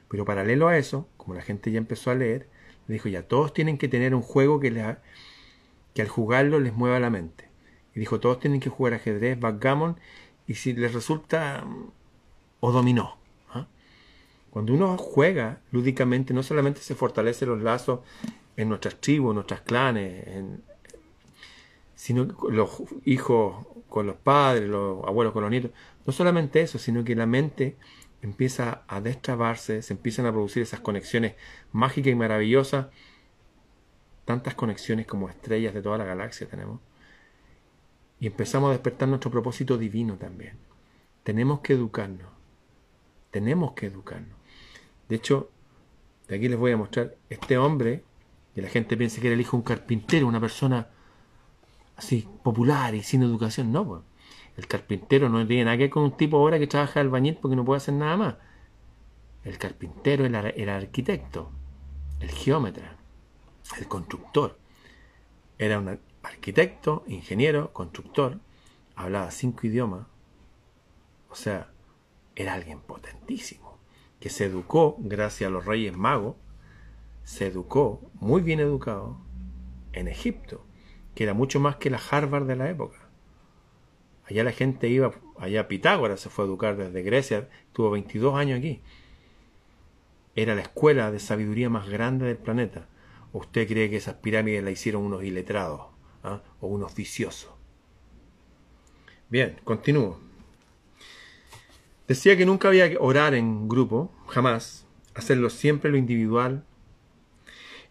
Pero 0.09 0.25
paralelo 0.25 0.69
a 0.69 0.77
eso, 0.77 1.09
como 1.17 1.35
la 1.35 1.43
gente 1.43 1.73
ya 1.73 1.79
empezó 1.79 2.11
a 2.11 2.15
leer, 2.15 2.49
le 2.87 2.95
dijo, 2.95 3.09
ya 3.09 3.27
todos 3.27 3.55
tienen 3.55 3.79
que 3.79 3.89
tener 3.89 4.15
un 4.15 4.23
juego 4.23 4.61
que, 4.61 4.97
que 5.95 6.03
al 6.03 6.09
jugarlo 6.09 6.61
les 6.61 6.75
mueva 6.75 7.01
la 7.01 7.11
mente. 7.11 7.49
Y 7.95 8.01
dijo, 8.01 8.21
todos 8.21 8.39
tienen 8.39 8.61
que 8.61 8.71
jugar 8.71 8.95
ajedrez, 8.95 9.41
backgammon, 9.41 9.99
y 10.47 10.55
si 10.55 10.75
les 10.75 10.93
resulta, 10.93 11.65
o 12.61 12.71
dominó. 12.71 13.17
¿ah? 13.51 13.67
Cuando 14.51 14.75
uno 14.75 14.97
juega 14.99 15.61
lúdicamente, 15.73 16.35
no 16.35 16.43
solamente 16.43 16.81
se 16.81 16.95
fortalece 16.95 17.47
los 17.47 17.63
lazos 17.63 18.01
en 18.57 18.69
nuestras 18.69 19.01
tribus, 19.01 19.31
en 19.31 19.35
nuestras 19.37 19.63
clanes, 19.63 20.27
en, 20.29 20.63
sino 22.05 22.29
los 22.51 22.83
hijos 23.07 23.67
con 23.89 24.07
los 24.07 24.17
padres, 24.17 24.69
los 24.69 25.03
abuelos 25.07 25.33
con 25.33 25.41
los 25.41 25.51
nietos. 25.51 25.71
No 26.05 26.13
solamente 26.13 26.61
eso, 26.61 26.79
sino 26.79 27.03
que 27.03 27.15
la 27.15 27.25
mente 27.25 27.79
empieza 28.21 28.83
a 28.89 29.01
destrabarse, 29.01 29.81
se 29.81 29.95
empiezan 29.95 30.27
a 30.27 30.31
producir 30.31 30.63
esas 30.63 30.81
conexiones 30.81 31.35
mágicas 31.73 32.13
y 32.13 32.15
maravillosas, 32.15 32.89
tantas 34.27 34.55
conexiones 34.55 35.07
como 35.07 35.31
estrellas 35.31 35.73
de 35.73 35.81
toda 35.81 35.97
la 35.97 36.05
galaxia 36.05 36.47
tenemos. 36.47 36.79
Y 38.21 38.27
empezamos 38.27 38.69
a 38.69 38.73
despertar 38.73 39.09
nuestro 39.09 39.31
propósito 39.31 39.79
divino 39.79 40.19
también. 40.19 40.59
Tenemos 41.23 41.61
que 41.61 41.73
educarnos. 41.73 42.29
Tenemos 43.31 43.73
que 43.73 43.87
educarnos. 43.87 44.37
De 45.09 45.17
hecho, 45.17 45.49
de 46.29 46.37
aquí 46.37 46.51
les 46.51 46.59
voy 46.59 46.73
a 46.73 46.77
mostrar 46.77 47.17
este 47.31 47.57
hombre, 47.57 48.05
que 48.55 48.61
la 48.61 48.69
gente 48.69 48.95
piensa 48.95 49.23
que 49.23 49.29
era 49.29 49.35
el 49.35 49.41
hijo 49.41 49.57
de 49.57 49.63
un 49.63 49.65
carpintero, 49.65 50.27
una 50.27 50.39
persona 50.39 50.91
así 51.97 52.29
popular 52.43 52.95
y 52.95 53.03
sin 53.03 53.23
educación. 53.23 53.73
No, 53.73 53.87
pues. 53.87 54.03
El 54.57 54.69
carpintero 54.69 55.29
no 55.29 55.45
tiene 55.47 55.65
nada 55.65 55.77
que 55.77 55.85
ver 55.85 55.91
con 55.91 56.05
un 56.05 56.17
tipo 56.17 56.37
ahora 56.37 56.59
que 56.59 56.67
trabaja 56.67 57.01
al 57.01 57.09
bañil 57.09 57.37
porque 57.41 57.57
no 57.57 57.65
puede 57.65 57.79
hacer 57.79 57.95
nada 57.95 58.17
más. 58.17 58.35
El 59.43 59.59
carpintero 59.59 60.25
era 60.25 60.49
el 60.49 60.69
arquitecto, 60.69 61.51
el 62.21 62.31
geómetra, 62.31 62.97
el 63.79 63.89
constructor. 63.89 64.59
Era 65.59 65.81
un 65.81 65.99
arquitecto, 66.23 67.05
ingeniero, 67.09 67.73
constructor, 67.73 68.39
hablaba 68.95 69.31
cinco 69.33 69.67
idiomas. 69.67 70.07
O 71.31 71.35
sea, 71.35 71.69
era 72.37 72.55
alguien 72.55 72.81
potentísimo, 72.81 73.77
que 74.21 74.31
se 74.31 74.45
educó 74.45 74.97
gracias 74.99 75.49
a 75.49 75.53
los 75.53 75.67
reyes 75.67 75.97
magos, 75.97 76.37
se 77.25 77.47
educó, 77.47 78.01
muy 78.15 78.43
bien 78.43 78.61
educado, 78.61 79.19
en 79.93 80.09
Egipto 80.09 80.65
que 81.15 81.25
era 81.25 81.35
mucho 81.35 81.61
más 81.61 81.77
que 81.77 81.91
la 81.91 82.01
Harvard 82.11 82.47
de 82.47 82.57
la 82.57 82.69
época. 82.69 82.99
Allá 84.27 84.43
la 84.43 84.53
gente 84.53 84.89
iba, 84.89 85.13
allá 85.39 85.69
Pitágoras 85.69 86.21
se 86.21 86.31
fue 86.31 86.45
a 86.45 86.49
educar 86.49 86.77
desde 86.77 87.03
Grecia, 87.03 87.49
tuvo 87.73 87.91
22 87.91 88.35
años 88.35 88.59
aquí. 88.59 88.81
Era 90.35 90.55
la 90.55 90.63
escuela 90.63 91.11
de 91.11 91.21
sabiduría 91.21 91.69
más 91.71 91.89
grande 91.89 92.27
del 92.27 92.39
planeta. 92.39 92.89
¿O 93.33 93.39
usted 93.39 93.69
cree 93.69 93.91
que 93.91 93.97
esas 93.97 94.15
pirámides 94.15 94.65
la 94.65 94.71
hicieron 94.71 95.03
unos 95.03 95.23
iletrados 95.25 95.83
¿ah? 96.23 96.43
o 96.61 96.69
unos 96.69 96.95
viciosos? 96.95 97.51
Bien, 99.29 99.57
continúo. 99.65 100.21
Decía 102.09 102.37
que 102.37 102.47
nunca 102.47 102.69
había 102.69 102.89
que 102.91 102.99
orar 103.01 103.35
en 103.35 103.69
grupo, 103.69 104.13
jamás, 104.29 104.87
hacerlo 105.15 105.51
siempre 105.51 105.91
lo 105.91 105.97
individual. 105.97 106.65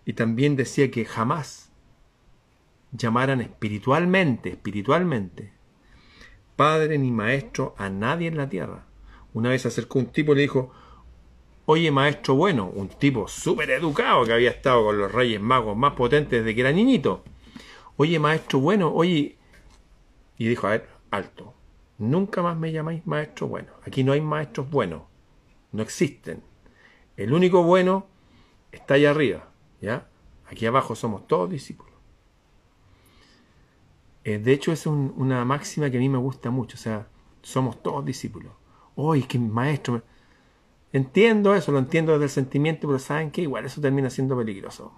Y 0.05 0.13
también 0.13 0.55
decía 0.55 0.91
que 0.91 1.05
jamás 1.05 1.62
llamaran 2.93 3.41
espiritualmente, 3.41 4.51
espiritualmente, 4.51 5.53
padre 6.55 6.97
ni 6.97 7.11
maestro 7.11 7.73
a 7.77 7.89
nadie 7.89 8.27
en 8.27 8.37
la 8.37 8.49
tierra. 8.49 8.85
Una 9.33 9.49
vez 9.49 9.63
se 9.63 9.69
acercó 9.69 9.99
un 9.99 10.07
tipo 10.07 10.33
y 10.33 10.35
le 10.35 10.41
dijo, 10.43 10.71
oye 11.65 11.91
maestro 11.91 12.35
bueno, 12.35 12.69
un 12.69 12.89
tipo 12.89 13.27
súper 13.27 13.71
educado 13.71 14.25
que 14.25 14.33
había 14.33 14.51
estado 14.51 14.83
con 14.85 14.97
los 14.97 15.11
reyes 15.11 15.41
magos 15.41 15.75
más 15.75 15.93
potentes 15.93 16.43
desde 16.43 16.53
que 16.53 16.61
era 16.61 16.71
niñito. 16.71 17.23
Oye 17.97 18.19
maestro 18.19 18.59
bueno, 18.59 18.93
oye... 18.93 19.37
Y 20.37 20.47
dijo, 20.47 20.67
a 20.67 20.71
ver, 20.71 20.89
alto, 21.11 21.53
nunca 21.97 22.41
más 22.41 22.57
me 22.57 22.71
llamáis 22.71 23.05
maestro 23.05 23.47
bueno. 23.47 23.71
Aquí 23.85 24.03
no 24.03 24.11
hay 24.11 24.21
maestros 24.21 24.69
buenos, 24.69 25.03
no 25.71 25.81
existen. 25.83 26.43
El 27.17 27.33
único 27.33 27.63
bueno 27.63 28.07
está 28.71 28.95
allá 28.95 29.11
arriba, 29.11 29.49
¿ya? 29.79 30.09
Aquí 30.47 30.65
abajo 30.65 30.95
somos 30.95 31.27
todos 31.27 31.49
discípulos. 31.49 31.92
Eh, 34.23 34.39
de 34.39 34.53
hecho, 34.53 34.71
es 34.71 34.85
una 34.85 35.43
máxima 35.45 35.89
que 35.89 35.97
a 35.97 35.99
mí 35.99 36.09
me 36.09 36.17
gusta 36.17 36.49
mucho. 36.49 36.77
O 36.77 36.79
sea, 36.79 37.07
somos 37.41 37.81
todos 37.81 38.05
discípulos. 38.05 38.53
¡Uy, 38.95 39.23
qué 39.23 39.39
maestro! 39.39 40.01
Entiendo 40.93 41.55
eso, 41.55 41.71
lo 41.71 41.79
entiendo 41.79 42.13
desde 42.13 42.25
el 42.25 42.29
sentimiento, 42.29 42.87
pero 42.87 42.99
¿saben 42.99 43.31
qué? 43.31 43.41
Igual 43.41 43.65
eso 43.65 43.81
termina 43.81 44.09
siendo 44.09 44.37
peligroso. 44.37 44.93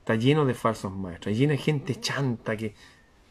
Está 0.00 0.16
lleno 0.16 0.44
de 0.44 0.54
falsos 0.54 0.92
maestros, 0.92 1.36
lleno 1.36 1.52
de 1.52 1.58
gente 1.58 1.98
chanta 1.98 2.56
que... 2.56 2.74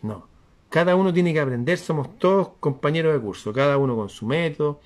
No. 0.02 0.28
Cada 0.70 0.96
uno 0.96 1.14
tiene 1.14 1.34
que 1.34 1.40
aprender, 1.40 1.78
somos 1.78 2.18
todos 2.18 2.50
compañeros 2.60 3.14
de 3.14 3.20
curso, 3.20 3.54
cada 3.54 3.78
uno 3.78 3.96
con 3.96 4.10
su 4.10 4.26
método. 4.26 4.82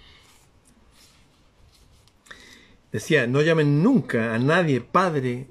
Decía, 2.92 3.26
no 3.26 3.42
llamen 3.42 3.82
nunca 3.82 4.36
a 4.36 4.38
nadie 4.38 4.82
Padre, 4.82 5.50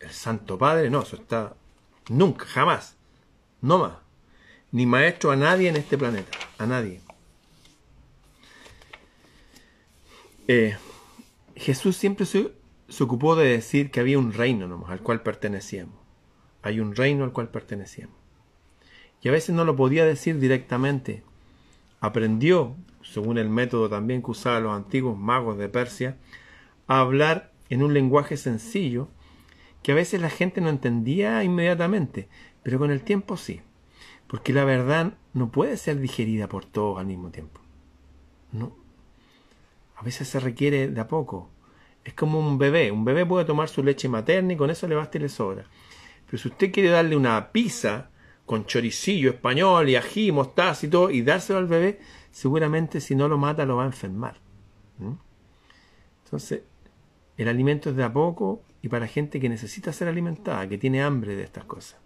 el 0.00 0.10
Santo 0.10 0.58
Padre, 0.58 0.90
no, 0.90 1.02
eso 1.02 1.16
está 1.16 1.56
nunca, 2.10 2.44
jamás, 2.44 2.98
no 3.62 3.78
más 3.78 4.07
ni 4.72 4.86
maestro 4.86 5.30
a 5.30 5.36
nadie 5.36 5.68
en 5.68 5.76
este 5.76 5.96
planeta, 5.96 6.36
a 6.58 6.66
nadie. 6.66 7.00
Eh, 10.46 10.76
Jesús 11.56 11.96
siempre 11.96 12.24
se, 12.24 12.50
ocupó 13.00 13.36
de 13.36 13.48
decir 13.48 13.90
que 13.90 14.00
había 14.00 14.18
un 14.18 14.32
reino 14.32 14.86
al 14.88 15.00
cual 15.00 15.22
pertenecíamos. 15.22 15.96
Hay 16.62 16.80
un 16.80 16.94
reino 16.94 17.24
al 17.24 17.32
cual 17.32 17.48
pertenecíamos. 17.48 18.16
Y 19.20 19.28
a 19.28 19.32
veces 19.32 19.54
no 19.54 19.64
lo 19.64 19.76
podía 19.76 20.04
decir 20.04 20.38
directamente. 20.38 21.22
Aprendió, 22.00 22.76
según 23.02 23.38
el 23.38 23.50
método 23.50 23.88
también 23.88 24.22
que 24.22 24.30
usaban 24.30 24.62
los 24.62 24.76
antiguos 24.76 25.18
magos 25.18 25.58
de 25.58 25.68
Persia, 25.68 26.16
a 26.86 27.00
hablar 27.00 27.52
en 27.68 27.82
un 27.82 27.92
lenguaje 27.92 28.36
sencillo 28.36 29.08
que 29.82 29.92
a 29.92 29.96
veces 29.96 30.20
la 30.20 30.30
gente 30.30 30.60
no 30.60 30.68
entendía 30.68 31.42
inmediatamente, 31.44 32.28
pero 32.62 32.78
con 32.78 32.90
el 32.90 33.02
tiempo 33.02 33.36
sí. 33.36 33.60
Porque 34.28 34.52
la 34.52 34.64
verdad 34.64 35.14
no 35.32 35.50
puede 35.50 35.76
ser 35.76 35.98
digerida 35.98 36.48
por 36.48 36.64
todos 36.64 36.98
al 36.98 37.06
mismo 37.06 37.30
tiempo. 37.30 37.60
No. 38.52 38.76
A 39.96 40.02
veces 40.02 40.28
se 40.28 40.38
requiere 40.38 40.88
de 40.88 41.00
a 41.00 41.08
poco. 41.08 41.50
Es 42.04 42.14
como 42.14 42.38
un 42.38 42.58
bebé. 42.58 42.92
Un 42.92 43.04
bebé 43.04 43.26
puede 43.26 43.44
tomar 43.44 43.68
su 43.68 43.82
leche 43.82 44.08
materna 44.08 44.52
y 44.52 44.56
con 44.56 44.70
eso 44.70 44.86
le 44.86 44.94
basta 44.94 45.18
y 45.18 45.22
le 45.22 45.28
sobra. 45.28 45.64
Pero 46.26 46.38
si 46.38 46.48
usted 46.48 46.70
quiere 46.70 46.90
darle 46.90 47.16
una 47.16 47.50
pizza 47.50 48.10
con 48.46 48.64
choricillo 48.66 49.30
español 49.30 49.88
y 49.88 49.96
ají, 49.96 50.30
mostaza 50.30 50.86
y 50.86 50.88
todo, 50.88 51.10
y 51.10 51.22
dárselo 51.22 51.58
al 51.58 51.66
bebé, 51.66 52.00
seguramente 52.30 53.00
si 53.00 53.14
no 53.14 53.28
lo 53.28 53.38
mata 53.38 53.64
lo 53.64 53.76
va 53.76 53.82
a 53.84 53.86
enfermar. 53.86 54.36
Entonces, 56.24 56.62
el 57.36 57.48
alimento 57.48 57.90
es 57.90 57.96
de 57.96 58.04
a 58.04 58.12
poco 58.12 58.62
y 58.82 58.88
para 58.88 59.06
gente 59.06 59.40
que 59.40 59.48
necesita 59.48 59.92
ser 59.92 60.08
alimentada, 60.08 60.68
que 60.68 60.78
tiene 60.78 61.02
hambre 61.02 61.34
de 61.34 61.44
estas 61.44 61.64
cosas. 61.64 61.98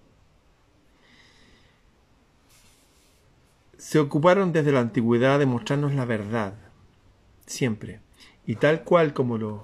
Se 3.83 3.99
ocuparon 3.99 4.53
desde 4.53 4.71
la 4.71 4.79
antigüedad 4.79 5.41
de 5.41 5.47
mostrarnos 5.47 5.93
la 5.93 6.05
verdad, 6.05 6.55
siempre. 7.47 7.99
Y 8.47 8.55
tal 8.55 8.85
cual 8.85 9.13
como 9.13 9.39
los 9.39 9.63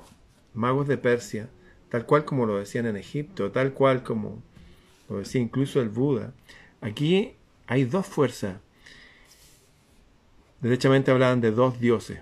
magos 0.54 0.88
de 0.88 0.98
Persia, 0.98 1.48
tal 1.88 2.04
cual 2.04 2.24
como 2.24 2.44
lo 2.44 2.58
decían 2.58 2.86
en 2.86 2.96
Egipto, 2.96 3.52
tal 3.52 3.74
cual 3.74 4.02
como 4.02 4.42
lo 5.08 5.18
decía 5.18 5.40
incluso 5.40 5.80
el 5.80 5.88
Buda, 5.88 6.32
aquí 6.80 7.36
hay 7.68 7.84
dos 7.84 8.06
fuerzas. 8.06 8.56
Derechamente 10.60 11.12
hablaban 11.12 11.40
de 11.40 11.52
dos 11.52 11.78
dioses. 11.78 12.18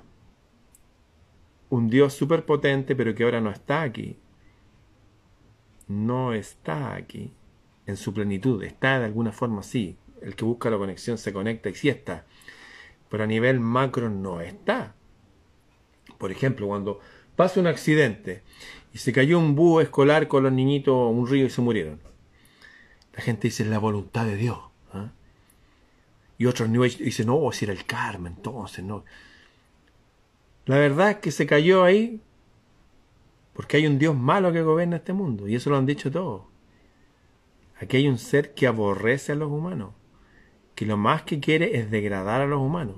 Un 1.71 1.89
dios 1.89 2.13
superpotente, 2.13 2.95
pero 2.95 3.15
que 3.15 3.25
ahora 3.25 3.41
no 3.41 3.51
está 3.51 3.81
aquí. 3.81 4.19
No 5.89 6.35
está 6.35 6.95
aquí 6.95 7.33
en 7.87 7.97
su 7.97 8.13
plenitud. 8.13 8.63
Está 8.63 8.99
de 8.99 9.07
alguna 9.07 9.33
forma 9.33 9.63
sí. 9.63 9.97
El 10.23 10.35
que 10.35 10.45
busca 10.45 10.71
la 10.71 10.79
conexión 10.79 11.19
se 11.19 11.33
conecta 11.33 11.69
y 11.69 11.75
sí 11.75 11.89
está. 11.89 12.25
Pero 13.09 13.25
a 13.25 13.27
nivel 13.27 13.61
macro 13.61 14.11
no 14.11 14.41
está. 14.41 14.95
Por 16.19 16.33
ejemplo, 16.33 16.67
cuando 16.67 17.01
pasa 17.37 17.61
un 17.61 17.67
accidente 17.67 18.43
y 18.93 18.99
se 18.99 19.13
cayó 19.13 19.39
un 19.39 19.55
búho 19.55 19.81
escolar 19.81 20.29
con 20.29 20.43
los 20.43 20.53
niñitos 20.53 20.95
a 20.95 21.07
un 21.07 21.27
río 21.29 21.47
y 21.47 21.51
se 21.51 21.61
murieron. 21.61 22.01
La 23.15 23.23
gente 23.23 23.49
dice, 23.49 23.63
es 23.63 23.69
la 23.69 23.79
voluntad 23.79 24.27
de 24.27 24.37
Dios. 24.37 24.59
¿ah? 24.93 25.11
Y 26.39 26.47
otros 26.47 26.71
dicen, 26.99 27.27
no, 27.27 27.51
si 27.53 27.65
era 27.65 27.73
el 27.75 27.85
karma, 27.85 28.29
entonces, 28.29 28.85
no. 28.85 29.05
La 30.67 30.79
verdad 30.79 31.11
es 31.11 31.17
que 31.17 31.31
se 31.31 31.47
cayó 31.47 31.85
ahí 31.85 32.21
porque 33.57 33.79
hay 33.79 33.87
un 33.87 33.99
Dios 33.99 34.15
malo 34.15 34.53
que 34.53 34.63
gobierna 34.63 34.97
este 34.97 35.15
mundo, 35.15 35.49
y 35.49 35.55
eso 35.55 35.71
lo 35.71 35.79
han 35.79 35.87
dicho 35.87 36.11
todos. 36.11 36.43
Aquí 37.81 37.97
hay 37.97 38.07
un 38.07 38.19
ser 38.19 38.53
que 38.53 38.67
aborrece 38.67 39.33
a 39.33 39.35
los 39.35 39.51
humanos, 39.51 39.95
que 40.77 40.87
lo 40.87 40.97
más 40.97 41.23
que 41.23 41.41
quiere 41.41 41.79
es 41.79 41.91
degradar 41.91 42.43
a 42.43 42.47
los 42.47 42.61
humanos. 42.61 42.97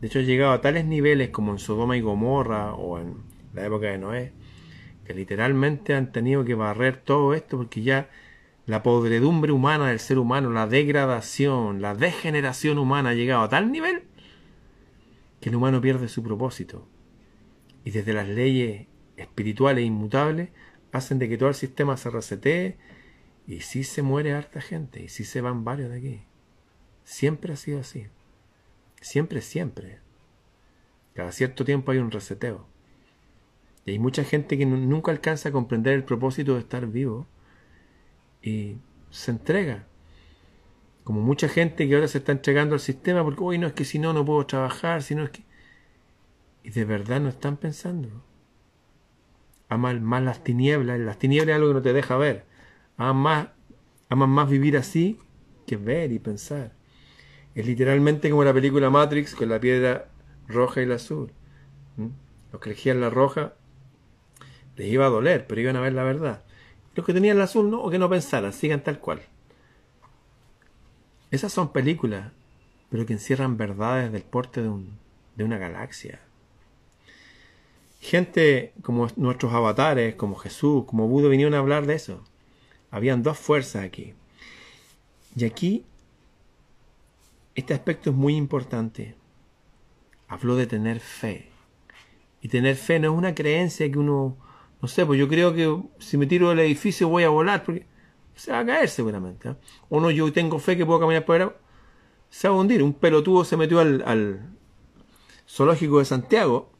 De 0.00 0.06
hecho, 0.06 0.20
ha 0.20 0.22
llegado 0.22 0.52
a 0.52 0.60
tales 0.60 0.84
niveles 0.84 1.30
como 1.30 1.50
en 1.50 1.58
Sodoma 1.58 1.96
y 1.96 2.02
Gomorra 2.02 2.74
o 2.74 3.00
en 3.00 3.16
la 3.54 3.64
época 3.64 3.86
de 3.86 3.98
Noé, 3.98 4.32
que 5.06 5.14
literalmente 5.14 5.94
han 5.94 6.12
tenido 6.12 6.44
que 6.44 6.54
barrer 6.54 6.98
todo 6.98 7.34
esto 7.34 7.56
porque 7.56 7.82
ya 7.82 8.10
la 8.66 8.82
podredumbre 8.82 9.52
humana 9.52 9.88
del 9.88 10.00
ser 10.00 10.18
humano, 10.18 10.50
la 10.50 10.66
degradación, 10.66 11.80
la 11.80 11.94
degeneración 11.94 12.78
humana 12.78 13.10
ha 13.10 13.14
llegado 13.14 13.42
a 13.42 13.48
tal 13.48 13.72
nivel 13.72 14.02
que 15.40 15.48
el 15.48 15.56
humano 15.56 15.80
pierde 15.80 16.08
su 16.08 16.22
propósito. 16.22 16.86
Y 17.84 17.90
desde 17.90 18.12
las 18.12 18.28
leyes 18.28 18.86
espirituales 19.16 19.84
inmutables 19.84 20.50
hacen 20.92 21.18
de 21.18 21.28
que 21.28 21.38
todo 21.38 21.48
el 21.48 21.54
sistema 21.54 21.96
se 21.96 22.10
resetee 22.10 22.76
y 23.46 23.60
si 23.60 23.82
se 23.82 24.02
muere 24.02 24.34
harta 24.34 24.60
gente 24.60 25.02
y 25.02 25.08
si 25.08 25.24
se 25.24 25.40
van 25.40 25.64
varios 25.64 25.90
de 25.90 25.98
aquí. 25.98 26.20
Siempre 27.04 27.52
ha 27.52 27.56
sido 27.56 27.80
así. 27.80 28.06
Siempre, 29.00 29.40
siempre. 29.40 29.98
Cada 31.14 31.30
cierto 31.30 31.64
tiempo 31.64 31.92
hay 31.92 31.98
un 31.98 32.10
reseteo. 32.10 32.66
Y 33.86 33.92
hay 33.92 33.98
mucha 33.98 34.24
gente 34.24 34.56
que 34.56 34.66
nunca 34.66 35.12
alcanza 35.12 35.50
a 35.50 35.52
comprender 35.52 35.94
el 35.94 36.04
propósito 36.04 36.54
de 36.54 36.60
estar 36.60 36.86
vivo 36.86 37.26
y 38.42 38.76
se 39.10 39.30
entrega. 39.30 39.86
Como 41.04 41.20
mucha 41.20 41.48
gente 41.48 41.86
que 41.86 41.94
ahora 41.94 42.08
se 42.08 42.18
está 42.18 42.32
entregando 42.32 42.74
al 42.74 42.80
sistema 42.80 43.22
porque, 43.22 43.42
hoy 43.42 43.58
no 43.58 43.66
es 43.66 43.74
que 43.74 43.84
si 43.84 43.98
no, 43.98 44.14
no 44.14 44.24
puedo 44.24 44.46
trabajar, 44.46 45.02
si 45.02 45.14
no 45.14 45.24
es 45.24 45.30
que... 45.30 45.44
Y 46.62 46.70
de 46.70 46.86
verdad 46.86 47.20
no 47.20 47.28
están 47.28 47.58
pensando. 47.58 48.08
Aman 49.68 50.02
más 50.02 50.22
las 50.22 50.42
tinieblas, 50.42 50.98
las 50.98 51.18
tinieblas 51.18 51.50
es 51.50 51.56
algo 51.56 51.68
que 51.68 51.74
no 51.74 51.82
te 51.82 51.92
deja 51.92 52.16
ver. 52.16 52.46
Aman 52.96 53.16
más, 53.16 53.48
aman 54.08 54.30
más 54.30 54.48
vivir 54.48 54.78
así 54.78 55.18
que 55.66 55.76
ver 55.76 56.10
y 56.10 56.18
pensar. 56.18 56.72
Es 57.54 57.66
literalmente 57.66 58.30
como 58.30 58.44
la 58.44 58.52
película 58.52 58.90
Matrix 58.90 59.34
con 59.34 59.48
la 59.48 59.60
piedra 59.60 60.08
roja 60.48 60.82
y 60.82 60.86
la 60.86 60.96
azul. 60.96 61.32
¿Mm? 61.96 62.08
Los 62.52 62.60
que 62.60 62.70
elegían 62.70 63.00
la 63.00 63.10
roja 63.10 63.54
les 64.76 64.88
iba 64.88 65.06
a 65.06 65.10
doler, 65.10 65.46
pero 65.46 65.60
iban 65.60 65.76
a 65.76 65.80
ver 65.80 65.92
la 65.92 66.02
verdad. 66.02 66.42
Los 66.94 67.06
que 67.06 67.12
tenían 67.12 67.38
la 67.38 67.44
azul 67.44 67.70
no, 67.70 67.80
o 67.82 67.90
que 67.90 67.98
no 67.98 68.08
pensaran, 68.08 68.52
sigan 68.52 68.82
tal 68.82 68.98
cual. 68.98 69.22
Esas 71.30 71.52
son 71.52 71.72
películas, 71.72 72.32
pero 72.90 73.06
que 73.06 73.12
encierran 73.12 73.56
verdades 73.56 74.12
del 74.12 74.22
porte 74.22 74.62
de, 74.62 74.68
un, 74.68 74.98
de 75.36 75.44
una 75.44 75.58
galaxia. 75.58 76.20
Gente 78.00 78.72
como 78.82 79.08
nuestros 79.16 79.52
avatares, 79.52 80.14
como 80.14 80.36
Jesús, 80.36 80.84
como 80.84 81.08
Buda, 81.08 81.28
vinieron 81.28 81.54
a 81.54 81.58
hablar 81.58 81.86
de 81.86 81.94
eso. 81.94 82.22
Habían 82.90 83.22
dos 83.22 83.38
fuerzas 83.38 83.82
aquí. 83.84 84.14
Y 85.34 85.44
aquí 85.44 85.84
este 87.54 87.74
aspecto 87.74 88.10
es 88.10 88.16
muy 88.16 88.36
importante. 88.36 89.16
Habló 90.28 90.56
de 90.56 90.66
tener 90.66 91.00
fe. 91.00 91.50
Y 92.40 92.48
tener 92.48 92.76
fe 92.76 92.98
no 92.98 93.12
es 93.12 93.18
una 93.18 93.34
creencia 93.34 93.90
que 93.90 93.98
uno, 93.98 94.36
no 94.82 94.88
sé, 94.88 95.06
pues 95.06 95.18
yo 95.18 95.28
creo 95.28 95.54
que 95.54 95.82
si 95.98 96.18
me 96.18 96.26
tiro 96.26 96.50
del 96.50 96.60
edificio 96.60 97.08
voy 97.08 97.24
a 97.24 97.28
volar, 97.30 97.64
porque 97.64 97.86
se 98.34 98.52
va 98.52 98.60
a 98.60 98.66
caer 98.66 98.88
seguramente. 98.88 99.50
¿eh? 99.50 99.54
O 99.88 100.00
no, 100.00 100.10
yo 100.10 100.30
tengo 100.32 100.58
fe 100.58 100.76
que 100.76 100.84
puedo 100.84 101.00
caminar 101.00 101.24
por 101.24 101.40
ahí, 101.40 101.48
se 102.28 102.48
va 102.48 102.54
a 102.54 102.58
hundir. 102.58 102.82
Un 102.82 102.92
pelotudo 102.92 103.44
se 103.44 103.56
metió 103.56 103.80
al, 103.80 104.50
zoológico 105.48 106.00
de 106.00 106.04
Santiago, 106.04 106.70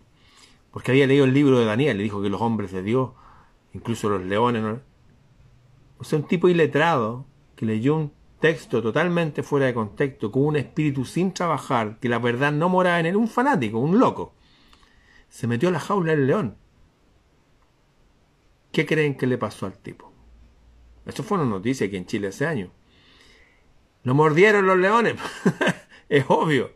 porque 0.70 0.90
había 0.90 1.06
leído 1.06 1.24
el 1.24 1.32
libro 1.32 1.58
de 1.58 1.64
Daniel, 1.64 1.96
le 1.96 2.02
dijo 2.02 2.20
que 2.20 2.28
los 2.28 2.40
hombres 2.40 2.72
de 2.72 2.82
Dios, 2.82 3.10
incluso 3.72 4.08
los 4.08 4.22
leones, 4.24 4.80
o 5.98 6.04
sea, 6.04 6.18
un 6.18 6.26
tipo 6.26 6.48
iletrado 6.48 7.24
que 7.56 7.64
leyó 7.64 7.94
un 7.94 8.12
texto 8.40 8.82
totalmente 8.82 9.42
fuera 9.42 9.66
de 9.66 9.74
contexto, 9.74 10.30
con 10.30 10.44
un 10.44 10.56
espíritu 10.56 11.04
sin 11.04 11.32
trabajar, 11.32 11.98
que 12.00 12.08
la 12.08 12.18
verdad 12.18 12.52
no 12.52 12.68
moraba 12.68 13.00
en 13.00 13.06
él, 13.06 13.16
un 13.16 13.28
fanático, 13.28 13.78
un 13.78 13.98
loco, 13.98 14.34
se 15.28 15.46
metió 15.46 15.68
a 15.68 15.72
la 15.72 15.80
jaula 15.80 16.12
del 16.12 16.26
león. 16.26 16.56
¿Qué 18.70 18.86
creen 18.86 19.16
que 19.16 19.26
le 19.26 19.38
pasó 19.38 19.66
al 19.66 19.78
tipo? 19.78 20.12
Esto 21.06 21.22
fue 21.22 21.38
una 21.38 21.48
noticia 21.48 21.86
aquí 21.86 21.96
en 21.96 22.06
Chile 22.06 22.28
hace 22.28 22.46
años. 22.46 22.70
Lo 24.02 24.14
mordieron 24.14 24.66
los 24.66 24.78
leones. 24.78 25.14
es 26.08 26.24
obvio. 26.28 26.72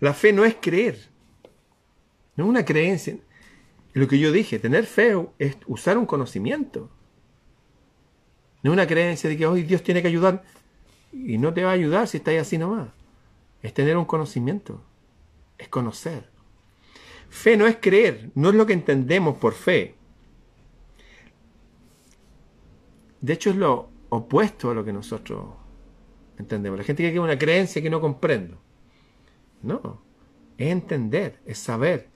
La 0.00 0.14
fe 0.14 0.32
no 0.32 0.44
es 0.44 0.56
creer. 0.60 0.98
No 2.36 2.44
es 2.44 2.50
una 2.50 2.64
creencia. 2.64 3.18
Lo 3.92 4.08
que 4.08 4.18
yo 4.18 4.32
dije, 4.32 4.58
tener 4.58 4.86
fe 4.86 5.14
es 5.38 5.56
usar 5.66 5.98
un 5.98 6.06
conocimiento. 6.06 6.90
No 8.62 8.70
es 8.70 8.74
una 8.74 8.86
creencia 8.86 9.28
de 9.28 9.36
que 9.36 9.46
hoy 9.46 9.62
Dios 9.62 9.82
tiene 9.82 10.02
que 10.02 10.08
ayudar 10.08 10.44
y 11.12 11.36
no 11.38 11.52
te 11.52 11.64
va 11.64 11.70
a 11.70 11.74
ayudar 11.74 12.06
si 12.06 12.18
estás 12.18 12.34
así 12.36 12.58
nomás. 12.58 12.88
Es 13.62 13.74
tener 13.74 13.96
un 13.96 14.04
conocimiento, 14.04 14.80
es 15.58 15.68
conocer. 15.68 16.30
Fe 17.28 17.56
no 17.56 17.66
es 17.66 17.76
creer, 17.80 18.30
no 18.34 18.50
es 18.50 18.54
lo 18.54 18.66
que 18.66 18.72
entendemos 18.72 19.36
por 19.38 19.54
fe. 19.54 19.94
De 23.20 23.32
hecho 23.32 23.50
es 23.50 23.56
lo 23.56 23.88
opuesto 24.10 24.70
a 24.70 24.74
lo 24.74 24.84
que 24.84 24.92
nosotros 24.92 25.46
entendemos. 26.38 26.78
La 26.78 26.84
gente 26.84 27.02
que 27.02 27.14
es 27.14 27.18
una 27.18 27.38
creencia 27.38 27.82
que 27.82 27.90
no 27.90 28.00
comprendo. 28.00 28.58
No, 29.62 30.02
es 30.58 30.70
entender, 30.70 31.40
es 31.46 31.58
saber. 31.58 32.10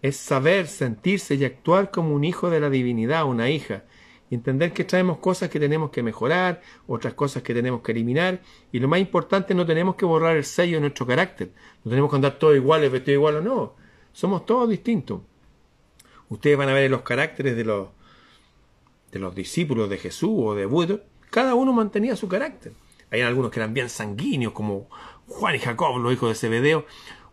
Es 0.00 0.16
saber, 0.16 0.66
sentirse 0.66 1.34
y 1.34 1.44
actuar 1.44 1.90
como 1.90 2.14
un 2.14 2.24
hijo 2.24 2.50
de 2.50 2.60
la 2.60 2.70
divinidad, 2.70 3.26
una 3.26 3.50
hija 3.50 3.84
y 4.30 4.34
entender 4.34 4.72
que 4.72 4.84
traemos 4.84 5.18
cosas 5.18 5.48
que 5.48 5.58
tenemos 5.58 5.90
que 5.90 6.02
mejorar, 6.02 6.60
otras 6.86 7.14
cosas 7.14 7.42
que 7.42 7.54
tenemos 7.54 7.82
que 7.82 7.92
eliminar, 7.92 8.40
y 8.72 8.78
lo 8.78 8.88
más 8.88 9.00
importante, 9.00 9.54
no 9.54 9.64
tenemos 9.64 9.96
que 9.96 10.04
borrar 10.04 10.36
el 10.36 10.44
sello 10.44 10.76
de 10.76 10.82
nuestro 10.82 11.06
carácter, 11.06 11.50
no 11.84 11.90
tenemos 11.90 12.10
que 12.10 12.16
andar 12.16 12.38
todos 12.38 12.56
iguales, 12.56 12.92
vestidos 12.92 13.18
iguales, 13.18 13.42
no, 13.42 13.74
somos 14.12 14.44
todos 14.44 14.68
distintos. 14.68 15.20
Ustedes 16.28 16.58
van 16.58 16.68
a 16.68 16.74
ver 16.74 16.90
los 16.90 17.02
caracteres 17.02 17.56
de 17.56 17.64
los, 17.64 17.88
de 19.12 19.18
los 19.18 19.34
discípulos 19.34 19.88
de 19.88 19.98
Jesús 19.98 20.30
o 20.34 20.54
de 20.54 20.66
Buda, 20.66 21.00
cada 21.30 21.54
uno 21.54 21.72
mantenía 21.72 22.16
su 22.16 22.28
carácter. 22.28 22.72
Hay 23.10 23.22
algunos 23.22 23.50
que 23.50 23.60
eran 23.60 23.72
bien 23.72 23.88
sanguíneos, 23.88 24.52
como 24.52 24.88
Juan 25.26 25.54
y 25.54 25.58
Jacob, 25.58 25.98
los 25.98 26.12
hijos 26.12 26.28
de 26.28 26.34
Zebedeo, 26.34 26.84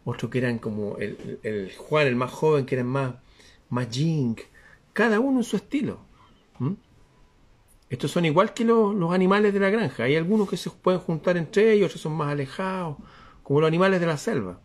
otros 0.05 0.31
que 0.31 0.37
eran 0.37 0.59
como 0.59 0.97
el, 0.97 1.73
Juan, 1.77 2.07
el 2.07 2.15
más 2.15 2.31
joven, 2.31 2.65
que 2.65 2.75
eran 2.75 2.87
más, 2.87 3.15
más 3.69 3.87
cada 4.93 5.19
uno 5.19 5.39
en 5.39 5.43
su 5.43 5.57
estilo. 5.57 5.99
¿Mm? 6.59 6.73
Estos 7.89 8.11
son 8.11 8.25
igual 8.25 8.53
que 8.53 8.65
los, 8.65 9.13
animales 9.13 9.53
de 9.53 9.59
la 9.59 9.69
granja. 9.69 10.03
Hay 10.03 10.15
algunos 10.15 10.49
que 10.49 10.57
se 10.57 10.69
pueden 10.69 10.99
juntar 10.99 11.37
entre 11.37 11.71
ellos, 11.71 11.87
otros 11.87 12.01
son 12.01 12.13
más 12.13 12.31
alejados, 12.31 12.97
como 13.43 13.61
los 13.61 13.67
animales 13.67 13.99
de 13.99 14.07
la 14.07 14.17
selva. 14.17 14.59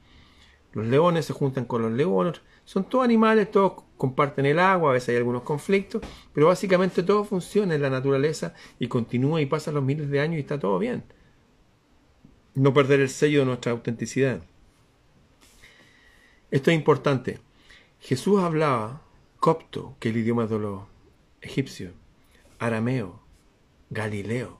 Los 0.72 0.86
leones 0.86 1.26
se 1.26 1.32
juntan 1.32 1.64
con 1.64 1.82
los 1.82 1.92
leones. 1.92 2.40
Son 2.64 2.84
todos 2.84 3.04
animales, 3.04 3.50
todos 3.50 3.84
comparten 3.96 4.46
el 4.46 4.58
agua, 4.58 4.90
a 4.90 4.94
veces 4.94 5.10
hay 5.10 5.16
algunos 5.16 5.42
conflictos, 5.42 6.02
pero 6.32 6.46
básicamente 6.46 7.02
todo 7.02 7.24
funciona 7.24 7.74
en 7.74 7.82
la 7.82 7.90
naturaleza 7.90 8.54
y 8.78 8.88
continúa 8.88 9.40
y 9.40 9.46
pasa 9.46 9.72
los 9.72 9.82
miles 9.82 10.08
de 10.08 10.20
años 10.20 10.36
y 10.36 10.40
está 10.40 10.58
todo 10.58 10.78
bien. 10.78 11.04
No 12.54 12.72
perder 12.72 13.00
el 13.00 13.10
sello 13.10 13.40
de 13.40 13.46
nuestra 13.46 13.72
autenticidad. 13.72 14.40
Esto 16.50 16.70
es 16.70 16.76
importante. 16.76 17.38
Jesús 18.00 18.40
hablaba 18.40 19.02
copto, 19.38 19.96
que 20.00 20.10
el 20.10 20.16
idioma 20.16 20.46
de 20.46 20.58
los 20.58 20.82
egipcios, 21.40 21.94
arameo, 22.58 23.20
galileo, 23.90 24.58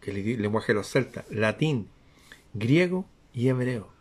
que 0.00 0.10
es 0.10 0.16
el 0.16 0.42
lenguaje 0.42 0.68
de 0.68 0.74
los 0.74 0.90
celtas, 0.90 1.24
latín, 1.30 1.88
griego 2.52 3.06
y 3.32 3.48
hebreo. 3.48 3.92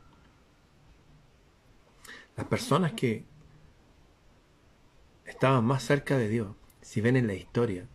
Las 2.35 2.47
personas 2.47 2.93
que 2.93 3.25
estaban 5.25 5.65
más 5.65 5.83
cerca 5.83 6.17
de 6.17 6.29
Dios, 6.29 6.55
si 6.81 7.01
ven 7.01 7.15
en 7.15 7.27
la 7.27 7.33
historia, 7.33 7.87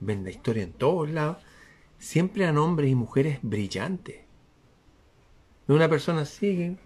ven 0.00 0.24
la 0.24 0.30
historia 0.30 0.62
en 0.62 0.72
todos 0.72 1.10
lados, 1.10 1.38
siempre 1.98 2.44
eran 2.44 2.58
hombres 2.58 2.90
y 2.90 2.94
mujeres 2.94 3.38
brillantes. 3.42 4.20
No 5.66 5.74
una 5.74 5.88
persona 5.88 6.22
así, 6.22 6.76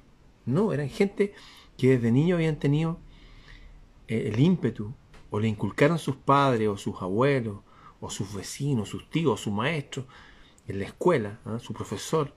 no, 0.46 0.72
eran 0.72 0.88
gente 0.88 1.34
que 1.76 1.90
desde 1.90 2.12
niño 2.12 2.36
habían 2.36 2.58
tenido 2.58 2.98
eh, 4.08 4.30
el 4.32 4.40
ímpetu, 4.40 4.94
o 5.30 5.38
le 5.38 5.48
inculcaron 5.48 5.98
sus 5.98 6.16
padres, 6.16 6.68
o 6.68 6.76
sus 6.76 7.00
abuelos, 7.00 7.60
o 8.00 8.10
sus 8.10 8.34
vecinos, 8.34 8.88
sus 8.88 9.08
tíos, 9.10 9.40
su 9.40 9.50
maestro, 9.50 10.06
en 10.66 10.78
la 10.78 10.86
escuela, 10.86 11.40
¿ah? 11.44 11.58
su 11.58 11.72
profesor, 11.72 12.34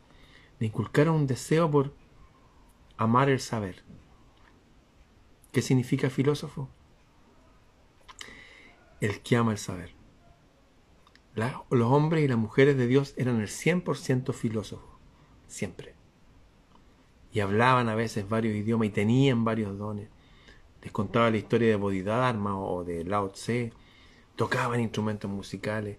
le 0.59 0.67
inculcaron 0.67 1.15
un 1.15 1.27
deseo 1.27 1.69
por 1.69 1.93
amar 2.97 3.29
el 3.29 3.39
saber. 3.39 3.83
¿Qué 5.51 5.61
significa 5.61 6.09
filósofo? 6.09 6.69
El 9.01 9.21
que 9.21 9.35
ama 9.35 9.51
el 9.51 9.57
saber. 9.57 9.93
los 11.35 11.91
hombres 11.91 12.23
y 12.23 12.27
las 12.27 12.37
mujeres 12.37 12.77
de 12.77 12.87
Dios 12.87 13.13
eran 13.17 13.39
el 13.41 13.47
100% 13.47 14.33
filósofos, 14.33 14.89
siempre. 15.47 15.95
Y 17.31 17.39
hablaban 17.39 17.89
a 17.89 17.95
veces 17.95 18.29
varios 18.29 18.55
idiomas 18.55 18.87
y 18.87 18.91
tenían 18.91 19.43
varios 19.43 19.77
dones. 19.77 20.09
Les 20.83 20.91
contaba 20.91 21.31
la 21.31 21.37
historia 21.37 21.69
de 21.69 21.75
Bodhidharma 21.77 22.59
o 22.59 22.83
de 22.83 23.05
Lao 23.05 23.29
Tse, 23.31 23.71
tocaban 24.35 24.81
instrumentos 24.81 25.31
musicales, 25.31 25.97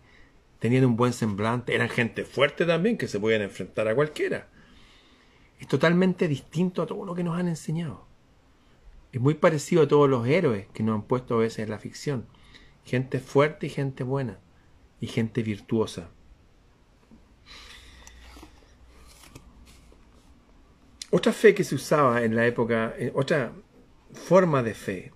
tenían 0.59 0.85
un 0.85 0.97
buen 0.97 1.14
semblante, 1.14 1.75
eran 1.75 1.88
gente 1.88 2.25
fuerte 2.25 2.66
también 2.66 2.99
que 2.99 3.09
se 3.09 3.18
podían 3.18 3.42
enfrentar 3.42 3.88
a 3.88 3.94
cualquiera. 3.94 4.49
Es 5.59 5.68
totalmente 5.68 6.29
distinto 6.29 6.83
a 6.83 6.87
todo 6.87 7.07
lo 7.07 7.14
que 7.14 7.25
nos 7.25 7.38
han 7.38 7.49
enseñado. 7.49 8.07
Es 9.12 9.20
muy 9.20 9.35
parecido 9.35 9.85
a 9.85 9.88
todos 9.88 10.11
los 10.11 10.27
héroes 10.27 10.66
que 10.75 10.83
nos 10.83 10.97
han 10.97 11.03
puesto 11.05 11.37
a 11.37 11.38
veces 11.38 11.61
en 11.61 11.70
la 11.70 11.79
ficción. 11.79 12.27
Gente 12.85 13.20
fuerte 13.20 13.68
y 13.68 13.70
gente 13.70 14.05
buena. 14.05 14.40
Y 15.01 15.07
gente 15.07 15.42
virtuosa. 15.42 16.11
Otra 21.11 21.33
fe 21.33 21.55
que 21.55 21.62
se 21.62 21.77
usaba 21.77 22.25
en 22.25 22.35
la 22.35 22.44
época, 22.44 22.92
eh, 22.99 23.12
otra 23.14 23.53
forma 24.14 24.62
de 24.62 24.74
fe, 24.74 25.12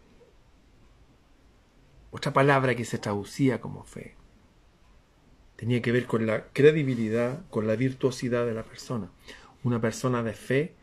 otra 2.11 2.32
palabra 2.32 2.74
que 2.74 2.84
se 2.84 2.98
traducía 2.98 3.61
como 3.61 3.84
fe, 3.84 4.16
tenía 5.56 5.82
que 5.82 5.92
ver 5.92 6.06
con 6.06 6.26
la 6.26 6.48
credibilidad, 6.52 7.46
con 7.50 7.66
la 7.66 7.76
virtuosidad 7.76 8.46
de 8.46 8.54
la 8.54 8.62
persona. 8.62 9.11
Una 9.64 9.80
persona 9.80 10.22
de 10.22 10.34
fe 10.34 10.74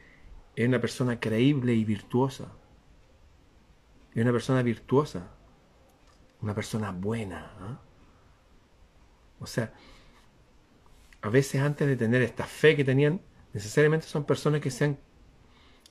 es 0.56 0.68
una 0.68 0.82
persona 0.82 1.20
creíble 1.20 1.74
y 1.74 1.86
virtuosa 1.86 2.52
y 4.14 4.22
una 4.22 4.32
persona 4.32 4.62
virtuosa, 4.64 5.28
una 6.42 6.56
persona 6.56 6.92
buena. 6.92 7.52
¿ah? 7.60 7.82
O 9.40 9.46
sea, 9.46 9.74
a 11.22 11.30
veces 11.30 11.62
antes 11.62 11.88
de 11.88 11.98
tener 11.98 12.22
esta 12.22 12.46
fe 12.46 12.76
que 12.76 12.86
tenían, 12.86 13.22
necesariamente 13.54 14.08
son 14.08 14.26
personas 14.26 14.62
que 14.62 14.72
se 14.72 14.86
han 14.86 14.98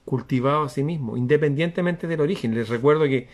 cultivado 0.05 0.65
a 0.65 0.69
sí 0.69 0.83
mismos, 0.83 1.19
independientemente 1.19 2.07
del 2.07 2.21
origen. 2.21 2.55
Les 2.55 2.69
recuerdo 2.69 3.05
que 3.05 3.29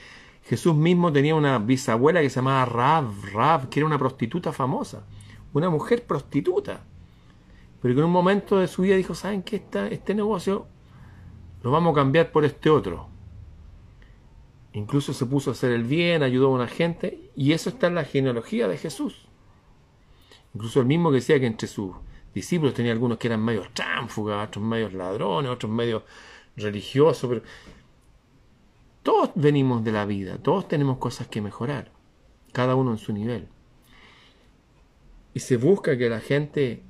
Jesús 0.44 0.74
mismo 0.74 1.12
tenía 1.12 1.34
una 1.34 1.58
bisabuela 1.58 2.20
que 2.20 2.30
se 2.30 2.36
llamaba 2.36 2.64
Rav, 2.64 3.32
Rav, 3.32 3.68
que 3.68 3.80
era 3.80 3.86
una 3.86 3.98
prostituta 3.98 4.52
famosa, 4.52 5.04
una 5.52 5.70
mujer 5.70 6.04
prostituta, 6.04 6.82
pero 7.80 7.94
que 7.94 8.00
en 8.00 8.06
un 8.06 8.12
momento 8.12 8.58
de 8.58 8.68
su 8.68 8.82
vida 8.82 8.96
dijo, 8.96 9.14
¿saben 9.14 9.42
qué? 9.42 9.62
este 9.90 10.14
negocio 10.14 10.66
lo 11.62 11.70
vamos 11.70 11.92
a 11.92 11.96
cambiar 11.96 12.30
por 12.30 12.44
este 12.44 12.70
otro. 12.70 13.08
Incluso 14.72 15.12
se 15.12 15.26
puso 15.26 15.50
a 15.50 15.52
hacer 15.52 15.72
el 15.72 15.84
bien, 15.84 16.22
ayudó 16.22 16.46
a 16.46 16.50
una 16.50 16.68
gente, 16.68 17.30
y 17.34 17.52
eso 17.52 17.70
está 17.70 17.88
en 17.88 17.96
la 17.96 18.04
genealogía 18.04 18.68
de 18.68 18.78
Jesús. 18.78 19.26
Incluso 20.54 20.80
el 20.80 20.86
mismo 20.86 21.10
que 21.10 21.16
decía 21.16 21.40
que 21.40 21.46
entre 21.46 21.68
sus 21.68 21.92
discípulos 22.34 22.74
tenía 22.74 22.92
algunos 22.92 23.18
que 23.18 23.26
eran 23.26 23.44
medios 23.44 23.68
tránfugas, 23.72 24.48
otros 24.48 24.64
medios 24.64 24.92
ladrones, 24.92 25.50
otros 25.50 25.70
medios 25.70 26.02
religiosos, 26.56 27.28
pero 27.28 27.42
todos 29.02 29.30
venimos 29.34 29.82
de 29.84 29.92
la 29.92 30.04
vida, 30.04 30.38
todos 30.38 30.68
tenemos 30.68 30.98
cosas 30.98 31.26
que 31.28 31.40
mejorar, 31.40 31.90
cada 32.52 32.74
uno 32.74 32.92
en 32.92 32.98
su 32.98 33.12
nivel. 33.12 33.48
Y 35.32 35.40
se 35.40 35.56
busca 35.56 35.96
que 35.96 36.08
la 36.08 36.20
gente 36.20 36.82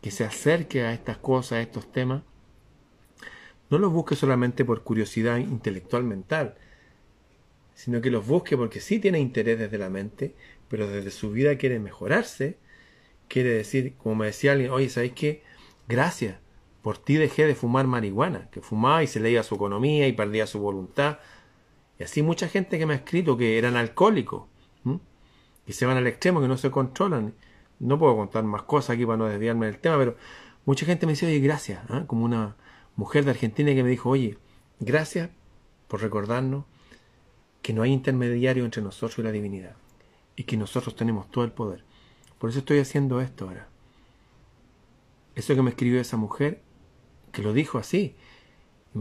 que 0.00 0.10
se 0.10 0.24
acerque 0.24 0.82
a 0.82 0.92
estas 0.92 1.18
cosas, 1.18 1.52
a 1.52 1.60
estos 1.62 1.90
temas, 1.90 2.22
no 3.70 3.78
los 3.78 3.92
busque 3.92 4.16
solamente 4.16 4.64
por 4.64 4.82
curiosidad 4.82 5.38
intelectual 5.38 6.04
mental, 6.04 6.56
sino 7.74 8.00
que 8.00 8.10
los 8.10 8.26
busque 8.26 8.56
porque 8.56 8.80
sí 8.80 8.98
tiene 8.98 9.18
interés 9.18 9.58
desde 9.58 9.78
la 9.78 9.90
mente, 9.90 10.34
pero 10.68 10.88
desde 10.88 11.10
su 11.10 11.30
vida 11.30 11.56
quiere 11.56 11.78
mejorarse. 11.78 12.58
Quiere 13.28 13.50
decir, 13.50 13.94
como 13.96 14.16
me 14.16 14.26
decía 14.26 14.52
alguien, 14.52 14.70
oye, 14.70 14.88
¿sabéis 14.88 15.12
qué? 15.14 15.42
Gracias, 15.88 16.38
por 16.84 16.98
ti 16.98 17.14
dejé 17.14 17.46
de 17.46 17.54
fumar 17.54 17.86
marihuana, 17.86 18.50
que 18.50 18.60
fumaba 18.60 19.02
y 19.02 19.06
se 19.06 19.18
leía 19.18 19.42
su 19.42 19.54
economía 19.54 20.06
y 20.06 20.12
perdía 20.12 20.46
su 20.46 20.58
voluntad. 20.58 21.18
Y 21.98 22.02
así 22.02 22.22
mucha 22.22 22.46
gente 22.46 22.78
que 22.78 22.84
me 22.84 22.92
ha 22.92 22.96
escrito 22.98 23.38
que 23.38 23.56
eran 23.56 23.74
alcohólicos 23.74 24.42
y 25.66 25.72
se 25.72 25.86
van 25.86 25.96
al 25.96 26.06
extremo, 26.06 26.42
que 26.42 26.46
no 26.46 26.58
se 26.58 26.70
controlan. 26.70 27.32
No 27.78 27.98
puedo 27.98 28.14
contar 28.14 28.44
más 28.44 28.64
cosas 28.64 28.96
aquí 28.96 29.06
para 29.06 29.16
no 29.16 29.24
desviarme 29.24 29.64
del 29.64 29.78
tema, 29.78 29.96
pero 29.96 30.18
mucha 30.66 30.84
gente 30.84 31.06
me 31.06 31.12
dice, 31.12 31.24
oye, 31.24 31.38
gracias, 31.38 31.80
¿ah? 31.88 32.04
como 32.06 32.26
una 32.26 32.54
mujer 32.96 33.24
de 33.24 33.30
Argentina 33.30 33.72
que 33.74 33.82
me 33.82 33.88
dijo, 33.88 34.10
oye, 34.10 34.36
gracias 34.78 35.30
por 35.88 36.02
recordarnos 36.02 36.66
que 37.62 37.72
no 37.72 37.80
hay 37.80 37.92
intermediario 37.92 38.62
entre 38.66 38.82
nosotros 38.82 39.18
y 39.20 39.22
la 39.22 39.32
divinidad 39.32 39.74
y 40.36 40.44
que 40.44 40.58
nosotros 40.58 40.94
tenemos 40.96 41.30
todo 41.30 41.44
el 41.44 41.52
poder. 41.52 41.82
Por 42.38 42.50
eso 42.50 42.58
estoy 42.58 42.78
haciendo 42.78 43.22
esto 43.22 43.46
ahora. 43.46 43.68
Eso 45.34 45.54
que 45.54 45.62
me 45.62 45.70
escribió 45.70 45.98
esa 45.98 46.18
mujer, 46.18 46.60
que 47.34 47.42
lo 47.42 47.52
dijo 47.52 47.78
así, 47.78 48.14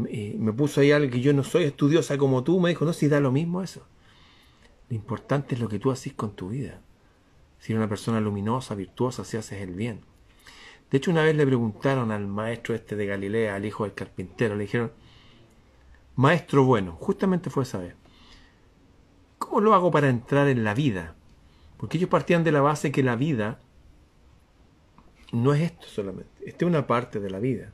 y 0.09 0.33
me 0.39 0.51
puso 0.51 0.81
ahí 0.81 0.91
algo 0.91 1.11
que 1.11 1.21
yo 1.21 1.33
no 1.33 1.43
soy 1.43 1.65
estudiosa 1.65 2.17
como 2.17 2.43
tú, 2.43 2.59
me 2.59 2.69
dijo, 2.69 2.83
no, 2.83 2.93
si 2.93 3.07
da 3.07 3.19
lo 3.19 3.31
mismo 3.31 3.61
eso. 3.61 3.85
Lo 4.89 4.95
importante 4.95 5.55
es 5.55 5.61
lo 5.61 5.69
que 5.69 5.79
tú 5.79 5.91
haces 5.91 6.13
con 6.13 6.35
tu 6.35 6.49
vida. 6.49 6.81
Si 7.59 7.71
eres 7.71 7.79
una 7.79 7.89
persona 7.89 8.19
luminosa, 8.19 8.75
virtuosa, 8.75 9.23
si 9.23 9.37
haces 9.37 9.61
el 9.61 9.75
bien. 9.75 10.01
De 10.89 10.97
hecho, 10.97 11.11
una 11.11 11.23
vez 11.23 11.35
le 11.35 11.45
preguntaron 11.45 12.11
al 12.11 12.27
maestro 12.27 12.75
este 12.75 12.95
de 12.95 13.05
Galilea, 13.05 13.55
al 13.55 13.65
hijo 13.65 13.83
del 13.83 13.93
carpintero, 13.93 14.55
le 14.55 14.63
dijeron, 14.63 14.91
maestro 16.15 16.65
bueno, 16.65 16.97
justamente 16.99 17.49
fue 17.49 17.63
esa 17.63 17.77
vez. 17.77 17.95
¿Cómo 19.37 19.61
lo 19.61 19.73
hago 19.73 19.91
para 19.91 20.09
entrar 20.09 20.47
en 20.47 20.63
la 20.63 20.73
vida? 20.73 21.15
Porque 21.77 21.97
ellos 21.97 22.09
partían 22.09 22.43
de 22.43 22.51
la 22.51 22.61
base 22.61 22.91
que 22.91 23.03
la 23.03 23.15
vida 23.15 23.59
no 25.31 25.53
es 25.53 25.61
esto 25.61 25.87
solamente, 25.87 26.47
esta 26.47 26.65
es 26.65 26.69
una 26.69 26.87
parte 26.87 27.19
de 27.19 27.29
la 27.29 27.39
vida. 27.39 27.71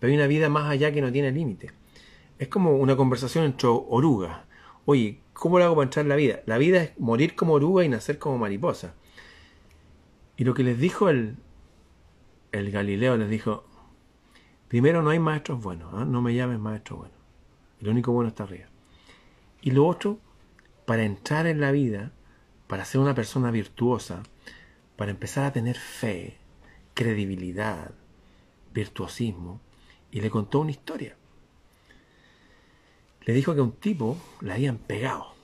Pero 0.00 0.10
hay 0.10 0.16
una 0.16 0.26
vida 0.26 0.48
más 0.48 0.68
allá 0.68 0.92
que 0.92 1.02
no 1.02 1.12
tiene 1.12 1.30
límite. 1.30 1.70
Es 2.38 2.48
como 2.48 2.76
una 2.76 2.96
conversación 2.96 3.44
entre 3.44 3.68
orugas. 3.68 4.40
Oye, 4.86 5.20
¿cómo 5.34 5.58
lo 5.58 5.66
hago 5.66 5.76
para 5.76 5.84
entrar 5.84 6.04
en 6.04 6.08
la 6.08 6.16
vida? 6.16 6.40
La 6.46 6.58
vida 6.58 6.82
es 6.82 6.98
morir 6.98 7.36
como 7.36 7.52
oruga 7.52 7.84
y 7.84 7.88
nacer 7.88 8.18
como 8.18 8.38
mariposa. 8.38 8.94
Y 10.38 10.44
lo 10.44 10.54
que 10.54 10.64
les 10.64 10.78
dijo 10.78 11.10
el, 11.10 11.36
el 12.50 12.70
Galileo, 12.70 13.18
les 13.18 13.28
dijo, 13.28 13.64
primero 14.68 15.02
no 15.02 15.10
hay 15.10 15.18
maestros 15.18 15.62
buenos, 15.62 15.92
¿ah? 15.92 16.06
no 16.06 16.22
me 16.22 16.34
llames 16.34 16.58
maestro 16.58 16.96
bueno. 16.96 17.14
El 17.80 17.88
único 17.88 18.12
bueno 18.12 18.28
está 18.28 18.44
arriba. 18.44 18.66
Y 19.60 19.72
lo 19.72 19.86
otro, 19.86 20.18
para 20.86 21.04
entrar 21.04 21.46
en 21.46 21.60
la 21.60 21.72
vida, 21.72 22.12
para 22.66 22.86
ser 22.86 23.02
una 23.02 23.14
persona 23.14 23.50
virtuosa, 23.50 24.22
para 24.96 25.10
empezar 25.10 25.44
a 25.44 25.52
tener 25.52 25.76
fe, 25.76 26.38
credibilidad, 26.94 27.92
virtuosismo, 28.72 29.60
y 30.12 30.20
le 30.20 30.30
contó 30.30 30.60
una 30.60 30.70
historia. 30.70 31.16
Le 33.22 33.34
dijo 33.34 33.54
que 33.54 33.60
a 33.60 33.64
un 33.64 33.72
tipo 33.72 34.16
le 34.40 34.52
habían 34.52 34.78
pegado, 34.78 35.34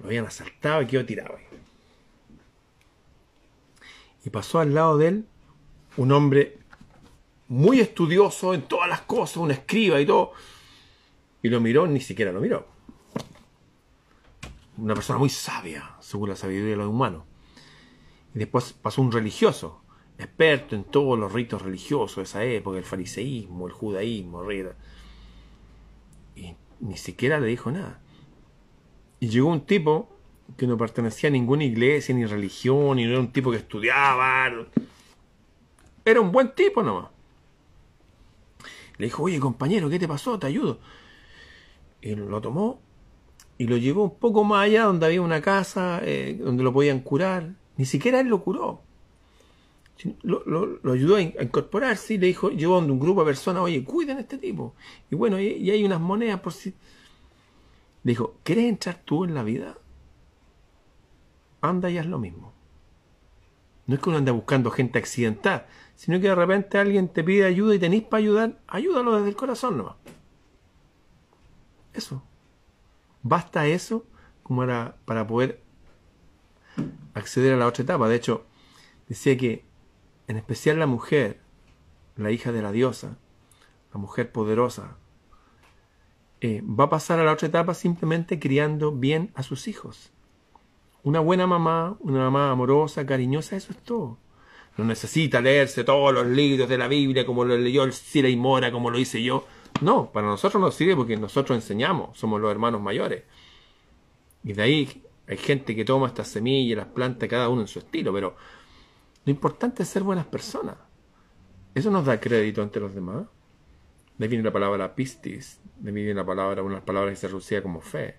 lo 0.00 0.06
habían 0.06 0.26
asaltado 0.26 0.82
y 0.82 0.86
quedó 0.86 1.04
tirado 1.04 1.36
ahí. 1.36 1.44
Y 4.24 4.30
pasó 4.30 4.58
al 4.58 4.74
lado 4.74 4.98
de 4.98 5.08
él 5.08 5.26
un 5.96 6.12
hombre 6.12 6.58
muy 7.48 7.80
estudioso 7.80 8.54
en 8.54 8.62
todas 8.62 8.88
las 8.88 9.02
cosas, 9.02 9.36
un 9.36 9.50
escriba 9.50 10.00
y 10.00 10.06
todo, 10.06 10.32
y 11.42 11.48
lo 11.48 11.60
miró, 11.60 11.86
ni 11.86 12.00
siquiera 12.00 12.32
lo 12.32 12.40
miró. 12.40 12.66
Una 14.78 14.94
persona 14.94 15.18
muy 15.18 15.30
sabia, 15.30 15.96
según 16.00 16.30
la 16.30 16.36
sabiduría 16.36 16.72
de 16.72 16.76
los 16.76 16.88
humanos. 16.88 17.22
Y 18.34 18.40
después 18.40 18.72
pasó 18.72 19.00
un 19.00 19.12
religioso, 19.12 19.82
experto 20.18 20.74
en 20.74 20.84
todos 20.84 21.18
los 21.18 21.32
ritos 21.32 21.62
religiosos 21.62 22.16
de 22.16 22.22
esa 22.22 22.44
época, 22.44 22.78
el 22.78 22.84
fariseísmo, 22.84 23.66
el 23.66 23.72
judaísmo, 23.72 24.42
y 26.34 26.54
ni 26.80 26.96
siquiera 26.96 27.40
le 27.40 27.46
dijo 27.48 27.70
nada. 27.70 28.00
Y 29.20 29.28
llegó 29.28 29.48
un 29.48 29.66
tipo 29.66 30.08
que 30.56 30.66
no 30.66 30.76
pertenecía 30.76 31.28
a 31.28 31.32
ninguna 31.32 31.64
iglesia 31.64 32.14
ni 32.14 32.24
religión, 32.24 32.98
y 32.98 33.04
no 33.04 33.10
era 33.10 33.20
un 33.20 33.32
tipo 33.32 33.50
que 33.50 33.58
estudiaba. 33.58 34.50
Era 36.04 36.20
un 36.20 36.32
buen 36.32 36.54
tipo 36.54 36.82
nomás. 36.82 37.08
Le 38.98 39.06
dijo, 39.06 39.24
oye 39.24 39.38
compañero, 39.38 39.90
¿qué 39.90 39.98
te 39.98 40.08
pasó? 40.08 40.38
Te 40.38 40.46
ayudo. 40.46 40.78
Y 42.00 42.14
lo 42.14 42.40
tomó 42.40 42.80
y 43.58 43.66
lo 43.66 43.76
llevó 43.76 44.04
un 44.04 44.18
poco 44.18 44.44
más 44.44 44.64
allá 44.66 44.84
donde 44.84 45.06
había 45.06 45.22
una 45.22 45.40
casa 45.40 46.00
eh, 46.02 46.38
donde 46.38 46.62
lo 46.62 46.72
podían 46.72 47.00
curar. 47.00 47.54
Ni 47.76 47.84
siquiera 47.84 48.20
él 48.20 48.28
lo 48.28 48.42
curó. 48.42 48.82
Lo, 50.22 50.92
ayudó 50.92 51.16
a, 51.16 51.22
incorporarse 51.22 52.14
y 52.14 52.18
le 52.18 52.26
dijo, 52.26 52.50
llevó 52.50 52.76
a 52.76 52.78
un 52.78 52.98
grupo 53.00 53.22
de 53.22 53.26
personas, 53.26 53.62
oye, 53.62 53.82
cuiden 53.82 54.18
a 54.18 54.20
este 54.20 54.38
tipo. 54.38 54.74
Y 55.10 55.14
bueno, 55.14 55.40
y, 55.40 55.70
hay 55.70 55.84
unas 55.84 56.00
monedas 56.00 56.40
por 56.40 56.52
si... 56.52 56.70
Le 58.02 58.12
dijo, 58.12 58.36
¿quieres 58.42 58.66
entrar 58.66 59.00
tú 59.04 59.24
en 59.24 59.34
la 59.34 59.42
vida? 59.42 59.76
Anda 61.60 61.90
y 61.90 61.98
haz 61.98 62.06
lo 62.06 62.18
mismo. 62.18 62.52
No 63.86 63.94
es 63.94 64.00
que 64.00 64.08
uno 64.08 64.18
ande 64.18 64.30
buscando 64.30 64.70
gente 64.70 64.98
accidentada, 64.98 65.66
sino 65.94 66.20
que 66.20 66.28
de 66.28 66.34
repente 66.34 66.78
alguien 66.78 67.08
te 67.08 67.24
pide 67.24 67.46
ayuda 67.46 67.74
y 67.74 67.78
tenéis 67.78 68.02
para 68.04 68.18
ayudar, 68.18 68.58
ayúdalo 68.66 69.16
desde 69.16 69.30
el 69.30 69.36
corazón 69.36 69.78
nomás. 69.78 69.96
Eso. 71.94 72.22
Basta 73.22 73.66
eso 73.66 74.04
como 74.42 74.64
para 75.04 75.26
poder 75.26 75.60
acceder 77.14 77.54
a 77.54 77.56
la 77.56 77.66
otra 77.66 77.82
etapa. 77.82 78.08
De 78.08 78.16
hecho, 78.16 78.44
decía 79.08 79.36
que 79.36 79.64
en 80.28 80.36
especial 80.36 80.78
la 80.78 80.86
mujer, 80.86 81.40
la 82.16 82.30
hija 82.30 82.52
de 82.52 82.62
la 82.62 82.72
diosa, 82.72 83.18
la 83.92 84.00
mujer 84.00 84.32
poderosa, 84.32 84.96
eh, 86.40 86.62
va 86.62 86.84
a 86.84 86.90
pasar 86.90 87.18
a 87.18 87.24
la 87.24 87.32
otra 87.32 87.48
etapa 87.48 87.74
simplemente 87.74 88.38
criando 88.38 88.92
bien 88.92 89.30
a 89.34 89.42
sus 89.42 89.68
hijos. 89.68 90.10
Una 91.02 91.20
buena 91.20 91.46
mamá, 91.46 91.96
una 92.00 92.18
mamá 92.18 92.50
amorosa, 92.50 93.06
cariñosa, 93.06 93.56
eso 93.56 93.72
es 93.72 93.78
todo. 93.78 94.18
No 94.76 94.84
necesita 94.84 95.40
leerse 95.40 95.84
todos 95.84 96.12
los 96.12 96.26
libros 96.26 96.68
de 96.68 96.76
la 96.76 96.88
Biblia 96.88 97.24
como 97.24 97.44
lo 97.44 97.56
leyó 97.56 97.84
el 97.84 97.94
y 98.26 98.36
Mora, 98.36 98.70
como 98.70 98.90
lo 98.90 98.98
hice 98.98 99.22
yo. 99.22 99.46
No, 99.80 100.10
para 100.12 100.26
nosotros 100.26 100.60
nos 100.60 100.74
sirve 100.74 100.96
porque 100.96 101.16
nosotros 101.16 101.56
enseñamos, 101.56 102.18
somos 102.18 102.40
los 102.40 102.50
hermanos 102.50 102.80
mayores. 102.82 103.24
Y 104.44 104.52
de 104.52 104.62
ahí 104.62 105.02
hay 105.26 105.36
gente 105.36 105.74
que 105.74 105.84
toma 105.84 106.08
estas 106.08 106.28
semillas, 106.28 106.76
las 106.76 106.86
planta 106.88 107.26
cada 107.28 107.48
uno 107.48 107.62
en 107.62 107.68
su 107.68 107.78
estilo, 107.78 108.12
pero 108.12 108.36
lo 109.26 109.32
importante 109.32 109.82
es 109.82 109.88
ser 109.88 110.04
buenas 110.04 110.24
personas. 110.26 110.76
Eso 111.74 111.90
nos 111.90 112.06
da 112.06 112.20
crédito 112.20 112.62
ante 112.62 112.78
los 112.78 112.94
demás. 112.94 113.26
De 114.16 114.24
ahí 114.24 114.28
viene 114.28 114.44
la 114.44 114.52
palabra 114.52 114.94
pistis, 114.94 115.60
de 115.78 115.90
ahí 115.90 115.94
viene 115.94 116.14
la 116.14 116.24
palabra, 116.24 116.62
unas 116.62 116.82
palabras 116.82 117.10
que 117.12 117.16
se 117.16 117.26
traducía 117.26 117.60
como 117.60 117.80
fe. 117.80 118.16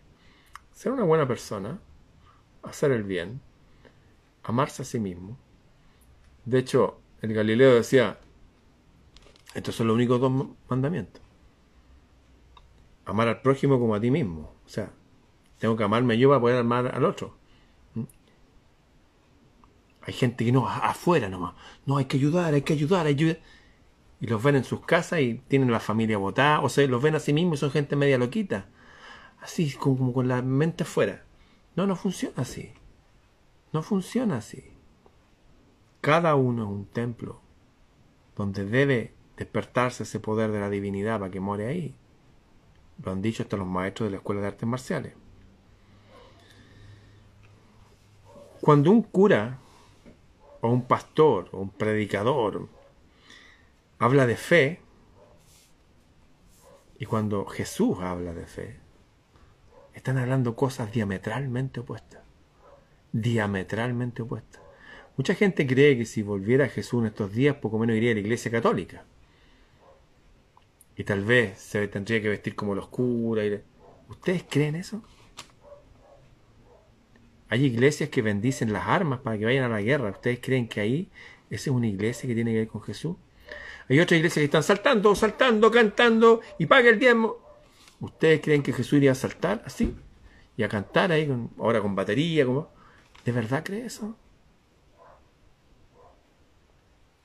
Ser 0.73 0.91
una 0.91 1.03
buena 1.03 1.25
persona, 1.25 1.79
hacer 2.61 2.91
el 2.91 3.03
bien, 3.03 3.39
amarse 4.43 4.81
a 4.81 4.85
sí 4.85 4.99
mismo. 4.99 5.37
De 6.43 6.59
hecho, 6.59 6.99
el 7.21 7.33
Galileo 7.33 7.73
decía, 7.73 8.19
estos 9.55 9.75
son 9.75 9.87
los 9.87 9.95
únicos 9.95 10.19
dos 10.19 10.31
mandamientos. 10.69 11.21
Amar 13.05 13.29
al 13.29 13.41
prójimo 13.41 13.79
como 13.79 13.95
a 13.95 14.01
ti 14.01 14.11
mismo. 14.11 14.53
O 14.65 14.69
sea, 14.69 14.91
tengo 15.57 15.77
que 15.77 15.83
amarme 15.85 16.17
yo 16.17 16.27
para 16.27 16.41
poder 16.41 16.57
amar 16.57 16.93
al 16.93 17.05
otro. 17.05 17.37
Hay 20.07 20.13
gente 20.13 20.45
que 20.45 20.53
no, 20.53 20.69
afuera 20.69 21.27
nomás. 21.27 21.53
No, 21.85 21.97
hay 21.97 22.05
que 22.05 22.15
ayudar, 22.15 22.53
hay 22.53 22.61
que 22.61 22.71
ayudar, 22.71 23.05
ayudar. 23.05 23.39
Y 24.21 24.27
los 24.27 24.41
ven 24.41 24.55
en 24.55 24.63
sus 24.63 24.79
casas 24.85 25.19
y 25.19 25.35
tienen 25.49 25.69
la 25.69 25.81
familia 25.81 26.17
votada. 26.17 26.61
O 26.61 26.69
sea, 26.69 26.87
los 26.87 27.03
ven 27.03 27.15
a 27.15 27.19
sí 27.19 27.33
mismos 27.33 27.59
y 27.59 27.61
son 27.61 27.71
gente 27.71 27.97
media 27.97 28.17
loquita. 28.17 28.67
Así, 29.41 29.73
como 29.73 30.13
con 30.13 30.29
la 30.29 30.41
mente 30.41 30.83
afuera. 30.83 31.25
No, 31.75 31.85
no 31.85 31.97
funciona 31.97 32.35
así. 32.37 32.71
No 33.73 33.83
funciona 33.83 34.37
así. 34.37 34.63
Cada 35.99 36.35
uno 36.35 36.63
es 36.63 36.69
un 36.69 36.85
templo 36.85 37.41
donde 38.37 38.65
debe 38.65 39.13
despertarse 39.35 40.03
ese 40.03 40.21
poder 40.21 40.51
de 40.51 40.61
la 40.61 40.69
divinidad 40.69 41.19
para 41.19 41.31
que 41.31 41.41
more 41.41 41.67
ahí. 41.67 41.95
Lo 43.03 43.11
han 43.11 43.21
dicho 43.21 43.43
hasta 43.43 43.57
los 43.57 43.67
maestros 43.67 44.07
de 44.07 44.11
la 44.11 44.17
Escuela 44.17 44.39
de 44.39 44.47
Artes 44.47 44.69
Marciales. 44.69 45.13
Cuando 48.61 48.89
un 48.89 49.03
cura, 49.03 49.59
o 50.61 50.69
un 50.69 50.83
pastor, 50.83 51.49
o 51.51 51.59
un 51.59 51.69
predicador, 51.69 52.67
habla 53.99 54.25
de 54.25 54.35
fe, 54.35 54.81
y 56.99 57.05
cuando 57.05 57.45
Jesús 57.45 57.99
habla 57.99 58.33
de 58.33 58.45
fe, 58.45 58.79
están 59.93 60.17
hablando 60.17 60.55
cosas 60.55 60.91
diametralmente 60.91 61.79
opuestas. 61.79 62.21
Diametralmente 63.11 64.21
opuestas. 64.21 64.61
Mucha 65.15 65.33
gente 65.33 65.65
cree 65.65 65.97
que 65.97 66.05
si 66.05 66.21
volviera 66.21 66.69
Jesús 66.69 67.01
en 67.01 67.07
estos 67.07 67.33
días, 67.33 67.55
poco 67.55 67.79
menos 67.79 67.95
iría 67.95 68.11
a 68.11 68.13
la 68.13 68.19
iglesia 68.19 68.51
católica. 68.51 69.05
Y 70.95 71.03
tal 71.03 71.23
vez 71.23 71.59
se 71.59 71.87
tendría 71.87 72.21
que 72.21 72.29
vestir 72.29 72.55
como 72.55 72.75
los 72.75 72.87
curas. 72.87 73.45
¿Ustedes 74.09 74.45
creen 74.47 74.75
eso? 74.75 75.03
Hay 77.49 77.65
iglesias 77.65 78.09
que 78.09 78.21
bendicen 78.21 78.73
las 78.73 78.87
armas 78.87 79.19
para 79.21 79.37
que 79.37 79.45
vayan 79.45 79.63
a 79.63 79.69
la 79.69 79.81
guerra. 79.81 80.09
¿Ustedes 80.09 80.39
creen 80.41 80.67
que 80.67 80.81
ahí 80.81 81.09
esa 81.49 81.69
es 81.69 81.75
una 81.75 81.87
iglesia 81.87 82.27
que 82.27 82.35
tiene 82.35 82.51
que 82.51 82.57
ver 82.59 82.67
con 82.67 82.81
Jesús? 82.81 83.15
Hay 83.89 83.99
otras 83.99 84.17
iglesias 84.17 84.41
que 84.41 84.45
están 84.45 84.63
saltando, 84.63 85.15
saltando, 85.15 85.71
cantando 85.71 86.41
y 86.57 86.65
paga 86.65 86.89
el 86.89 86.99
diezmo. 86.99 87.37
¿Ustedes 87.99 88.41
creen 88.41 88.61
que 88.61 88.73
Jesús 88.73 88.93
iría 88.93 89.13
a 89.13 89.15
saltar 89.15 89.63
así? 89.65 89.95
Y 90.57 90.63
a 90.63 90.69
cantar 90.69 91.11
ahí, 91.11 91.27
con, 91.27 91.51
ahora 91.59 91.81
con 91.81 91.95
batería, 91.95 92.45
como... 92.45 92.69
¿De 93.23 93.31
verdad 93.31 93.63
cree 93.63 93.85
eso? 93.85 94.15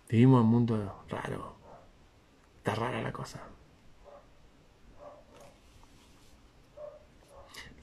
Vivimos 0.09 0.41
en 0.41 0.45
un 0.45 0.51
mundo 0.51 1.05
raro. 1.09 1.57
Está 2.59 2.75
rara 2.75 3.01
la 3.03 3.13
cosa. 3.13 3.41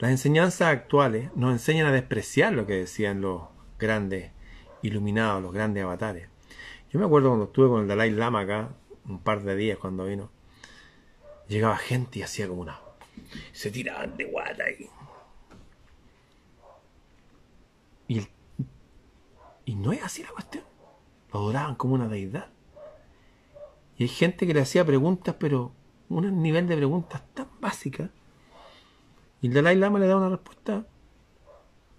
Las 0.00 0.12
enseñanzas 0.12 0.68
actuales 0.68 1.30
nos 1.36 1.52
enseñan 1.52 1.86
a 1.86 1.92
despreciar 1.92 2.54
lo 2.54 2.66
que 2.66 2.72
decían 2.72 3.20
los 3.20 3.42
grandes 3.78 4.32
iluminados, 4.80 5.42
los 5.42 5.52
grandes 5.52 5.84
avatares. 5.84 6.26
Yo 6.90 6.98
me 6.98 7.04
acuerdo 7.04 7.28
cuando 7.28 7.44
estuve 7.44 7.68
con 7.68 7.82
el 7.82 7.88
Dalai 7.88 8.10
Lama 8.10 8.40
acá, 8.40 8.70
un 9.06 9.20
par 9.20 9.42
de 9.42 9.54
días 9.56 9.76
cuando 9.76 10.06
vino, 10.06 10.30
llegaba 11.48 11.76
gente 11.76 12.18
y 12.18 12.22
hacía 12.22 12.48
como 12.48 12.62
una... 12.62 12.80
Se 13.52 13.70
tiraban 13.70 14.16
de 14.16 14.24
guata. 14.24 14.64
Y, 18.08 18.26
y 19.66 19.74
no 19.74 19.92
es 19.92 20.02
así 20.02 20.22
la 20.22 20.30
cuestión. 20.30 20.64
Lo 21.30 21.40
adoraban 21.40 21.74
como 21.74 21.92
una 21.92 22.08
deidad. 22.08 22.48
Y 23.98 24.04
hay 24.04 24.08
gente 24.08 24.46
que 24.46 24.54
le 24.54 24.62
hacía 24.62 24.82
preguntas, 24.82 25.36
pero 25.38 25.72
un 26.08 26.42
nivel 26.42 26.66
de 26.66 26.76
preguntas 26.78 27.22
tan 27.34 27.48
básicas 27.60 28.08
y 29.40 29.48
el 29.48 29.54
Dalai 29.54 29.76
Lama 29.76 29.98
le 29.98 30.06
da 30.06 30.16
una 30.16 30.28
respuesta 30.28 30.86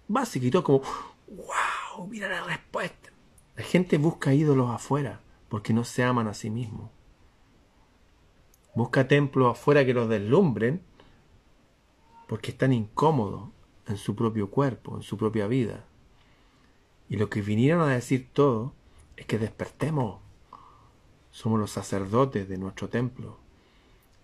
básica 0.08 0.46
y 0.46 0.50
todo 0.50 0.64
como, 0.64 0.82
wow, 1.28 2.06
mira 2.08 2.28
la 2.28 2.44
respuesta. 2.44 3.10
La 3.56 3.64
gente 3.64 3.98
busca 3.98 4.32
ídolos 4.32 4.70
afuera 4.70 5.20
porque 5.48 5.72
no 5.72 5.84
se 5.84 6.04
aman 6.04 6.28
a 6.28 6.34
sí 6.34 6.50
mismos. 6.50 6.90
Busca 8.74 9.06
templos 9.08 9.50
afuera 9.50 9.84
que 9.84 9.92
los 9.92 10.08
deslumbren 10.08 10.82
porque 12.26 12.52
están 12.52 12.72
incómodos 12.72 13.50
en 13.86 13.98
su 13.98 14.16
propio 14.16 14.48
cuerpo, 14.48 14.96
en 14.96 15.02
su 15.02 15.18
propia 15.18 15.46
vida. 15.46 15.84
Y 17.08 17.16
lo 17.16 17.28
que 17.28 17.42
vinieron 17.42 17.82
a 17.82 17.92
decir 17.92 18.30
todo 18.32 18.72
es 19.16 19.26
que 19.26 19.38
despertemos. 19.38 20.20
Somos 21.30 21.60
los 21.60 21.70
sacerdotes 21.70 22.48
de 22.48 22.56
nuestro 22.56 22.88
templo. 22.88 23.38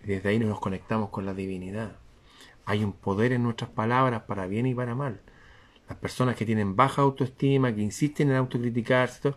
Y 0.03 0.07
desde 0.07 0.29
ahí 0.29 0.39
nos 0.39 0.59
conectamos 0.59 1.09
con 1.09 1.25
la 1.25 1.35
divinidad. 1.35 1.98
Hay 2.69 2.83
un 2.83 2.93
poder 2.93 3.33
en 3.33 3.41
nuestras 3.41 3.71
palabras 3.71 4.21
para 4.27 4.45
bien 4.45 4.67
y 4.67 4.75
para 4.75 4.93
mal. 4.93 5.21
Las 5.87 5.97
personas 5.97 6.35
que 6.35 6.45
tienen 6.45 6.75
baja 6.75 7.01
autoestima, 7.01 7.73
que 7.73 7.81
insisten 7.81 8.29
en 8.29 8.35
autocriticarse, 8.35 9.33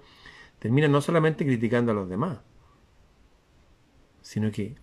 terminan 0.58 0.92
no 0.92 1.00
solamente 1.00 1.46
criticando 1.46 1.92
a 1.92 1.94
los 1.94 2.10
demás, 2.10 2.40
sino 4.20 4.50
que 4.50 4.74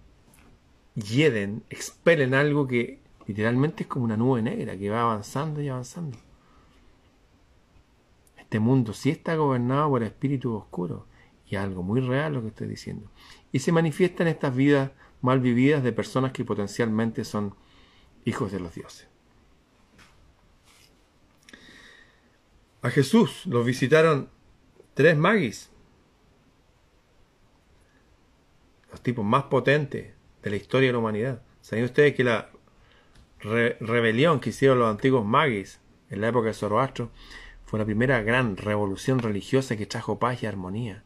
hieden, 0.96 1.64
expelen 1.70 2.34
algo 2.34 2.66
que 2.66 3.00
literalmente 3.28 3.84
es 3.84 3.88
como 3.88 4.06
una 4.06 4.18
nube 4.18 4.42
negra 4.42 4.76
que 4.76 4.90
va 4.90 5.02
avanzando 5.02 5.62
y 5.62 5.70
avanzando. 5.70 6.18
Este 8.36 8.60
mundo 8.60 8.94
sí 8.94 9.12
está 9.12 9.36
gobernado 9.36 9.90
por 9.90 10.02
espíritus 10.02 10.56
oscuros 10.56 11.04
y 11.46 11.56
algo 11.56 11.84
muy 11.84 12.02
real 12.02 12.34
lo 12.34 12.42
que 12.42 12.48
estoy 12.48 12.68
diciendo. 12.68 13.12
Y 13.52 13.60
se 13.60 13.72
manifiesta 13.72 14.24
en 14.24 14.30
estas 14.30 14.56
vidas 14.56 14.90
mal 15.22 15.40
vividas 15.40 15.84
de 15.84 15.94
personas 15.94 16.32
que 16.32 16.44
potencialmente 16.44 17.24
son 17.24 17.54
hijos 18.26 18.52
de 18.52 18.60
los 18.60 18.74
dioses. 18.76 19.08
A 22.82 22.90
Jesús 22.90 23.46
los 23.46 23.66
visitaron 23.66 24.30
tres 24.94 25.18
magis, 25.18 25.70
los 28.92 29.02
tipos 29.02 29.26
más 29.26 29.44
potentes 29.44 30.14
de 30.42 30.50
la 30.50 30.56
historia 30.56 30.88
de 30.90 30.94
la 30.94 31.00
humanidad. 31.00 31.42
¿Saben 31.62 31.86
ustedes 31.86 32.16
que 32.16 32.24
la 32.24 32.50
rebelión 33.40 34.40
que 34.40 34.50
hicieron 34.50 34.80
los 34.80 34.90
antiguos 34.90 35.26
magis 35.26 35.80
en 36.10 36.22
la 36.22 36.30
época 36.30 36.48
de 36.48 36.54
Zoroastro 36.54 37.12
fue 37.66 37.80
la 37.80 37.86
primera 37.86 38.22
gran 38.22 38.58
revolución 38.58 39.20
religiosa 39.20 39.76
que 39.76 39.86
trajo 39.86 40.18
paz 40.18 40.42
y 40.42 40.46
armonía? 40.46 41.04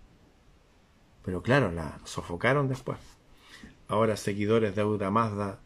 Pero 1.23 1.41
claro, 1.41 1.71
la 1.71 1.99
sofocaron 2.03 2.67
después. 2.67 2.99
Ahora 3.87 4.15
seguidores 4.15 4.75
de 4.75 4.81
Aura 4.81 5.09
Mazda 5.09 5.59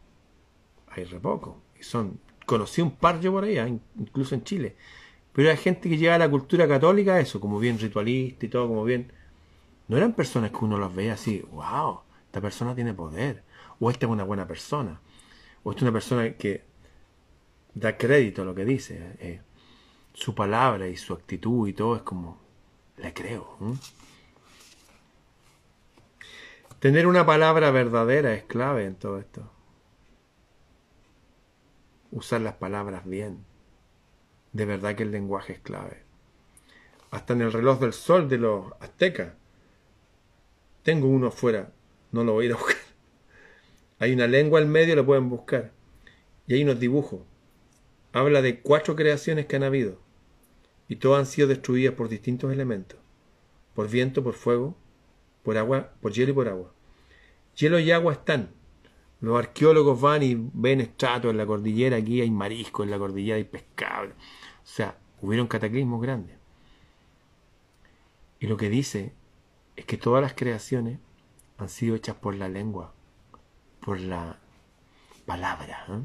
hay 0.98 1.04
re 1.04 1.20
poco. 1.20 1.60
Y 1.78 1.82
son, 1.82 2.20
conocí 2.46 2.80
un 2.80 2.92
par 2.92 3.20
yo 3.20 3.32
por 3.32 3.44
ahí, 3.44 3.58
¿eh? 3.58 3.78
incluso 3.98 4.34
en 4.34 4.44
Chile. 4.44 4.76
Pero 5.32 5.50
hay 5.50 5.56
gente 5.56 5.88
que 5.88 5.96
lleva 5.96 6.18
la 6.18 6.28
cultura 6.28 6.66
católica 6.66 7.20
eso, 7.20 7.40
como 7.40 7.58
bien 7.58 7.78
ritualista 7.78 8.46
y 8.46 8.48
todo, 8.48 8.68
como 8.68 8.84
bien. 8.84 9.12
No 9.86 9.96
eran 9.96 10.12
personas 10.12 10.50
que 10.50 10.64
uno 10.64 10.78
las 10.78 10.94
veía 10.94 11.14
así, 11.14 11.44
wow, 11.52 12.00
esta 12.26 12.40
persona 12.40 12.74
tiene 12.74 12.92
poder, 12.92 13.42
o 13.80 13.90
esta 13.90 14.06
es 14.06 14.12
una 14.12 14.24
buena 14.24 14.46
persona, 14.46 15.00
o 15.62 15.70
esta 15.70 15.78
es 15.78 15.82
una 15.82 15.92
persona 15.92 16.32
que 16.34 16.64
da 17.74 17.96
crédito 17.96 18.42
a 18.42 18.44
lo 18.44 18.54
que 18.54 18.64
dice. 18.64 19.16
Eh, 19.20 19.40
su 20.12 20.34
palabra 20.34 20.88
y 20.88 20.96
su 20.96 21.14
actitud 21.14 21.68
y 21.68 21.72
todo 21.72 21.96
es 21.96 22.02
como, 22.02 22.40
le 22.96 23.14
creo. 23.14 23.56
Tener 26.80 27.06
una 27.06 27.24
palabra 27.24 27.70
verdadera 27.70 28.34
es 28.34 28.44
clave 28.44 28.84
en 28.84 28.96
todo 28.96 29.18
esto. 29.18 29.50
Usar 32.10 32.40
las 32.40 32.54
palabras 32.54 33.06
bien. 33.06 33.44
De 34.52 34.64
verdad 34.64 34.96
que 34.96 35.02
el 35.02 35.10
lenguaje 35.10 35.54
es 35.54 35.58
clave. 35.60 36.02
Hasta 37.10 37.34
en 37.34 37.42
el 37.42 37.52
reloj 37.52 37.80
del 37.80 37.92
sol 37.92 38.28
de 38.28 38.38
los 38.38 38.72
aztecas. 38.80 39.34
Tengo 40.82 41.08
uno 41.08 41.28
afuera, 41.28 41.72
no 42.12 42.24
lo 42.24 42.32
voy 42.32 42.44
a 42.44 42.48
ir 42.48 42.54
a 42.54 42.56
buscar. 42.56 42.76
Hay 43.98 44.12
una 44.12 44.26
lengua 44.26 44.58
al 44.58 44.66
medio, 44.66 44.96
lo 44.96 45.04
pueden 45.04 45.28
buscar. 45.28 45.72
Y 46.46 46.54
hay 46.54 46.62
unos 46.62 46.80
dibujos. 46.80 47.20
Habla 48.12 48.40
de 48.40 48.60
cuatro 48.60 48.96
creaciones 48.96 49.46
que 49.46 49.56
han 49.56 49.64
habido. 49.64 49.98
Y 50.88 50.96
todas 50.96 51.20
han 51.20 51.26
sido 51.26 51.46
destruidas 51.46 51.94
por 51.94 52.08
distintos 52.08 52.50
elementos. 52.52 52.98
Por 53.74 53.90
viento, 53.90 54.24
por 54.24 54.34
fuego, 54.34 54.74
por 55.42 55.58
agua, 55.58 55.92
por 56.00 56.12
hielo 56.12 56.30
y 56.30 56.34
por 56.34 56.48
agua. 56.48 56.72
Hielo 57.56 57.78
y 57.78 57.90
agua 57.90 58.14
están. 58.14 58.50
Los 59.20 59.38
arqueólogos 59.38 60.00
van 60.00 60.22
y 60.22 60.36
ven 60.36 60.80
estratos 60.80 61.30
en 61.30 61.38
la 61.38 61.46
cordillera, 61.46 61.96
aquí 61.96 62.20
hay 62.20 62.30
marisco, 62.30 62.84
en 62.84 62.90
la 62.90 62.98
cordillera 62.98 63.36
hay 63.36 63.44
pescado. 63.44 64.08
O 64.08 64.12
sea, 64.62 64.96
hubieron 65.20 65.48
cataclismos 65.48 66.00
grandes. 66.00 66.36
Y 68.38 68.46
lo 68.46 68.56
que 68.56 68.70
dice 68.70 69.12
es 69.74 69.84
que 69.84 69.96
todas 69.96 70.22
las 70.22 70.34
creaciones 70.34 71.00
han 71.56 71.68
sido 71.68 71.96
hechas 71.96 72.14
por 72.14 72.36
la 72.36 72.48
lengua, 72.48 72.94
por 73.80 74.00
la 74.00 74.38
palabra. 75.26 75.84
¿eh? 75.88 76.04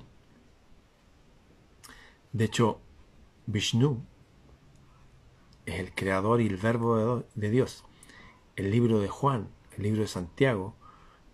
De 2.31 2.45
hecho, 2.45 2.79
Vishnu 3.45 4.03
es 5.67 5.79
el 5.79 5.93
creador 5.93 6.41
y 6.41 6.47
el 6.47 6.57
verbo 6.57 7.23
de 7.35 7.49
Dios. 7.51 7.85
El 8.55 8.71
libro 8.71 8.99
de 8.99 9.07
Juan, 9.07 9.49
el 9.77 9.83
libro 9.83 10.01
de 10.01 10.07
Santiago, 10.07 10.75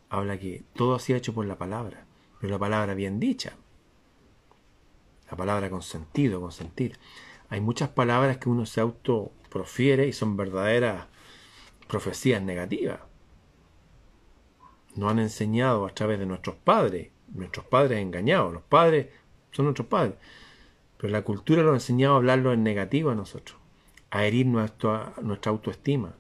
habla 0.10 0.40
que 0.40 0.64
todo 0.76 0.96
ha 0.96 1.00
sido 1.00 1.18
hecho 1.18 1.34
por 1.34 1.46
la 1.46 1.58
palabra, 1.58 2.06
pero 2.40 2.52
la 2.52 2.60
palabra 2.60 2.94
bien 2.94 3.20
dicha. 3.20 3.54
La 5.30 5.38
palabra 5.38 5.70
con 5.70 5.84
sentido, 5.84 6.42
con 6.42 6.52
sentir. 6.52 6.98
Hay 7.50 7.62
muchas 7.62 7.90
palabras 7.90 8.38
que 8.38 8.50
uno 8.50 8.66
se 8.66 8.82
autoprofiere 8.82 10.08
y 10.08 10.14
son 10.14 10.36
verdaderas 10.36 11.08
profecías 11.88 12.42
negativas. 12.42 13.00
Nos 14.96 15.12
han 15.12 15.20
enseñado 15.20 15.86
a 15.86 15.94
través 15.94 16.20
de 16.20 16.26
nuestros 16.26 16.56
padres, 16.56 17.10
nuestros 17.34 17.66
padres 17.66 18.00
engañados, 18.00 18.54
los 18.54 18.64
padres 18.64 19.08
son 19.52 19.66
nuestros 19.66 19.88
padres, 19.88 20.16
pero 20.98 21.12
la 21.12 21.24
cultura 21.24 21.62
nos 21.62 21.72
ha 21.72 21.76
enseñado 21.76 22.16
a 22.16 22.18
hablarlo 22.18 22.54
en 22.54 22.64
negativo 22.64 23.12
a 23.12 23.16
nosotros, 23.16 23.58
a 24.10 24.26
herir 24.26 24.48
nuestra, 24.48 25.14
nuestra 25.22 25.52
autoestima, 25.52 26.16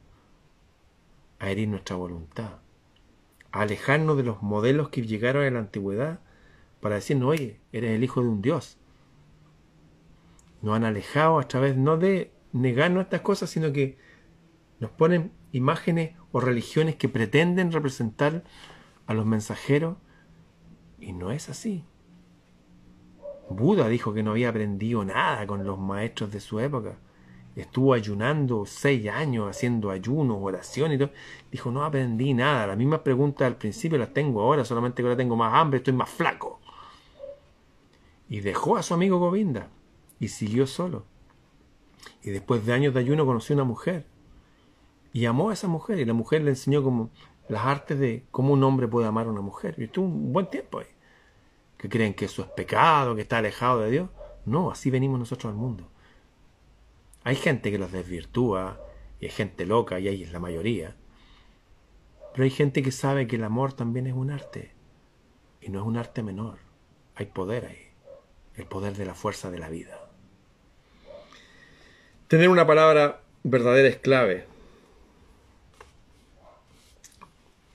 a 1.40 1.50
herir 1.50 1.68
nuestra 1.68 1.96
voluntad, 1.96 2.60
alejarnos 3.52 4.18
de 4.18 4.24
los 4.24 4.41
modelos 4.41 4.89
que 4.89 5.06
llegaron 5.06 5.43
en 5.43 5.56
la 5.56 5.62
antigüedad 5.62 6.20
para 6.82 6.95
decirnos, 6.95 7.30
oye, 7.30 7.60
eres 7.72 7.91
el 7.91 8.04
hijo 8.04 8.22
de 8.22 8.28
un 8.28 8.41
Dios, 8.41 8.78
nos 10.62 10.76
han 10.76 10.84
alejado 10.84 11.39
a 11.39 11.47
través 11.47 11.76
no 11.76 11.97
de 11.97 12.32
negarnos 12.52 13.04
estas 13.04 13.22
cosas, 13.22 13.50
sino 13.50 13.72
que 13.72 13.97
nos 14.80 14.91
ponen 14.91 15.32
imágenes 15.52 16.16
o 16.32 16.39
religiones 16.39 16.95
que 16.95 17.10
pretenden 17.10 17.72
representar 17.72 18.43
a 19.08 19.14
los 19.14 19.26
mensajeros 19.26 19.97
y 21.00 21.14
no 21.14 21.32
es 21.32 21.50
así. 21.50 21.84
Buda 23.50 23.88
dijo 23.88 24.14
que 24.14 24.22
no 24.22 24.32
había 24.32 24.50
aprendido 24.50 25.04
nada 25.04 25.47
con 25.47 25.66
los 25.66 25.80
maestros 25.80 26.32
de 26.32 26.39
su 26.39 26.60
época. 26.60 26.97
Estuvo 27.60 27.93
ayunando 27.93 28.66
seis 28.66 29.10
años 29.10 29.49
haciendo 29.49 29.91
ayunos, 29.91 30.38
oración 30.39 30.93
y 30.93 30.97
todo. 30.97 31.12
Dijo, 31.51 31.72
no 31.72 31.84
aprendí 31.84 32.34
nada. 32.34 32.68
Las 32.68 32.78
mismas 32.78 33.01
preguntas 33.01 33.45
al 33.45 33.57
principio 33.57 33.97
las 33.97 34.14
tengo 34.14 34.41
ahora, 34.41 34.64
solamente 34.64 35.01
que 35.01 35.07
ahora 35.07 35.18
tengo 35.18 35.36
más 35.36 35.53
hambre, 35.53 35.80
estoy 35.80 35.93
más 35.93 36.10
flaco. 36.10 36.62
Y 38.30 38.39
dejó 38.39 38.78
a 38.78 38.84
su 38.84 38.93
amigo 38.93 39.20
Govinda 39.20 39.68
y 40.22 40.30
siguió 40.30 40.68
solo. 40.68 41.03
Y 42.24 42.30
después 42.30 42.66
de 42.66 42.72
años 42.72 42.93
de 42.93 43.01
ayuno 43.01 43.26
conoció 43.26 43.55
una 43.55 43.66
mujer 43.66 44.05
y 45.12 45.26
amó 45.26 45.49
a 45.49 45.53
esa 45.53 45.68
mujer 45.68 45.99
y 45.99 46.05
la 46.05 46.14
mujer 46.14 46.43
le 46.43 46.51
enseñó 46.51 46.82
como 46.82 47.10
las 47.49 47.66
artes 47.66 47.99
de 47.99 48.24
cómo 48.32 48.53
un 48.53 48.64
hombre 48.64 48.88
puede 48.88 49.05
amar 49.07 49.28
a 49.28 49.32
una 49.32 49.41
mujer. 49.41 49.76
Y 49.78 49.84
estuvo 49.84 50.05
un 50.05 50.32
buen 50.32 50.49
tiempo 50.49 50.80
ahí. 50.80 50.88
Que 51.78 51.89
creen 51.89 52.14
que 52.14 52.24
eso 52.24 52.41
es 52.41 52.47
pecado, 52.47 53.16
que 53.16 53.24
está 53.24 53.39
alejado 53.39 53.82
de 53.82 53.91
Dios. 53.91 54.10
No, 54.45 54.72
así 54.72 54.89
venimos 54.89 55.20
nosotros 55.20 55.51
al 55.51 55.57
mundo. 55.57 55.89
Hay 57.24 57.36
gente 57.36 57.72
que 57.72 57.78
los 57.78 57.91
desvirtúa 57.91 58.80
y 59.20 59.26
hay 59.26 59.32
gente 59.32 59.65
loca 59.65 59.99
y 59.99 60.07
ahí 60.07 60.24
es 60.24 60.32
la 60.32 60.39
mayoría. 60.39 60.95
Pero 62.34 62.43
hay 62.43 62.49
gente 62.49 62.82
que 62.82 62.91
sabe 62.91 63.28
que 63.28 63.36
el 63.36 63.43
amor 63.43 63.74
también 63.74 64.07
es 64.07 64.13
un 64.13 64.32
arte 64.32 64.72
y 65.61 65.70
no 65.70 65.80
es 65.80 65.86
un 65.86 65.97
arte 65.97 66.24
menor. 66.24 66.59
Hay 67.15 67.26
poder 67.26 67.65
ahí, 67.65 67.88
el 68.55 68.65
poder 68.65 68.95
de 68.95 69.05
la 69.05 69.13
fuerza 69.13 69.51
de 69.51 69.59
la 69.59 69.70
vida. 69.70 70.09
Tener 72.28 72.47
una 72.49 72.65
palabra 72.67 73.22
verdadera 73.43 73.89
es 73.89 73.97
clave. 73.97 74.45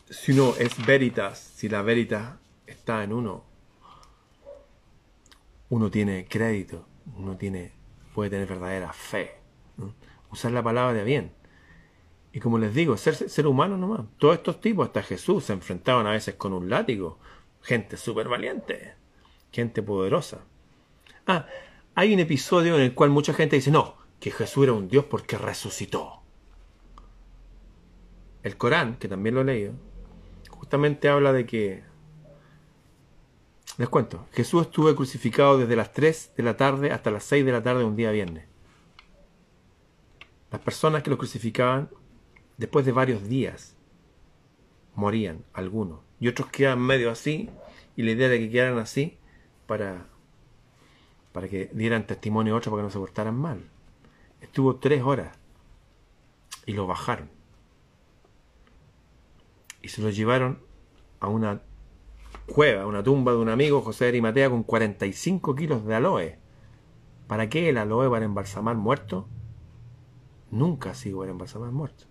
Si 0.09 0.33
uno 0.33 0.55
es 0.57 0.87
veritas, 0.87 1.39
si 1.39 1.69
la 1.69 1.83
veritas 1.83 2.37
está 2.67 3.03
en 3.03 3.13
uno, 3.13 3.45
uno 5.71 5.91
tiene 5.91 6.27
crédito, 6.27 6.87
uno 7.17 7.37
tiene, 7.37 7.73
puede 8.15 8.31
tener 8.31 8.47
verdadera 8.47 8.93
fe. 8.93 9.33
Usar 10.31 10.53
la 10.53 10.63
palabra 10.63 10.95
de 10.95 11.05
bien. 11.05 11.33
Y 12.33 12.41
como 12.41 12.59
les 12.59 12.75
digo, 12.75 12.97
ser, 12.97 13.15
ser 13.15 13.47
humano 13.47 13.77
nomás. 13.77 14.03
Todos 14.19 14.37
estos 14.37 14.61
tipos, 14.61 14.87
hasta 14.87 15.03
Jesús, 15.03 15.45
se 15.45 15.53
enfrentaban 15.53 16.07
a 16.07 16.13
veces 16.13 16.37
con 16.37 16.53
un 16.53 16.71
látigo. 16.71 17.19
Gente 17.61 17.97
súper 17.97 18.29
valiente. 18.29 18.95
Gente 19.53 19.83
poderosa. 19.83 20.41
Ah, 21.27 21.47
hay 21.95 22.15
un 22.15 22.21
episodio 22.21 22.77
en 22.77 22.83
el 22.83 22.95
cual 22.95 23.11
mucha 23.11 23.35
gente 23.35 23.57
dice, 23.57 23.71
no, 23.71 23.97
que 24.21 24.31
Jesús 24.31 24.65
era 24.65 24.73
un 24.73 24.89
Dios 24.89 25.05
porque 25.05 25.37
resucitó. 25.37 26.23
El 28.43 28.57
Corán, 28.57 28.97
que 28.97 29.09
también 29.09 29.35
lo 29.35 29.43
he 29.43 29.45
leído, 29.45 29.73
justamente 30.51 31.09
habla 31.09 31.33
de 31.33 31.47
que, 31.47 31.85
les 33.77 33.89
cuento, 33.89 34.27
Jesús 34.33 34.63
estuvo 34.63 34.95
crucificado 34.95 35.59
desde 35.59 35.75
las 35.75 35.93
3 35.93 36.33
de 36.37 36.43
la 36.45 36.57
tarde 36.57 36.93
hasta 36.93 37.11
las 37.11 37.25
6 37.25 37.45
de 37.45 37.53
la 37.53 37.63
tarde 37.63 37.83
un 37.85 37.97
día 37.97 38.13
viernes. 38.13 38.47
Las 40.53 40.61
personas 40.61 41.03
que 41.03 41.11
lo 41.11 41.19
crucificaban, 41.19 41.91
después 42.57 42.87
de 42.87 42.93
varios 42.93 43.29
días, 43.29 43.75
morían 44.95 45.45
algunos, 45.53 46.01
y 46.21 46.29
otros 46.29 46.49
quedaban 46.51 46.81
medio 46.81 47.11
así, 47.11 47.51
y 47.97 48.05
la 48.05 48.13
idea 48.13 48.29
de 48.29 48.39
que 48.39 48.51
quedaran 48.51 48.79
así 48.79 49.19
para, 49.67 50.07
para 51.33 51.49
que 51.49 51.69
dieran 51.73 52.07
testimonio 52.07 52.55
a 52.55 52.59
otros 52.59 52.71
para 52.71 52.83
que 52.83 52.87
no 52.87 52.91
se 52.91 52.99
portaran 53.01 53.35
mal. 53.35 53.69
Estuvo 54.41 54.77
tres 54.77 55.03
horas 55.03 55.37
y 56.65 56.75
lo 56.75 56.87
bajaron. 56.87 57.29
Y 59.83 59.89
se 59.89 60.01
lo 60.01 60.11
llevaron 60.11 60.61
a 61.19 61.27
una 61.27 61.61
cueva, 62.47 62.87
una 62.87 63.03
tumba 63.03 63.33
de 63.33 63.39
un 63.39 63.49
amigo, 63.49 63.83
José 63.83 64.09
Arimatea, 64.09 64.51
con 64.51 64.63
45 64.63 65.55
kilos 65.55 65.85
de 65.85 65.95
aloe. 65.95 66.39
¿Para 67.27 67.49
qué 67.49 67.69
el 67.69 67.79
aloe 67.79 68.11
para 68.11 68.25
embalsamar 68.25 68.77
muertos? 68.77 69.25
Nunca 70.51 70.91
ha 70.91 71.17
para 71.17 71.31
embalsamar 71.31 71.73
muertos. 71.73 72.09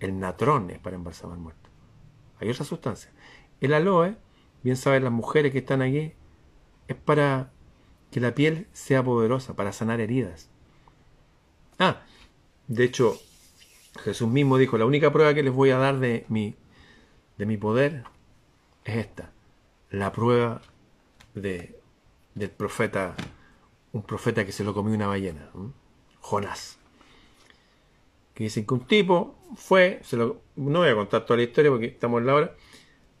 El 0.00 0.18
natrón 0.20 0.70
es 0.70 0.78
para 0.78 0.96
embalsamar 0.96 1.38
muertos. 1.38 1.72
Hay 2.38 2.50
otra 2.50 2.64
sustancia. 2.64 3.10
El 3.60 3.74
aloe, 3.74 4.16
bien 4.62 4.76
saben 4.76 5.04
las 5.04 5.12
mujeres 5.12 5.50
que 5.52 5.58
están 5.58 5.82
aquí, 5.82 6.12
es 6.86 6.96
para 6.96 7.50
que 8.10 8.20
la 8.20 8.34
piel 8.34 8.68
sea 8.72 9.02
poderosa, 9.02 9.56
para 9.56 9.72
sanar 9.72 10.00
heridas. 10.00 10.50
Ah, 11.78 12.02
de 12.68 12.84
hecho, 12.84 13.18
Jesús 14.00 14.28
mismo 14.28 14.58
dijo, 14.58 14.78
la 14.78 14.86
única 14.86 15.12
prueba 15.12 15.34
que 15.34 15.42
les 15.42 15.52
voy 15.52 15.70
a 15.70 15.78
dar 15.78 15.98
de 15.98 16.24
mi, 16.28 16.56
de 17.38 17.46
mi 17.46 17.56
poder 17.56 18.04
es 18.84 18.96
esta, 18.96 19.32
la 19.90 20.12
prueba 20.12 20.60
de, 21.34 21.78
del 22.34 22.50
profeta, 22.50 23.14
un 23.92 24.02
profeta 24.02 24.44
que 24.44 24.52
se 24.52 24.64
lo 24.64 24.74
comió 24.74 24.94
una 24.94 25.06
ballena, 25.06 25.50
Jonás. 26.20 26.78
Que 28.34 28.44
dicen 28.44 28.66
que 28.66 28.74
un 28.74 28.86
tipo 28.86 29.36
fue, 29.56 30.00
se 30.04 30.16
lo, 30.16 30.42
no 30.56 30.80
voy 30.80 30.88
a 30.88 30.94
contar 30.94 31.24
toda 31.24 31.38
la 31.38 31.42
historia 31.42 31.70
porque 31.70 31.86
estamos 31.86 32.20
en 32.20 32.26
la 32.26 32.34
hora, 32.34 32.54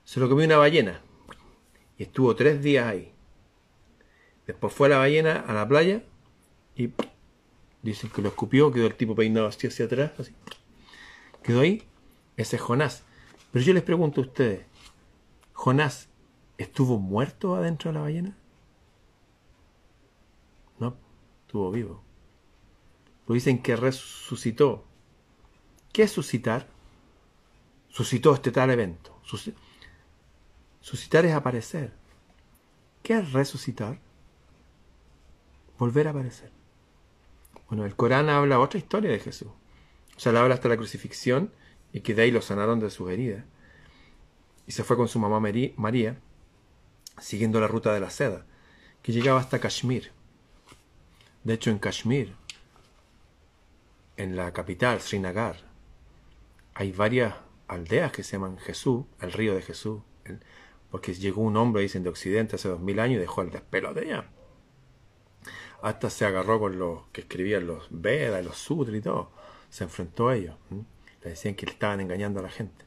se 0.04 0.20
lo 0.20 0.28
comió 0.28 0.46
una 0.46 0.56
ballena 0.56 1.00
y 1.96 2.04
estuvo 2.04 2.34
tres 2.36 2.62
días 2.62 2.86
ahí. 2.86 3.12
Después 4.46 4.72
fue 4.72 4.86
a 4.86 4.90
la 4.90 4.98
ballena 4.98 5.44
a 5.46 5.52
la 5.52 5.68
playa 5.68 6.02
y 6.74 6.90
dicen 7.82 8.10
que 8.10 8.22
lo 8.22 8.28
escupió, 8.28 8.72
quedó 8.72 8.86
el 8.86 8.94
tipo 8.94 9.14
peinado 9.14 9.46
así 9.46 9.66
hacia 9.66 9.86
atrás, 9.86 10.12
así. 10.18 10.32
Quedó 11.42 11.60
ahí. 11.60 11.82
Ese 12.36 12.56
es 12.56 12.62
Jonás. 12.62 13.04
Pero 13.52 13.64
yo 13.64 13.72
les 13.72 13.82
pregunto 13.82 14.20
a 14.20 14.24
ustedes, 14.24 14.64
¿Jonás 15.52 16.08
estuvo 16.58 16.98
muerto 16.98 17.56
adentro 17.56 17.90
de 17.90 17.94
la 17.94 18.00
ballena? 18.02 18.36
No, 20.78 20.96
estuvo 21.46 21.70
vivo. 21.70 22.02
Lo 23.26 23.34
dicen 23.34 23.62
que 23.62 23.76
resucitó. 23.76 24.84
¿Qué 25.92 26.02
es 26.02 26.12
suscitar? 26.12 26.66
Suscitó 27.88 28.34
este 28.34 28.52
tal 28.52 28.70
evento. 28.70 29.18
Suscitar 30.80 31.24
es 31.24 31.34
aparecer. 31.34 31.92
¿Qué 33.02 33.18
es 33.18 33.32
resucitar? 33.32 34.00
Volver 35.78 36.08
a 36.08 36.10
aparecer. 36.10 36.52
Bueno, 37.68 37.84
el 37.84 37.96
Corán 37.96 38.28
habla 38.28 38.60
otra 38.60 38.78
historia 38.78 39.10
de 39.10 39.18
Jesús. 39.18 39.48
O 40.16 40.20
sea, 40.20 40.32
le 40.32 40.38
habla 40.38 40.54
hasta 40.54 40.68
la 40.68 40.76
crucifixión 40.76 41.52
y 41.92 42.00
que 42.00 42.14
de 42.14 42.22
ahí 42.22 42.30
lo 42.30 42.42
sanaron 42.42 42.80
de 42.80 42.90
sus 42.90 43.10
heridas. 43.10 43.44
Y 44.66 44.72
se 44.72 44.84
fue 44.84 44.96
con 44.96 45.08
su 45.08 45.18
mamá 45.18 45.40
María, 45.40 46.20
siguiendo 47.20 47.60
la 47.60 47.68
ruta 47.68 47.92
de 47.92 48.00
la 48.00 48.10
seda, 48.10 48.46
que 49.02 49.12
llegaba 49.12 49.40
hasta 49.40 49.60
Kashmir. 49.60 50.12
De 51.44 51.54
hecho, 51.54 51.70
en 51.70 51.78
Kashmir, 51.78 52.34
en 54.16 54.36
la 54.36 54.52
capital, 54.52 55.00
Srinagar, 55.00 55.56
hay 56.74 56.92
varias 56.92 57.34
aldeas 57.68 58.12
que 58.12 58.22
se 58.22 58.32
llaman 58.32 58.58
Jesús, 58.58 59.04
el 59.20 59.32
río 59.32 59.54
de 59.54 59.62
Jesús, 59.62 60.02
porque 60.90 61.14
llegó 61.14 61.42
un 61.42 61.56
hombre, 61.56 61.82
dicen, 61.82 62.02
de 62.02 62.08
Occidente 62.08 62.56
hace 62.56 62.68
dos 62.68 62.80
mil 62.80 62.98
años 63.00 63.16
y 63.16 63.20
dejó 63.20 63.42
el 63.42 63.50
despelo 63.50 63.94
de 63.94 64.02
allá. 64.02 64.30
Hasta 65.82 66.10
se 66.10 66.24
agarró 66.24 66.58
con 66.58 66.78
los 66.78 67.02
que 67.12 67.20
escribían 67.20 67.66
los 67.66 67.86
Vedas, 67.90 68.44
los 68.44 68.58
Sutras 68.58 68.96
y 68.96 69.00
todo. 69.00 69.30
Se 69.70 69.84
enfrentó 69.84 70.28
a 70.28 70.36
ellos. 70.36 70.56
Le 71.22 71.30
decían 71.30 71.54
que 71.54 71.66
le 71.66 71.72
estaban 71.72 72.00
engañando 72.00 72.40
a 72.40 72.42
la 72.42 72.48
gente. 72.48 72.84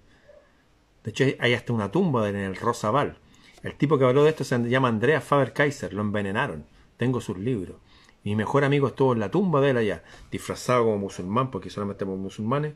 De 1.03 1.11
hecho, 1.11 1.23
hay 1.39 1.53
hasta 1.53 1.73
una 1.73 1.91
tumba 1.91 2.27
en 2.29 2.35
el 2.35 2.55
Rosabal. 2.55 3.17
El 3.63 3.75
tipo 3.75 3.97
que 3.97 4.05
habló 4.05 4.23
de 4.23 4.31
esto 4.31 4.43
se 4.43 4.57
llama 4.69 4.87
Andrea 4.87 5.21
Faber-Kaiser. 5.21 5.93
Lo 5.93 6.01
envenenaron. 6.01 6.65
Tengo 6.97 7.21
sus 7.21 7.37
libros. 7.37 7.77
Mi 8.23 8.35
mejor 8.35 8.63
amigo 8.63 8.87
estuvo 8.87 9.13
en 9.13 9.19
la 9.19 9.31
tumba 9.31 9.61
de 9.61 9.71
él 9.71 9.77
allá, 9.77 10.03
disfrazado 10.29 10.83
como 10.83 10.97
musulmán, 10.99 11.49
porque 11.49 11.71
solamente 11.71 12.05
somos 12.05 12.19
musulmanes, 12.19 12.75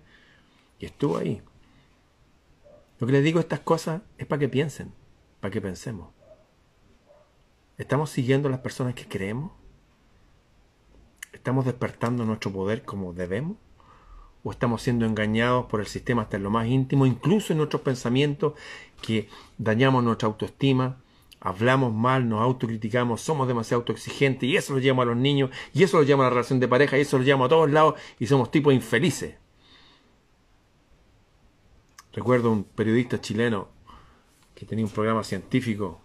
y 0.79 0.85
estuvo 0.85 1.17
ahí. 1.17 1.41
Lo 2.99 3.05
que 3.05 3.13
les 3.13 3.23
digo 3.23 3.39
estas 3.39 3.59
cosas 3.59 4.01
es 4.17 4.25
para 4.25 4.39
que 4.39 4.49
piensen, 4.49 4.91
para 5.41 5.51
que 5.51 5.61
pensemos. 5.61 6.09
¿Estamos 7.77 8.09
siguiendo 8.09 8.47
a 8.47 8.51
las 8.51 8.61
personas 8.61 8.95
que 8.95 9.07
creemos? 9.07 9.51
¿Estamos 11.31 11.65
despertando 11.65 12.25
nuestro 12.25 12.51
poder 12.51 12.83
como 12.83 13.13
debemos? 13.13 13.57
¿O 14.45 14.51
estamos 14.51 14.83
siendo 14.83 15.07
engañados 15.07 15.65
por 15.65 15.79
el 15.79 15.87
sistema 15.87 16.21
hasta 16.21 16.37
en 16.37 16.43
lo 16.43 16.51
más 16.51 16.67
íntimo, 16.67 17.07
incluso 17.07 17.51
en 17.51 17.57
nuestros 17.57 17.81
pensamientos, 17.81 18.53
que 19.01 19.27
dañamos 19.57 20.03
nuestra 20.03 20.27
autoestima, 20.27 20.97
hablamos 21.39 21.91
mal, 21.91 22.29
nos 22.29 22.43
autocriticamos, 22.43 23.21
somos 23.21 23.47
demasiado 23.47 23.81
autoexigentes 23.81 24.47
y 24.47 24.55
eso 24.55 24.73
lo 24.73 24.79
llama 24.79 25.01
a 25.01 25.07
los 25.07 25.17
niños 25.17 25.49
y 25.73 25.81
eso 25.81 25.97
lo 25.97 26.03
llama 26.03 26.25
a 26.25 26.27
la 26.27 26.35
relación 26.35 26.59
de 26.59 26.67
pareja 26.67 26.95
y 26.95 27.01
eso 27.01 27.17
lo 27.17 27.23
llama 27.23 27.45
a 27.45 27.49
todos 27.49 27.71
lados 27.71 27.95
y 28.19 28.27
somos 28.27 28.51
tipos 28.51 28.71
infelices? 28.71 29.33
Recuerdo 32.13 32.51
un 32.51 32.65
periodista 32.65 33.19
chileno 33.19 33.69
que 34.53 34.67
tenía 34.67 34.85
un 34.85 34.91
programa 34.91 35.23
científico 35.23 36.01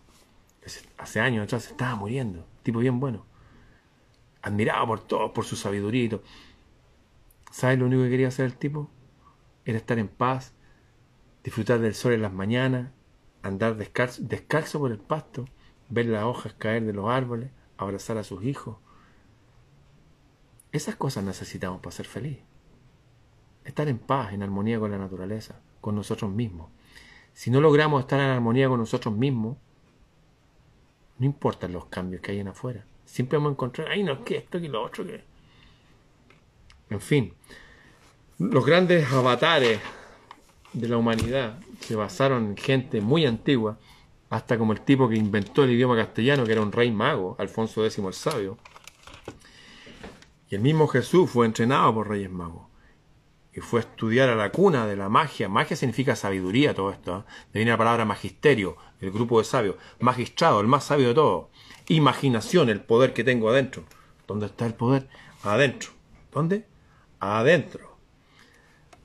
hace 0.97 1.21
años 1.21 1.45
atrás, 1.45 1.65
se 1.65 1.73
estaba 1.73 1.95
muriendo, 1.95 2.47
tipo 2.63 2.79
bien 2.79 3.01
bueno, 3.01 3.27
admirado 4.41 4.87
por 4.87 5.01
todos, 5.01 5.31
por 5.33 5.45
su 5.45 5.57
sabiduría 5.57 6.05
y 6.05 6.09
todo. 6.09 6.23
¿Sabes 7.51 7.79
lo 7.79 7.87
único 7.87 8.03
que 8.03 8.11
quería 8.11 8.29
hacer 8.29 8.47
el 8.47 8.57
tipo? 8.57 8.91
Era 9.65 9.79
estar 9.79 9.99
en 9.99 10.09
paz, 10.09 10.55
disfrutar 11.45 11.81
del 11.81 11.95
sol 11.95 12.13
en 12.13 12.23
las 12.23 12.33
mañanas, 12.33 12.93
andar 13.43 13.77
descalzo, 13.77 14.23
descalzo 14.23 14.79
por 14.79 14.93
el 14.93 14.99
pasto, 14.99 15.47
ver 15.89 16.07
las 16.07 16.25
hojas 16.25 16.55
caer 16.55 16.85
de 16.85 16.93
los 16.93 17.09
árboles, 17.09 17.51
abrazar 17.77 18.19
a 18.19 18.25
sus 18.25 18.45
hijos. 18.45 18.77
Esas 20.73 20.97
cosas 20.97 21.25
necesitamos 21.25 21.81
para 21.81 21.93
ser 21.93 22.07
feliz. 22.07 22.39
Estar 23.65 23.89
en 23.89 23.99
paz, 23.99 24.33
en 24.33 24.43
armonía 24.43 24.79
con 24.79 24.91
la 24.91 24.99
naturaleza 24.99 25.61
con 25.81 25.95
nosotros 25.95 26.31
mismos. 26.31 26.71
Si 27.33 27.51
no 27.51 27.61
logramos 27.61 28.01
estar 28.01 28.21
en 28.21 28.27
armonía 28.27 28.69
con 28.69 28.79
nosotros 28.81 29.15
mismos, 29.15 29.57
no 31.19 31.27
importan 31.27 31.73
los 31.73 31.87
cambios 31.87 32.23
que 32.23 32.33
hay 32.33 32.41
en 32.41 32.49
afuera. 32.49 32.85
Siempre 33.05 33.39
vamos 33.39 33.51
a 33.51 33.53
encontrar, 33.53 33.89
ay, 33.89 34.03
no, 34.03 34.25
que 34.25 34.39
esto, 34.39 34.61
que 34.61 34.69
lo 34.69 34.83
otro, 34.83 35.05
que. 35.05 35.25
En 36.91 37.01
fin, 37.01 37.35
los 38.39 38.67
grandes 38.67 39.11
avatares 39.13 39.81
de 40.73 40.89
la 40.89 40.97
humanidad 40.97 41.59
se 41.81 41.97
basaron 41.97 42.47
en 42.47 42.57
gente 42.57 43.01
muy 43.01 43.27
antigua, 43.27 43.79
hasta 44.29 44.59
como 44.59 44.73
el 44.73 44.81
tipo 44.83 45.09
que 45.09 45.17
inventó 45.17 45.65
el 45.65 45.71
idioma 45.71 45.97
castellano, 45.97 46.45
que 46.45 46.53
era 46.53 46.61
un 46.61 46.73
rey 46.73 46.91
mago, 46.93 47.37
Alfonso 47.39 47.85
X 47.85 47.99
el 47.99 48.13
Sabio. 48.13 48.59
Y 50.49 50.57
el 50.57 50.61
mismo 50.61 50.87
Jesús 50.89 51.31
fue 51.31 51.47
entrenado 51.47 51.95
por 51.95 52.09
reyes 52.09 52.31
magos 52.31 52.71
y 53.53 53.61
fue 53.61 53.81
a 53.81 53.83
estudiar 53.83 54.29
a 54.29 54.37
la 54.37 54.51
cuna 54.51 54.87
de 54.87 54.97
la 54.97 55.09
magia. 55.09 55.49
Magia 55.49 55.77
significa 55.77 56.15
sabiduría, 56.15 56.75
todo 56.75 56.91
esto. 56.91 57.19
¿eh? 57.19 57.33
De 57.53 57.59
viene 57.59 57.73
la 57.73 57.79
palabra 57.79 58.05
magisterio, 58.05 58.77
el 59.01 59.11
grupo 59.11 59.39
de 59.39 59.45
sabios. 59.45 59.77
Magistrado, 59.99 60.61
el 60.61 60.69
más 60.69 60.85
sabio 60.85 61.09
de 61.09 61.15
todo. 61.15 61.51
Imaginación, 61.89 62.69
el 62.69 62.81
poder 62.81 63.13
que 63.13 63.25
tengo 63.25 63.51
adentro. 63.51 63.85
¿Dónde 64.29 64.47
está 64.47 64.67
el 64.67 64.75
poder? 64.75 65.09
Adentro. 65.43 65.91
¿Dónde? 66.33 66.70
Adentro. 67.21 67.97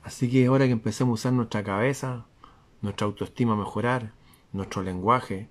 Así 0.02 0.30
que 0.30 0.46
ahora 0.46 0.66
que 0.66 0.72
empecemos 0.72 1.12
a 1.12 1.14
usar 1.20 1.32
nuestra 1.32 1.62
cabeza, 1.62 2.26
nuestra 2.80 3.06
autoestima 3.06 3.52
a 3.52 3.56
mejorar, 3.56 4.12
nuestro 4.52 4.82
lenguaje, 4.82 5.48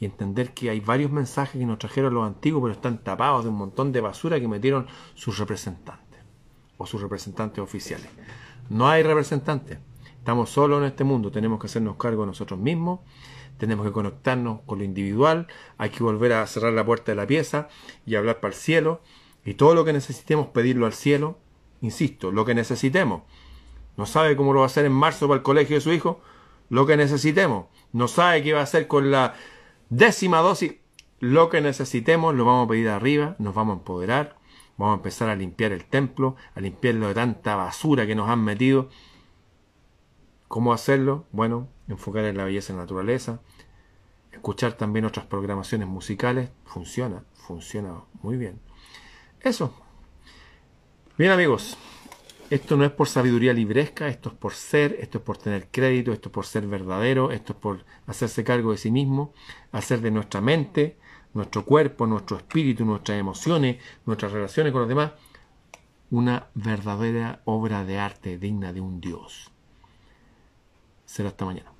y 0.00 0.04
entender 0.04 0.54
que 0.54 0.70
hay 0.70 0.80
varios 0.80 1.10
mensajes 1.10 1.58
que 1.58 1.66
nos 1.66 1.78
trajeron 1.78 2.14
los 2.14 2.26
antiguos, 2.26 2.62
pero 2.62 2.72
están 2.72 3.02
tapados 3.02 3.44
de 3.44 3.50
un 3.50 3.56
montón 3.56 3.92
de 3.92 4.00
basura 4.00 4.40
que 4.40 4.48
metieron 4.48 4.86
sus 5.14 5.38
representantes 5.38 6.20
o 6.76 6.86
sus 6.86 7.00
representantes 7.00 7.58
oficiales. 7.58 8.08
No 8.70 8.88
hay 8.88 9.02
representantes. 9.02 9.78
Estamos 10.18 10.50
solos 10.50 10.78
en 10.78 10.84
este 10.84 11.04
mundo. 11.04 11.30
Tenemos 11.30 11.58
que 11.58 11.66
hacernos 11.66 11.96
cargo 11.96 12.22
de 12.22 12.28
nosotros 12.28 12.60
mismos. 12.60 13.00
Tenemos 13.56 13.84
que 13.84 13.92
conectarnos 13.92 14.60
con 14.66 14.78
lo 14.78 14.84
individual. 14.84 15.48
Hay 15.78 15.90
que 15.90 16.04
volver 16.04 16.32
a 16.34 16.46
cerrar 16.46 16.72
la 16.72 16.84
puerta 16.84 17.12
de 17.12 17.16
la 17.16 17.26
pieza 17.26 17.68
y 18.06 18.14
hablar 18.14 18.40
para 18.40 18.54
el 18.54 18.60
cielo. 18.60 19.00
Y 19.44 19.54
todo 19.54 19.74
lo 19.74 19.84
que 19.84 19.92
necesitemos 19.92 20.48
pedirlo 20.48 20.86
al 20.86 20.92
cielo. 20.92 21.38
Insisto, 21.80 22.32
lo 22.32 22.44
que 22.44 22.54
necesitemos. 22.54 23.22
No 23.96 24.06
sabe 24.06 24.36
cómo 24.36 24.52
lo 24.52 24.60
va 24.60 24.66
a 24.66 24.68
hacer 24.68 24.84
en 24.84 24.92
marzo 24.92 25.28
para 25.28 25.38
el 25.38 25.42
colegio 25.42 25.76
de 25.76 25.80
su 25.80 25.92
hijo. 25.92 26.20
Lo 26.70 26.86
que 26.86 26.96
necesitemos. 26.96 27.66
No 27.92 28.08
sabe 28.08 28.42
qué 28.42 28.52
va 28.52 28.60
a 28.60 28.64
hacer 28.64 28.86
con 28.86 29.10
la 29.10 29.34
décima 29.90 30.38
dosis. 30.38 30.74
Lo 31.20 31.48
que 31.48 31.60
necesitemos 31.60 32.34
lo 32.34 32.44
vamos 32.44 32.66
a 32.66 32.68
pedir 32.68 32.88
arriba. 32.88 33.36
Nos 33.38 33.54
vamos 33.54 33.74
a 33.74 33.78
empoderar 33.78 34.38
Vamos 34.78 34.94
a 34.94 34.96
empezar 34.98 35.28
a 35.28 35.34
limpiar 35.34 35.72
el 35.72 35.84
templo, 35.84 36.36
a 36.54 36.60
limpiarlo 36.60 37.08
de 37.08 37.14
tanta 37.14 37.56
basura 37.56 38.06
que 38.06 38.14
nos 38.14 38.30
han 38.30 38.44
metido. 38.44 38.88
¿Cómo 40.46 40.72
hacerlo? 40.72 41.26
Bueno, 41.32 41.68
enfocar 41.88 42.24
en 42.24 42.36
la 42.36 42.44
belleza 42.44 42.72
de 42.72 42.76
la 42.76 42.84
naturaleza, 42.84 43.40
escuchar 44.30 44.74
también 44.74 45.04
otras 45.04 45.26
programaciones 45.26 45.88
musicales. 45.88 46.50
Funciona, 46.64 47.24
funciona 47.34 48.04
muy 48.22 48.36
bien. 48.36 48.60
Eso. 49.40 49.74
Bien 51.18 51.32
amigos, 51.32 51.76
esto 52.48 52.76
no 52.76 52.84
es 52.84 52.92
por 52.92 53.08
sabiduría 53.08 53.52
libresca, 53.52 54.06
esto 54.06 54.28
es 54.28 54.36
por 54.36 54.54
ser, 54.54 54.96
esto 55.00 55.18
es 55.18 55.24
por 55.24 55.36
tener 55.36 55.66
crédito, 55.68 56.12
esto 56.12 56.28
es 56.28 56.32
por 56.32 56.46
ser 56.46 56.68
verdadero, 56.68 57.32
esto 57.32 57.54
es 57.54 57.58
por 57.58 57.84
hacerse 58.06 58.44
cargo 58.44 58.70
de 58.70 58.78
sí 58.78 58.92
mismo, 58.92 59.34
hacer 59.72 60.00
de 60.00 60.12
nuestra 60.12 60.40
mente, 60.40 60.96
nuestro 61.34 61.64
cuerpo, 61.64 62.06
nuestro 62.06 62.36
espíritu, 62.36 62.84
nuestras 62.84 63.18
emociones, 63.18 63.82
nuestras 64.06 64.30
relaciones 64.30 64.70
con 64.70 64.82
los 64.82 64.88
demás, 64.88 65.10
una 66.12 66.46
verdadera 66.54 67.42
obra 67.46 67.84
de 67.84 67.98
arte 67.98 68.38
digna 68.38 68.72
de 68.72 68.80
un 68.80 69.00
Dios. 69.00 69.50
Será 71.04 71.30
hasta 71.30 71.44
mañana. 71.44 71.77